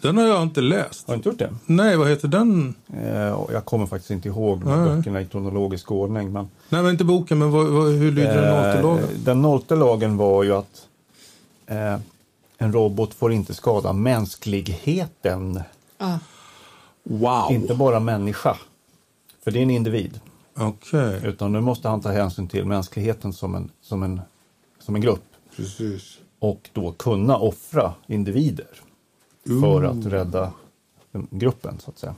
den 0.00 0.16
har 0.16 0.24
jag 0.24 0.42
inte 0.42 0.60
läst. 0.60 1.06
Har 1.06 1.14
du 1.14 1.16
inte 1.16 1.28
gjort 1.28 1.38
det? 1.38 1.54
Nej, 1.66 1.96
vad 1.96 2.08
heter 2.08 2.28
den? 2.28 2.74
Eh, 2.94 3.06
jag 3.52 3.64
kommer 3.64 3.86
faktiskt 3.86 4.10
inte 4.10 4.28
ihåg 4.28 4.64
böckerna 4.64 5.20
i 5.20 5.26
kronologisk 5.26 5.90
ordning. 5.90 6.32
Men... 6.32 6.48
Nej, 6.68 6.82
men 6.82 6.90
inte 6.90 7.04
boken, 7.04 7.38
men 7.38 7.50
vad, 7.50 7.66
vad, 7.66 7.92
hur 7.92 8.12
lyder 8.12 8.42
den 8.42 8.52
nollte 8.52 8.82
lagen? 8.82 9.04
Eh, 9.04 9.18
den 9.24 9.42
nollte 9.42 9.76
lagen 9.76 10.16
var 10.16 10.42
ju 10.42 10.52
att 10.52 10.86
eh, 11.66 11.98
en 12.58 12.72
robot 12.72 13.14
får 13.14 13.32
inte 13.32 13.54
skada 13.54 13.92
mänskligheten. 13.92 15.60
Ah. 15.98 16.18
Wow! 17.02 17.52
Inte 17.52 17.74
bara 17.74 18.00
människa, 18.00 18.56
för 19.44 19.50
det 19.50 19.58
är 19.58 19.62
en 19.62 19.70
individ. 19.70 20.20
Okay. 20.56 21.20
Utan 21.24 21.52
nu 21.52 21.60
måste 21.60 21.88
han 21.88 22.00
ta 22.00 22.10
hänsyn 22.10 22.48
till 22.48 22.64
mänskligheten 22.64 23.32
som 23.32 23.54
en, 23.54 23.70
som 23.82 24.02
en, 24.02 24.20
som 24.78 24.94
en 24.94 25.00
grupp. 25.00 25.24
Precis. 25.56 26.18
Och 26.38 26.70
då 26.72 26.92
kunna 26.92 27.36
offra 27.36 27.92
individer 28.06 28.66
för 29.46 29.82
att 29.82 30.06
rädda 30.06 30.52
gruppen 31.30 31.78
så 31.78 31.90
att 31.90 31.98
säga. 31.98 32.14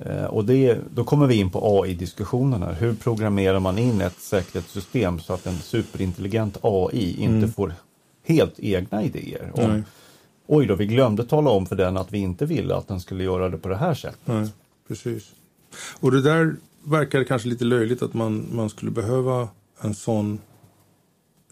Eh, 0.00 0.24
och 0.24 0.44
det, 0.44 0.78
då 0.94 1.04
kommer 1.04 1.26
vi 1.26 1.34
in 1.34 1.50
på 1.50 1.80
AI-diskussionen 1.82 2.62
här. 2.62 2.72
Hur 2.72 2.94
programmerar 2.94 3.60
man 3.60 3.78
in 3.78 4.00
ett 4.00 4.18
säkerhetssystem 4.18 5.20
så 5.20 5.32
att 5.32 5.46
en 5.46 5.58
superintelligent 5.58 6.58
AI 6.62 7.16
inte 7.22 7.36
mm. 7.36 7.52
får 7.52 7.74
helt 8.24 8.60
egna 8.60 9.02
idéer? 9.02 9.50
Om, 9.54 9.84
Oj 10.46 10.66
då, 10.66 10.74
vi 10.74 10.86
glömde 10.86 11.24
tala 11.24 11.50
om 11.50 11.66
för 11.66 11.76
den 11.76 11.96
att 11.96 12.12
vi 12.12 12.18
inte 12.18 12.46
ville 12.46 12.74
att 12.74 12.88
den 12.88 13.00
skulle 13.00 13.24
göra 13.24 13.48
det 13.48 13.58
på 13.58 13.68
det 13.68 13.76
här 13.76 13.94
sättet. 13.94 14.20
Nej, 14.24 14.48
precis. 14.88 15.32
Och 16.00 16.10
det 16.10 16.22
där 16.22 16.56
verkar 16.84 17.24
kanske 17.24 17.48
lite 17.48 17.64
löjligt 17.64 18.02
att 18.02 18.14
man, 18.14 18.46
man 18.52 18.70
skulle 18.70 18.90
behöva 18.90 19.48
en 19.80 19.94
sån 19.94 20.38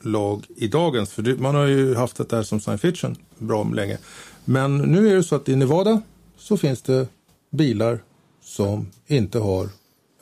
lag 0.01 0.47
i 0.57 0.69
dagens. 0.69 1.13
För 1.13 1.37
man 1.37 1.55
har 1.55 1.67
ju 1.67 1.95
haft 1.95 2.17
det 2.17 2.29
där 2.29 2.43
som 2.43 2.61
science 2.61 2.89
fiction 2.89 3.17
bra 3.39 3.65
länge. 3.65 3.99
Men 4.45 4.79
nu 4.79 5.11
är 5.11 5.17
det 5.17 5.23
så 5.23 5.37
att 5.37 5.49
i 5.49 5.57
Nevada 5.57 6.03
så 6.39 6.57
finns 6.57 6.83
det 6.83 7.07
bilar 7.51 7.99
som 8.45 8.91
inte 9.07 9.39
har 9.39 9.69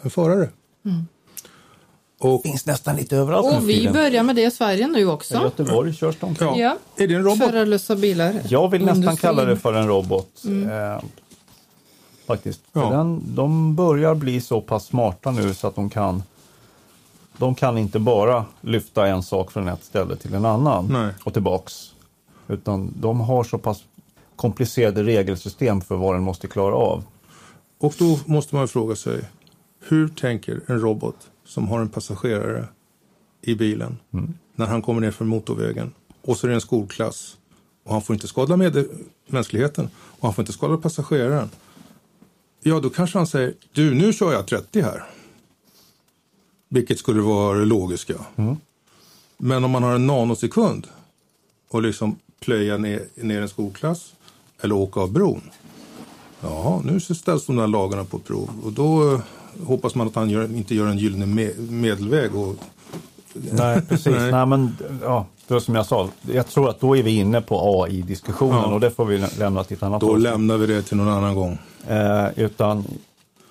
en 0.03 0.11
förare. 0.11 0.49
Mm. 0.85 1.07
Och, 2.19 2.41
det 2.43 2.49
finns 2.49 2.67
nästan 2.67 2.97
lite 2.97 3.17
överallt 3.17 3.57
Och 3.57 3.69
vi 3.69 3.89
börjar 3.89 4.23
med 4.23 4.37
det 4.37 4.45
i 4.45 4.51
Sverige 4.51 4.87
nu 4.87 5.07
också. 5.07 5.35
I 5.35 5.43
Göteborg 5.43 5.95
körs 5.95 6.17
de 6.21 6.37
ja. 6.41 6.59
ja. 6.59 6.77
Är 6.97 7.09
det 7.09 7.15
en 7.15 7.25
robot? 7.25 7.39
Förarlösa 7.39 7.97
bilar. 7.97 8.41
Jag 8.49 8.69
vill 8.69 8.85
nästan 8.85 9.17
kalla 9.17 9.45
det 9.45 9.57
för 9.57 9.73
en 9.73 9.89
robot. 9.89 10.43
Mm. 10.45 10.71
Eh, 10.71 11.03
Faktiskt. 12.27 12.61
Ja. 12.73 12.81
För 12.81 12.97
Den, 12.97 13.23
de 13.35 13.75
börjar 13.75 14.15
bli 14.15 14.41
så 14.41 14.61
pass 14.61 14.87
smarta 14.87 15.31
nu 15.31 15.55
så 15.55 15.67
att 15.67 15.75
de 15.75 15.91
kan 15.91 16.23
de 17.39 17.55
kan 17.55 17.79
inte 17.79 17.99
bara 17.99 18.45
lyfta 18.61 19.07
en 19.07 19.23
sak 19.23 19.53
från 19.53 19.69
ett 19.69 19.85
ställe 19.85 20.17
till 20.17 20.35
en 20.35 20.45
annan 20.45 20.87
Nej. 20.91 21.15
och 21.25 21.33
tillbaks. 21.33 21.95
Utan 22.49 22.95
de 23.01 23.21
har 23.21 23.45
så 23.45 23.59
pass 23.59 23.85
komplicerade 24.37 25.03
regelsystem 25.03 25.81
för 25.81 25.97
vad 25.97 26.15
den 26.15 26.23
måste 26.23 26.47
klara 26.47 26.75
av. 26.75 27.05
Och 27.79 27.95
då 27.99 28.21
måste 28.27 28.55
man 28.55 28.69
fråga 28.69 28.97
sig, 28.97 29.25
hur 29.89 30.09
tänker 30.09 30.61
en 30.67 30.81
robot 30.81 31.17
som 31.45 31.69
har 31.69 31.81
en 31.81 31.89
passagerare 31.89 32.65
i 33.43 33.55
bilen 33.55 33.97
när 34.55 34.67
han 34.67 34.83
kommer 34.83 35.01
ner 35.01 35.11
från 35.11 35.29
motorvägen 35.29 35.93
och 36.23 36.37
så 36.37 36.47
är 36.47 36.49
det 36.49 36.55
en 36.55 36.61
skolklass 36.61 37.37
och 37.85 37.93
han 37.93 38.03
får 38.03 38.15
inte 38.15 38.29
skada 38.29 38.57
med 38.57 38.87
mänskligheten 39.27 39.91
och 39.97 40.23
han 40.23 40.35
får 40.35 40.43
inte 40.43 40.53
skada 40.53 40.77
passageraren. 40.77 41.51
Ja, 42.63 42.81
då 42.81 42.91
kanske 42.91 43.19
han 43.19 43.27
säger, 43.27 43.55
du 43.73 43.95
nu 43.95 44.13
kör 44.13 44.33
jag 44.33 44.47
30 44.47 44.83
här. 44.83 45.05
Vilket 46.69 46.99
skulle 46.99 47.21
vara 47.21 47.59
det 47.59 47.65
logiska. 47.65 48.15
Men 49.37 49.65
om 49.65 49.71
man 49.71 49.83
har 49.83 49.95
en 49.95 50.07
nanosekund 50.07 50.87
och 51.71 51.83
liksom 51.83 52.17
plöja 52.41 52.77
ner, 52.79 53.03
ner 53.15 53.43
en 53.43 53.49
skolklass 53.49 54.13
eller 54.61 54.75
åka 54.75 55.01
av 55.01 55.13
bron. 55.13 55.41
Ja, 56.41 56.81
nu 56.85 57.01
ställs 57.01 57.47
de 57.47 57.57
där 57.57 57.67
lagarna 57.67 58.05
på 58.05 58.19
prov 58.19 58.51
och 58.65 58.73
då 58.73 59.15
eh, 59.15 59.21
hoppas 59.67 59.95
man 59.95 60.07
att 60.07 60.15
han 60.15 60.31
gör, 60.31 60.45
inte 60.57 60.75
gör 60.75 60.87
en 60.87 60.99
gyllene 60.99 61.27
me 61.27 61.51
medelväg. 61.71 62.35
Och, 62.35 62.57
Nej, 63.53 63.83
precis. 63.89 64.07
Nej. 64.17 64.33
Nej. 64.33 64.47
men 64.47 64.77
ja, 65.03 65.27
det 65.47 65.55
var 65.55 65.61
som 65.61 65.75
jag 65.75 65.87
sa. 65.87 66.09
Jag 66.33 66.47
tror 66.49 66.69
att 66.71 66.81
då 66.81 66.97
är 66.97 67.03
vi 67.03 67.11
inne 67.17 67.41
på 67.41 67.83
AI-diskussionen 67.85 68.59
Ja. 68.63 68.75
och 68.75 68.81
det 68.81 68.91
får 68.91 69.05
vi 69.05 69.19
lä- 69.19 69.31
lämna 69.39 69.65
till 69.65 69.77
ett 69.77 69.83
annat 69.83 70.01
då 70.01 70.07
avsnitt. 70.09 70.23
lämnar 70.23 70.57
vi 70.57 70.67
det 70.67 70.83
till 70.83 70.97
någon 70.97 71.09
annan 71.09 71.35
gång. 71.35 71.59
Eh, 71.89 72.27
utan 72.37 72.85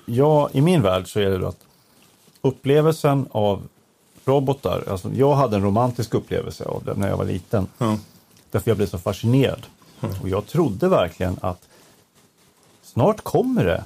ja, 0.06 0.50
i 0.54 0.62
min 0.62 0.82
värld 0.82 1.12
så 1.14 1.20
är 1.20 1.30
det 1.30 1.38
då 1.38 1.48
att 1.48 1.60
upplevelsen 2.48 3.28
av 3.32 3.68
robotar, 4.26 4.84
alltså 4.90 5.12
jag 5.14 5.36
hade 5.36 5.56
en 5.56 5.64
romantisk 5.64 6.14
upplevelse 6.14 6.66
av 6.66 6.84
det 6.86 6.94
när 6.94 7.08
jag 7.08 7.18
var 7.18 7.26
liten. 7.26 7.68
Ja. 7.78 7.98
Därför 8.52 8.72
jag 8.72 8.78
blev 8.78 8.88
så 8.88 8.98
fascinerad. 8.98 9.66
Och 10.22 10.30
jag 10.30 10.46
trodde 10.46 10.90
verkligen 10.90 11.38
att 11.42 11.68
snart 12.84 13.22
kommer 13.22 13.66
det 13.66 13.84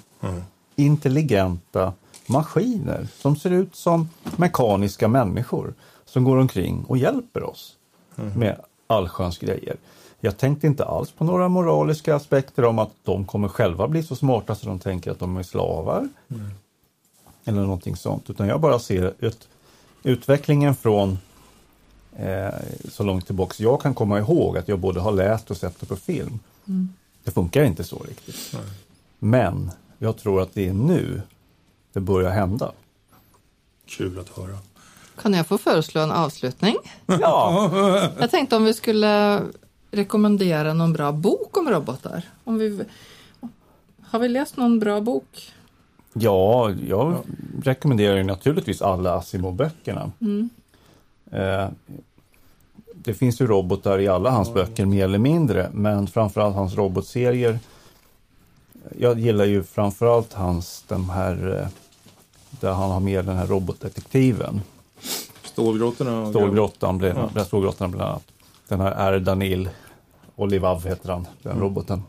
intelligenta 0.75 1.93
maskiner 2.25 3.07
som 3.17 3.35
ser 3.35 3.51
ut 3.51 3.75
som 3.75 4.09
mekaniska 4.35 5.07
människor 5.07 5.73
som 6.05 6.23
går 6.23 6.37
omkring 6.37 6.85
och 6.87 6.97
hjälper 6.97 7.43
oss 7.43 7.75
med 8.35 8.61
allsköns 8.87 9.37
grejer. 9.37 9.75
Jag 10.19 10.37
tänkte 10.37 10.67
inte 10.67 10.85
alls 10.85 11.11
på 11.11 11.23
några 11.23 11.49
moraliska 11.49 12.15
aspekter 12.15 12.65
om 12.65 12.79
att 12.79 12.91
de 13.03 13.25
kommer 13.25 13.47
själva 13.47 13.87
bli 13.87 14.03
så 14.03 14.15
smarta 14.15 14.55
så 14.55 14.67
de 14.67 14.79
tänker 14.79 15.11
att 15.11 15.19
de 15.19 15.37
är 15.37 15.43
slavar. 15.43 16.09
Eller 17.45 17.61
någonting 17.61 17.95
sånt. 17.95 18.29
Utan 18.29 18.47
jag 18.47 18.61
bara 18.61 18.79
ser 18.79 19.13
ut, 19.19 19.47
utvecklingen 20.03 20.75
från 20.75 21.17
eh, 22.15 22.49
så 22.89 23.03
långt 23.03 23.25
tillbaks 23.25 23.59
jag 23.59 23.81
kan 23.81 23.93
komma 23.93 24.19
ihåg 24.19 24.57
att 24.57 24.67
jag 24.67 24.79
både 24.79 24.99
har 24.99 25.11
läst 25.11 25.51
och 25.51 25.57
sett 25.57 25.79
det 25.79 25.85
på 25.85 25.95
film. 25.95 26.39
Det 27.23 27.31
funkar 27.31 27.63
inte 27.63 27.83
så 27.83 27.99
riktigt. 28.09 28.55
Men 29.19 29.71
jag 29.97 30.17
tror 30.17 30.41
att 30.41 30.53
det 30.53 30.67
är 30.67 30.73
nu 30.73 31.21
det 31.93 31.99
börjar 31.99 32.31
hända. 32.31 32.71
Kul 33.85 34.19
att 34.19 34.29
höra. 34.29 34.57
Kan 35.21 35.33
jag 35.33 35.47
få 35.47 35.57
föreslå 35.57 36.01
en 36.01 36.11
avslutning? 36.11 36.75
Ja, 37.05 37.71
Jag 38.19 38.31
tänkte 38.31 38.55
om 38.55 38.63
vi 38.63 38.73
skulle 38.73 39.41
rekommendera 39.91 40.73
någon 40.73 40.93
bra 40.93 41.11
bok 41.11 41.57
om 41.57 41.69
robotar. 41.69 42.23
Om 42.43 42.57
vi, 42.57 42.83
har 44.01 44.19
vi 44.19 44.29
läst 44.29 44.57
någon 44.57 44.79
bra 44.79 45.01
bok? 45.01 45.53
Ja 46.13 46.71
jag 46.87 47.15
rekommenderar 47.63 48.17
ju 48.17 48.23
naturligtvis 48.23 48.81
alla 48.81 49.15
Asimov-böckerna. 49.19 50.11
Eh, 51.31 51.69
det 52.93 53.13
finns 53.13 53.41
ju 53.41 53.47
robotar 53.47 53.99
i 53.99 54.07
alla 54.07 54.29
hans 54.29 54.53
böcker 54.53 54.85
mer 54.85 55.03
eller 55.03 55.17
mindre, 55.17 55.69
men 55.73 56.07
framförallt 56.07 56.55
hans 56.55 56.75
robotserier. 56.75 57.59
Jag 58.99 59.19
gillar 59.19 59.45
ju 59.45 59.63
framförallt 59.63 60.33
hans, 60.33 60.83
de 60.87 61.09
här, 61.09 61.59
eh, 61.61 61.67
där 62.59 62.71
han 62.71 62.91
har 62.91 62.99
med 62.99 63.25
den 63.25 63.35
här 63.37 63.47
robotdetektiven. 63.47 64.61
Stålgrottorna. 65.43 66.21
och- 66.21 66.29
Stålgrottan, 66.29 66.97
bland, 66.97 67.17
Ja. 67.19 67.29
ja. 67.35 67.45
Stålgrottan 67.45 67.91
bland 67.91 68.09
annat. 68.09 68.23
Den 68.67 68.79
här 68.79 68.91
är 69.13 69.19
Danil 69.19 69.69
Olivav 70.35 70.85
heter 70.87 71.09
han, 71.11 71.27
den 71.43 71.59
roboten. 71.59 72.03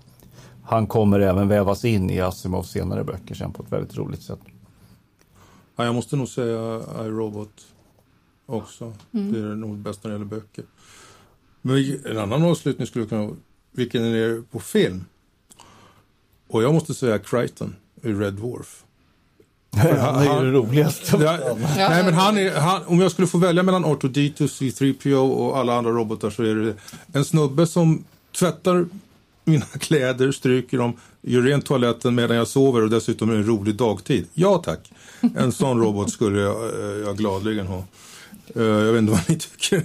Han 0.62 0.86
kommer 0.86 1.20
även 1.20 1.48
vävas 1.48 1.84
in 1.84 2.10
i 2.10 2.20
Asimovs 2.20 2.70
senare 2.70 3.04
böcker 3.04 3.34
sen 3.34 3.52
på 3.52 3.62
ett 3.62 3.72
väldigt 3.72 3.96
roligt 3.96 4.22
sätt. 4.22 4.40
Ja, 5.76 5.84
jag 5.84 5.94
måste 5.94 6.16
nog 6.16 6.28
säga 6.28 6.80
iRobot 7.04 7.66
också. 8.46 8.92
Det 9.10 9.38
är 9.38 9.56
nog 9.56 9.78
bäst 9.78 10.04
när 10.04 10.10
det 10.10 10.14
gäller 10.14 10.26
böcker. 10.30 10.64
Men 11.62 11.98
en 12.04 12.18
annan 12.18 12.42
avslutning 12.42 12.86
skulle 12.86 13.06
kunna 13.06 13.26
vara 13.26 13.36
vilken 13.72 14.04
är 14.04 14.12
det 14.12 14.42
på 14.50 14.60
film? 14.60 15.04
Och 16.48 16.62
jag 16.62 16.74
måste 16.74 16.94
säga 16.94 17.18
Crichton 17.18 17.76
i 18.02 18.08
Red 18.08 18.34
Dwarf. 18.34 18.84
Han 19.76 20.16
är 20.16 20.44
ju 20.44 20.50
det 20.50 20.58
roligaste. 20.58 21.16
Ja, 21.16 21.56
nej, 21.76 22.04
men 22.04 22.14
han 22.14 22.38
är, 22.38 22.60
han, 22.60 22.82
om 22.86 23.00
jag 23.00 23.12
skulle 23.12 23.28
få 23.28 23.38
välja 23.38 23.62
mellan 23.62 23.84
R2D2, 23.84 24.36
C3PO 24.36 25.30
och 25.30 25.58
alla 25.58 25.78
andra 25.78 25.90
robotar 25.90 26.30
så 26.30 26.42
är 26.42 26.54
det 26.54 26.74
en 27.12 27.24
snubbe 27.24 27.66
som 27.66 28.04
tvättar 28.38 28.86
mina 29.44 29.66
kläder, 29.78 30.32
stryker 30.32 30.78
dem, 30.78 30.96
gör 31.22 31.42
rent 31.42 31.66
toaletten 31.66 32.14
medan 32.14 32.36
jag 32.36 32.48
sover 32.48 32.82
och 32.82 32.90
dessutom 32.90 33.30
en 33.30 33.46
rolig 33.46 33.74
dagtid. 33.74 34.26
Ja 34.34 34.62
tack, 34.64 34.92
en 35.36 35.52
sån 35.52 35.80
robot 35.80 36.10
skulle 36.10 36.40
jag, 36.40 36.56
eh, 36.80 36.98
jag 37.06 37.16
gladeligen 37.16 37.66
ha. 37.66 37.84
Eh, 38.56 38.62
Jag 38.62 38.92
vet 38.92 38.98
inte 38.98 39.12
vad 39.12 39.28
ni 39.28 39.38
tycker. 39.38 39.82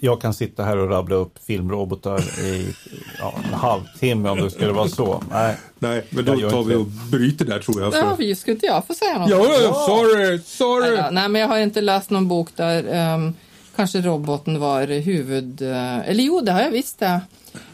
Jag 0.00 0.20
kan 0.20 0.34
sitta 0.34 0.64
här 0.64 0.76
och 0.76 0.90
rabbla 0.90 1.14
upp 1.14 1.32
filmrobotar 1.46 2.40
i 2.40 2.74
ja, 3.18 3.34
en 3.48 3.54
halvtimme 3.54 4.28
om 4.28 4.38
det 4.40 4.50
skulle 4.50 4.72
vara 4.72 4.88
så. 4.88 5.22
Nej, 5.30 5.56
Nej, 5.78 6.06
men 6.10 6.24
då 6.24 6.50
tar 6.50 6.62
vi 6.62 6.74
och 6.74 6.86
bryter 6.86 7.44
där 7.44 7.58
tror 7.58 7.82
jag. 7.82 7.94
Ja, 7.94 8.10
För... 8.10 8.16
vi 8.16 8.34
skulle 8.36 8.54
inte 8.54 8.66
jag 8.66 8.86
få 8.86 8.94
säga 8.94 9.18
något? 9.18 9.30
Ja, 9.30 9.36
ja, 9.48 9.60
ja, 9.62 9.72
sorry, 9.72 10.38
sorry. 10.38 10.96
Ja, 10.96 11.10
nej, 11.10 11.28
men 11.28 11.40
jag 11.40 11.48
har 11.48 11.58
inte 11.58 11.80
läst 11.80 12.10
någon 12.10 12.28
bok 12.28 12.48
där 12.56 12.84
ehm, 12.92 13.34
kanske 13.78 14.00
roboten 14.00 14.60
var 14.60 14.86
huvud... 14.86 15.62
eh, 15.62 16.08
eller 16.08 16.24
jo, 16.24 16.40
det 16.40 16.52
har 16.52 16.60
jag 16.60 16.70
visst 16.70 16.98
det. 16.98 17.20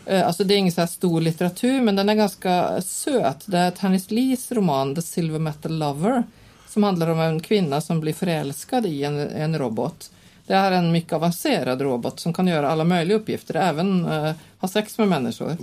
Eh, 0.06 0.26
alltså 0.26 0.44
det 0.44 0.54
är 0.54 0.58
ingen 0.58 0.72
så 0.72 0.80
här 0.80 0.88
stor 0.88 1.20
litteratur, 1.20 1.80
men 1.80 1.96
den 1.96 2.08
är 2.08 2.14
ganska 2.14 2.82
söt. 2.82 3.42
Det 3.46 3.58
är 3.58 3.70
Tanis 3.70 4.10
Lees 4.10 4.52
roman 4.52 4.94
The 4.94 5.02
Silver 5.02 5.38
Metal 5.38 5.78
Lover 5.78 6.22
som 6.68 6.82
handlar 6.82 7.08
om 7.08 7.20
en 7.20 7.40
kvinna 7.40 7.80
som 7.80 8.00
blir 8.00 8.12
förälskad 8.12 8.86
i 8.86 9.04
en, 9.04 9.18
en 9.18 9.58
robot. 9.58 10.10
Det 10.46 10.54
är 10.54 10.72
en 10.72 10.92
mycket 10.92 11.12
avancerad 11.12 11.80
robot 11.80 12.20
som 12.20 12.32
kan 12.32 12.46
göra 12.46 12.68
alla 12.70 12.84
möjliga 12.84 13.16
uppgifter, 13.16 13.54
även 13.54 14.04
eh, 14.06 14.32
ha 14.58 14.68
sex 14.68 14.98
med 14.98 15.08
människor. 15.08 15.56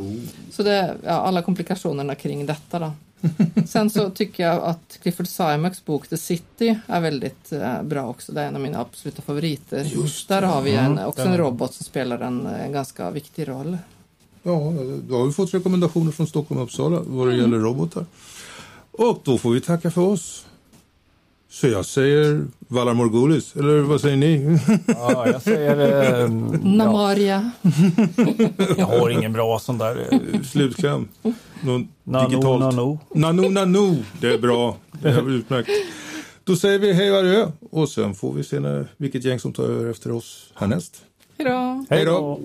Så 0.51 0.63
det 0.63 0.95
ja, 1.05 1.11
alla 1.11 1.41
komplikationerna 1.41 2.15
kring 2.15 2.45
detta. 2.45 2.79
Då. 2.79 2.91
Sen 3.67 3.89
så 3.89 4.09
tycker 4.09 4.43
jag 4.43 4.63
att 4.63 4.99
Clifford 5.01 5.27
Simons 5.27 5.85
bok 5.85 6.07
The 6.07 6.17
City 6.17 6.79
är 6.87 7.01
väldigt 7.01 7.51
eh, 7.51 7.83
bra 7.83 8.07
också. 8.07 8.31
Det 8.31 8.41
är 8.41 8.47
en 8.47 8.55
av 8.55 8.61
mina 8.61 8.79
absoluta 8.79 9.21
favoriter. 9.21 9.83
Just 9.83 10.27
Där 10.27 10.41
har 10.41 10.61
vi 10.61 10.75
en, 10.75 10.99
också 10.99 11.21
en 11.21 11.37
robot 11.37 11.73
som 11.73 11.85
spelar 11.85 12.19
en, 12.19 12.45
eh, 12.45 12.71
ganska 12.71 13.11
viktig 13.11 13.47
roll. 13.47 13.77
Ja, 14.43 14.73
då 15.07 15.17
har 15.17 15.25
vi 15.25 15.33
fått 15.33 15.53
rekommendationer 15.53 16.11
från 16.11 16.27
Stockholm 16.27 16.61
och 16.61 16.67
Uppsala 16.67 17.01
vad 17.05 17.27
det 17.27 17.35
gäller 17.35 17.57
robotar. 17.57 18.05
Och 18.91 19.21
då 19.23 19.37
får 19.37 19.51
vi 19.51 19.61
tacka 19.61 19.91
för 19.91 20.01
oss. 20.01 20.45
Så 21.51 21.67
jag 21.67 21.85
säger 21.85 22.45
Valar 22.67 22.93
Morgulis, 22.93 23.55
eller 23.55 23.79
vad 23.79 24.01
säger 24.01 24.17
ni? 24.17 24.59
ja, 24.87 25.27
jag 25.27 25.41
säger... 25.41 25.77
Eh, 25.77 26.19
ja, 26.19 26.27
Namaria. 26.63 27.51
jag 28.77 28.85
har 28.85 29.09
ingen 29.09 29.33
bra 29.33 29.59
sån 29.59 29.77
där... 29.77 30.07
Eh, 30.11 30.41
Slutkläm. 30.41 31.07
Någon 31.61 31.87
nano, 32.03 32.29
digitalt. 32.29 32.59
nano. 32.59 32.99
Nano, 33.15 33.49
nano. 33.49 33.95
Det 34.21 34.33
är 34.33 34.37
bra. 34.37 34.75
Det 34.91 35.09
är 35.09 35.29
utmärkt. 35.29 35.69
Då 36.43 36.55
säger 36.55 36.79
vi 36.79 36.93
hej 36.93 37.11
och 37.11 37.17
adjö. 37.17 37.47
Och 37.71 37.89
sen 37.89 38.15
får 38.15 38.33
vi 38.33 38.43
se 38.43 38.59
när, 38.59 38.87
vilket 38.97 39.25
gäng 39.25 39.39
som 39.39 39.53
tar 39.53 39.63
över 39.63 39.91
efter 39.91 40.11
oss 40.11 40.53
härnäst. 40.55 41.01
Hej 41.37 41.47
då! 41.47 41.85
Hej 41.89 42.05
då. 42.05 42.39